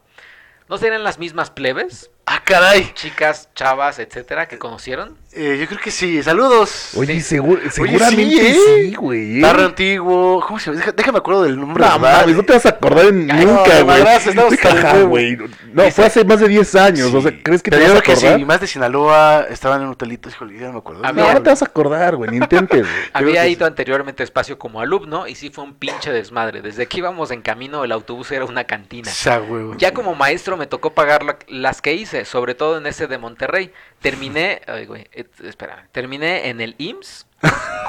[0.69, 2.11] ¿No serían las mismas plebes,
[2.47, 2.91] caray.
[2.93, 5.15] chicas, chavas, etcétera, que conocieron?
[5.33, 6.23] Eh, yo creo que sí.
[6.23, 6.91] Saludos.
[6.95, 7.21] Oye, Sí.
[7.21, 8.57] seguro, seguramente sí, ¿eh?
[8.89, 9.37] sí, güey.
[9.37, 9.41] ¿eh?
[9.41, 10.43] Barrio antiguo.
[10.45, 10.91] ¿Cómo se llama?
[10.95, 11.85] Déjame acuerdo del nombre.
[11.85, 14.01] No, mames, no te vas a acordar en Ay, nunca, no, güey.
[14.03, 15.07] huevo.
[15.09, 15.37] güey.
[15.73, 17.31] No, fue hace más de 10 años, o sea.
[17.43, 18.39] ¿crees que Pero te yo vas a creo que acordar?
[18.39, 21.05] sí, más de Sinaloa estaban en hotelitos, híjole, ya no me acuerdo.
[21.05, 22.93] Había- No, no te vas a acordar, güey, ni intentes, güey.
[23.13, 26.61] Había ido anteriormente a Espacio como alumno y sí fue un pinche desmadre.
[26.63, 29.11] Desde que íbamos en camino el autobús era una cantina.
[29.11, 29.75] Sa, huevo.
[29.77, 33.17] Ya como maestro me tocó pagar la- las que hice, sobre todo en ese de
[33.17, 33.73] Monterrey.
[33.99, 37.25] Terminé, ay, güey, espera, terminé en el IMSS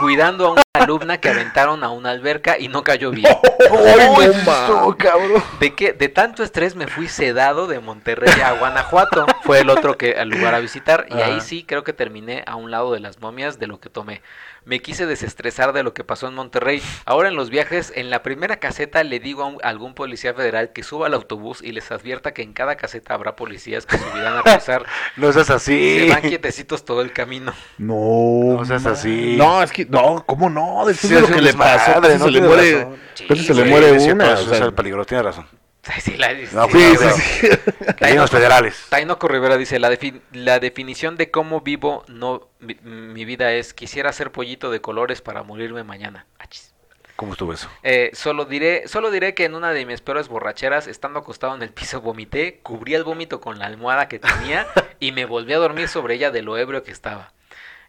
[0.01, 3.27] cuidando a una alumna que aventaron a una alberca y no cayó bien.
[3.27, 3.69] ¡Ay,
[3.99, 4.51] ¡Ay, no, esto,
[4.91, 4.97] ma!
[4.97, 5.43] cabrón!
[5.61, 9.27] De que de tanto estrés me fui sedado de Monterrey a Guanajuato.
[9.43, 12.57] Fue el otro que al lugar a visitar y ahí sí creo que terminé a
[12.57, 14.23] un lado de las momias de lo que tomé.
[14.65, 16.83] Me quise desestresar de lo que pasó en Monterrey.
[17.07, 20.35] Ahora en los viajes, en la primera caseta le digo a, un- a algún policía
[20.35, 23.97] federal que suba al autobús y les advierta que en cada caseta habrá policías que
[23.97, 24.85] subirán a cruzar.
[25.17, 26.07] No seas Se así.
[26.11, 27.53] van quietecitos todo el camino.
[27.79, 28.59] No.
[28.59, 29.37] No seas así.
[29.39, 30.68] No, es que, no, ¿cómo no?
[30.87, 32.87] Después Sí, de lo que le pasó, casi no se le muere,
[33.29, 34.33] casi se le Sí, muere cierto, una.
[34.35, 35.47] eso o sea, es el peligro, tienes razón.
[36.01, 37.49] Sí, la- No, sí, sí, pero- sí, sí.
[37.99, 38.87] Caminos federales.
[38.91, 43.73] Tainoco Rivera dice, la, defi- la definición de cómo vivo no mi, mi vida es,
[43.73, 46.27] quisiera ser pollito de colores para morirme mañana.
[46.39, 46.75] Achis.
[47.17, 47.69] ¿Cómo estuvo eso?
[47.83, 51.63] Eh, solo diré, solo diré que en una de mis peores borracheras, estando acostado en
[51.63, 54.67] el piso, vomité, cubrí el vómito con la almohada que tenía
[55.01, 57.33] y me volví a dormir sobre ella de lo ebrio que estaba.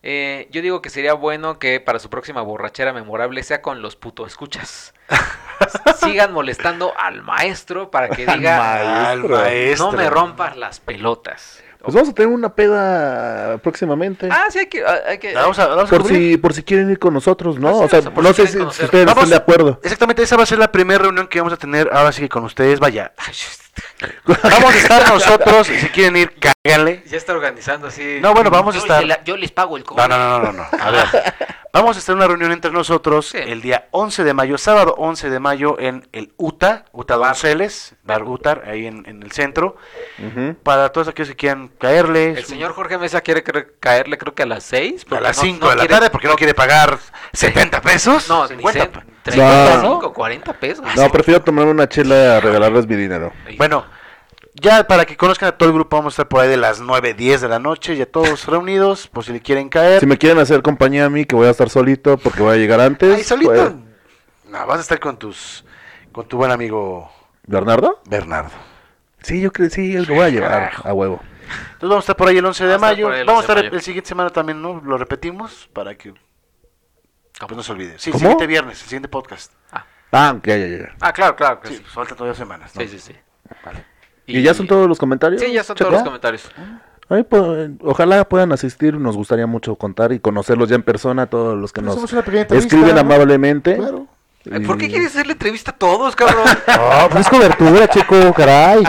[0.01, 3.95] Eh, yo digo que sería bueno que para su próxima borrachera memorable sea con los
[3.95, 4.93] puto escuchas.
[5.99, 9.37] Sigan molestando al maestro para que diga Al Maestro.
[9.37, 9.91] maestro.
[9.91, 11.61] no me rompas las pelotas.
[11.81, 14.27] Pues vamos a tener una peda próximamente.
[14.29, 14.83] Ah, sí, hay que...
[14.85, 17.13] Hay que La vamos a, la vamos a por si por si quieren ir con
[17.13, 17.69] nosotros, ¿no?
[17.83, 18.85] Así o sea, no si sé si, conocer.
[18.85, 19.79] ustedes Vamos- están de acuerdo.
[19.81, 22.27] Exactamente, esa va a ser la primera reunión que vamos a tener ahora sí que
[22.29, 22.79] con ustedes.
[22.81, 23.13] Vaya,
[24.25, 25.67] vamos a estar nosotros.
[25.67, 27.01] Si quieren ir, cáganle.
[27.09, 28.19] Ya está organizando así.
[28.21, 29.23] No, bueno, vamos a estar.
[29.23, 30.65] yo les pago el No, no, no, no, no, no.
[30.83, 31.05] A ver.
[31.79, 33.37] Vamos a estar en una reunión entre nosotros Sí.
[33.37, 38.23] el día 11 de mayo, sábado 11 de mayo en el UTA, UTA Donceles, Bar
[38.23, 39.77] Utar, ahí en, en el centro.
[40.19, 40.55] Ujú.
[40.61, 42.31] Para todos aquellos que quieran caerle.
[42.31, 43.43] El señor Jorge Mesa quiere
[43.79, 45.05] caerle creo que a las 6.
[45.09, 46.99] a las 5 de la tarde porque no quiere pagar
[47.33, 48.27] 70 pesos.
[48.27, 48.83] No, 50.
[48.85, 50.13] 50, 35, No.
[50.13, 50.85] 40 pesos.
[50.97, 53.31] No, prefiero tomar una chela a regalarles mi dinero.
[53.57, 53.85] Bueno,
[54.61, 56.79] ya para que conozcan a todo el grupo, vamos a estar por ahí de las
[56.81, 59.99] 9, 10 de la noche, ya todos reunidos, por si le quieren caer.
[59.99, 62.57] Si me quieren hacer compañía a mí, que voy a estar solito porque voy a
[62.57, 63.15] llegar antes.
[63.17, 63.51] Ahí solito.
[63.51, 63.73] pues,
[64.45, 65.65] No, vas a estar con tus
[66.11, 67.11] con tu buen amigo
[67.45, 68.01] ¿Bernardo?
[68.05, 68.51] Bernardo.
[69.21, 70.87] Sí, yo creo sí, lo voy a llevar Carajo.
[70.87, 71.19] a huevo.
[71.73, 73.13] Entonces vamos a estar por ahí el 11 de Vamos a estar mayo.
[73.19, 74.81] el Vamos a 11 de estar el siguiente semana también, ¿no?
[74.83, 76.13] Lo repetimos para que
[77.39, 77.97] pues no se olvide.
[77.97, 78.19] Sí, el ¿Cómo?
[78.19, 79.53] siguiente viernes, el siguiente podcast.
[80.11, 80.95] Ah, ok, ya, ya, ya.
[80.99, 81.59] Ah, claro, claro.
[81.61, 81.81] que Sí, sí.
[81.81, 82.75] pues faltan todavía semanas.
[82.75, 82.81] ¿no?
[82.81, 83.15] Sí, sí, sí.
[83.63, 83.85] Vale.
[84.29, 85.41] ¿Y, ya son todos los comentarios?
[85.41, 85.89] Sí, ya son Checo?
[85.89, 86.43] todos los comentarios.
[87.09, 91.57] Ay, pues, ojalá puedan asistir, nos gustaría mucho contar y conocerlos ya en persona, todos
[91.57, 92.13] los que Pues nos
[92.51, 93.01] escriben ¿no?
[93.01, 93.77] amablemente.
[93.77, 94.05] Claro.
[94.51, 96.45] Ay, ¿Por qué quieres hacerle entrevista a todos, cabrón?
[96.67, 98.83] No, pues es cobertura, chico, caray.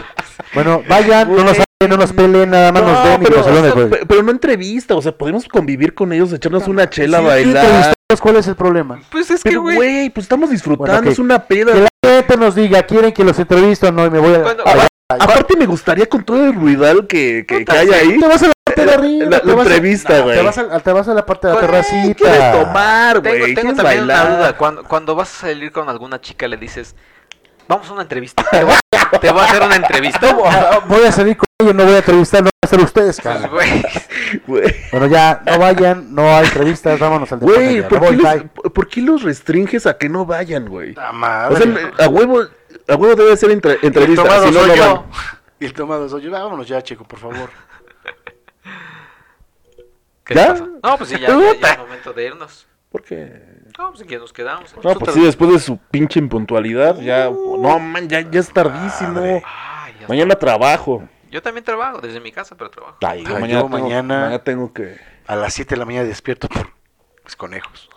[0.55, 3.36] Bueno, vayan, no nos hablen, no nos peleen, nada más nos y pero,
[3.76, 7.95] nos pero no entrevista, o sea, podemos convivir con ellos, echarnos una chela, Sí, bailar.
[8.20, 9.01] ¿Cuál es el problema?
[9.11, 9.76] Pues es que, Pero, güey.
[9.76, 11.72] güey, pues estamos disfrutando, Bueno, es una peda.
[11.72, 14.43] Que la gente nos diga, quieren que los entrevisto o no, y me voy a...
[14.43, 18.19] Cuando- a- Aparte me gustaría con todo el ruidal que, que, que hay ahí.
[18.19, 20.37] Te vas a la parte de arriba, La- entrevista, no, güey.
[20.37, 22.15] Te vas a, te vas a la parte de la Güey, terracita.
[22.15, 23.55] ¿Quieres tomar, güey?
[23.55, 24.57] tengo ¿Quieres también una duda.
[24.57, 26.95] Cuando, cuando vas a salir con alguna chica, le dices,
[27.69, 28.45] vamos a una entrevista.
[28.51, 28.75] Te voy,
[29.21, 30.33] te voy a hacer una entrevista.
[30.87, 33.35] Voy a salir con ellos, no voy a entrevistar, no van a ser ustedes, Pues,
[33.35, 33.51] cabrón.
[33.51, 33.83] güey.
[34.47, 37.89] Güey, Bueno, ya, no vayan, no hay entrevistas, vámonos al Güey, deporte, ya.
[37.89, 40.93] ¿por, voy, por- qué los restringes a que no vayan, güey?
[40.93, 42.43] O sea, a huevo,
[42.91, 44.95] a huevo debe ser entre- el entrevista, tomado si no, soy no yo.
[44.95, 45.05] van.
[45.61, 46.30] Y el tomado soy yo.
[46.30, 47.51] Vámonos ya, chico, por favor.
[50.24, 50.49] ¿Qué ¿Ya?
[50.49, 50.66] pasa?
[50.82, 52.66] No, pues sí, ya, ya, ya es momento de irnos.
[52.91, 53.43] ¿por qué?
[53.78, 54.74] No, pues aquí nos quedamos.
[54.82, 59.20] No, pues sí, después de su pinche impuntualidad, ya, no, man, ya, ya es tardísimo.
[59.20, 60.47] Ay, ya Mañana está.
[60.47, 61.09] trabajo.
[61.30, 62.97] Yo también trabajo, desde mi casa, pero trabajo.
[63.03, 64.99] Ay, yo Ah, mañana, yo tengo, mañana- mañana tengo que...
[65.28, 66.70] A las 7 de la mañana despierto por
[67.22, 67.88] los conejos.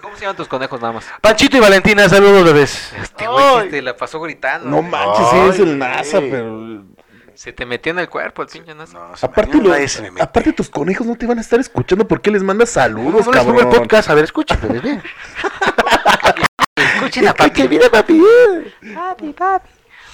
[0.00, 1.06] ¿Cómo se llaman tus conejos nada más?
[1.20, 2.92] Panchito y Valentina, saludos, bebés.
[3.02, 4.68] Este güey te la pasó gritando.
[4.68, 6.30] No manches, sí, es Ay, el NASA, güey.
[6.30, 6.84] pero...
[7.34, 8.96] Se te metió en el cuerpo el pinche NASA.
[8.96, 10.22] No, se Aparte, mañana lo- nadie se me mete.
[10.22, 13.32] aparte tus conejos no te van a estar escuchando porque les mandas No, saludos, no
[13.32, 13.58] pongo cabrón.
[13.58, 14.08] el podcast.
[14.10, 14.24] A ver,
[14.62, 15.02] bebés, bien.
[16.76, 17.68] Escuchen a papi.
[17.68, 18.22] mira, papi.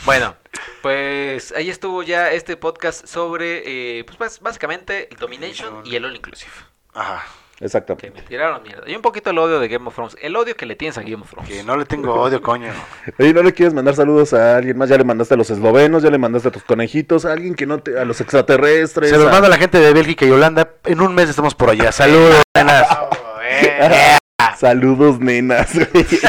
[0.06, 0.34] Bueno,
[0.82, 6.16] pues ahí estuvo ya este podcast sobre, eh, pues básicamente el Domination y el All
[6.16, 6.50] Inclusive.
[6.94, 7.22] Ajá.
[7.60, 8.10] Que Exactamente.
[8.14, 8.88] me tiraron mierda.
[8.88, 10.16] Y un poquito el odio de Game of Thrones.
[10.22, 11.46] El odio que le tienes a Game of Thrones.
[11.48, 12.72] Que no le tengo odio, coño.
[13.18, 14.88] Oye, ¿no le quieres mandar saludos a alguien más?
[14.88, 17.66] Ya le mandaste a los eslovenos, ya le mandaste a tus conejitos, a alguien que
[17.66, 17.98] no te...
[17.98, 19.10] a los extraterrestres.
[19.10, 20.70] Se los a- manda la gente de Bélgica y Holanda.
[20.84, 21.92] En un mes estamos por allá.
[21.92, 22.88] Saludos, nenas.
[24.56, 25.70] Saludos, nenas.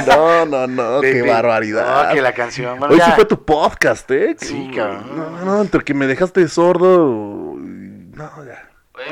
[0.07, 2.07] No, no, no, qué barbaridad.
[2.09, 2.77] No, que la canción.
[2.79, 4.36] Bueno, Hoy sí fue tu podcast, ¿eh?
[4.38, 5.05] Sí, cabrón.
[5.15, 7.55] No, no, no, entre que me dejaste sordo.
[7.57, 8.61] No, ya.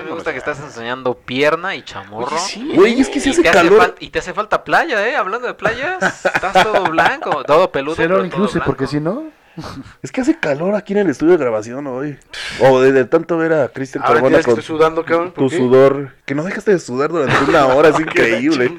[0.05, 2.27] Me gusta que estás enseñando pierna y chamorro.
[2.35, 3.95] Oye, sí, Güey, es que si Y hace te, hace calor.
[3.99, 5.15] y te hace falta playa, ¿eh?
[5.15, 7.95] Hablando de playas, estás todo blanco, todo peludo.
[7.95, 9.23] Cero inclusive, porque si no...
[10.01, 12.17] Es que hace calor aquí en el estudio de grabación hoy.
[12.61, 15.31] O de, de tanto ver a Cristian Carbona con estoy sudando, cabrón.
[15.31, 15.57] ¿por tu qué?
[15.57, 16.13] sudor.
[16.25, 18.77] Que no dejaste de sudar durante una hora, es increíble.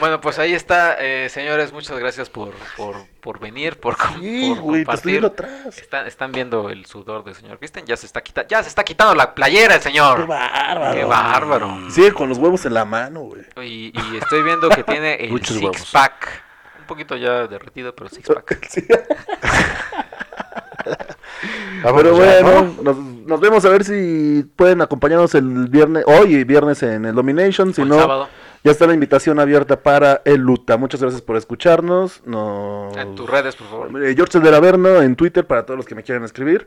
[0.00, 1.72] Bueno, pues ahí está, eh, señores.
[1.72, 5.24] Muchas gracias por, por, por venir, por, Sí, por viendo compartir.
[5.24, 5.78] atrás.
[5.78, 7.84] Están, están viendo el sudor del señor Cristian.
[7.86, 10.26] Ya se está quitando, ya se está quitando la playera el Qué señor.
[10.26, 10.94] bárbaro.
[10.94, 11.90] Qué bárbaro.
[11.90, 13.42] Sigue con los huevos en la mano, güey.
[13.68, 15.90] Y, y estoy viendo que tiene el Muchos six huevos.
[15.92, 16.42] pack.
[16.80, 18.58] Un poquito ya derretido, pero six pack.
[18.70, 18.86] Sí.
[21.84, 22.12] Ya, bueno,
[22.42, 22.82] ¿no?
[22.82, 27.14] nos, nos vemos a ver si pueden acompañarnos el viernes, hoy y viernes en el
[27.14, 27.72] Domination.
[27.74, 28.28] Si O el no, sábado.
[28.64, 30.76] Ya está la invitación abierta para el Luta.
[30.76, 32.22] Muchas gracias por escucharnos.
[32.26, 32.96] Nos...
[32.96, 34.04] En tus redes, por favor.
[34.04, 36.66] Eh, George del Averno en Twitter para todos los que me quieran escribir.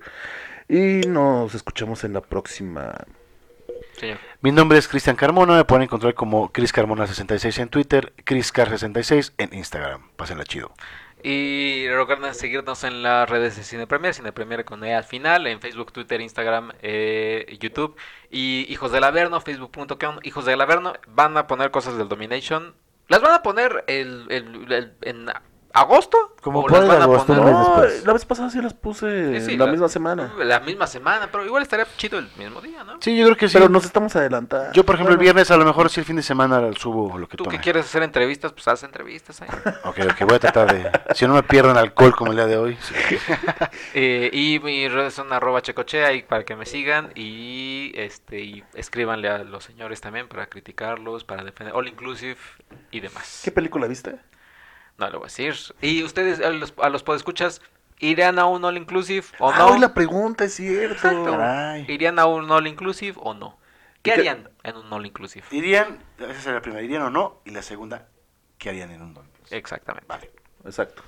[0.67, 2.93] Y nos escuchamos en la próxima.
[3.97, 4.17] Señor.
[4.41, 5.55] Mi nombre es Cristian Carmona.
[5.57, 10.09] Me pueden encontrar como Chris Carmona66 en Twitter, ChrisCar66 en Instagram.
[10.15, 10.71] Pásenla chido.
[11.23, 15.45] Y recuerden seguirnos en las redes de Cine Premier, Cine Premier con E al final,
[15.47, 17.95] en Facebook, Twitter, Instagram, eh, YouTube.
[18.29, 22.73] Y Hijos del Averno, facebook.com, Hijos del Averno, van a poner cosas del Domination.
[23.07, 25.27] Las van a poner el, el- el- en
[25.73, 26.35] ¿Agosto?
[26.41, 27.53] Como ¿O por las ahí van de a agosto, poner?
[27.53, 27.59] ¿no?
[27.81, 28.05] Después.
[28.05, 30.33] la vez pasada sí las puse Sí, sí, la, la- misma semana.
[30.39, 32.97] La misma semana, pero igual estaría chido el mismo día, ¿no?
[32.99, 33.53] Sí, yo creo que sí.
[33.53, 34.73] Pero nos estamos adelantando.
[34.73, 37.27] Yo, por ejemplo, el viernes a lo mejor sí el fin de semana subo lo
[37.27, 37.57] que Tú tome.
[37.57, 39.49] que quieres hacer entrevistas, pues haz entrevistas ahí.
[39.85, 40.91] Ok, ok, voy a tratar de...
[41.15, 42.77] Si no me pierdo en alcohol como el día de hoy.
[42.81, 42.93] sí.
[43.93, 48.63] Eh, y mis redes son arroba checochea y para que me sigan y este y
[48.73, 52.37] escríbanle a los señores también para criticarlos, para defender all inclusive
[52.91, 53.41] y demás.
[53.43, 54.15] ¿Qué película viste?
[54.97, 55.55] No lo voy a decir.
[55.81, 57.61] Y ustedes a los, a los podescuchas
[57.99, 59.67] irían a un all inclusive o ah, no?
[59.67, 61.25] hoy la pregunta es cierto.
[61.25, 61.85] Caray.
[61.87, 63.57] ¿Irían a un all inclusive o no?
[64.01, 65.45] ¿Qué ¿Y harían en un all inclusive?
[65.51, 65.99] ¿Irían?
[66.17, 66.81] Esa sería la primera.
[66.81, 67.41] ¿Irían o no?
[67.45, 68.07] Y la segunda,
[68.57, 69.25] ¿qué harían en un don?
[69.51, 70.07] Exactamente.
[70.07, 70.31] Vale.
[70.65, 71.03] Exacto.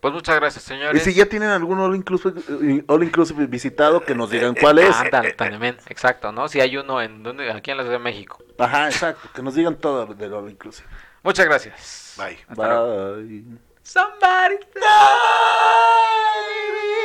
[0.00, 1.02] Pues muchas gracias, Y señores.
[1.02, 4.96] si ya tienen algún all inclusive, eh, all inclusive visitado, que nos digan cuál es.
[4.96, 6.48] Ándale, también, exacto, ¿no?
[6.48, 8.42] Si hay uno en donde aquí en la Ciudad de México.
[8.58, 9.28] Ajá, exacto.
[9.34, 10.88] Que nos digan todo del all inclusive.
[11.22, 11.99] Muchas gracias.
[12.20, 12.36] Bye.
[12.54, 13.40] Bye.
[13.82, 14.56] Somebody.
[14.78, 16.96] Bye.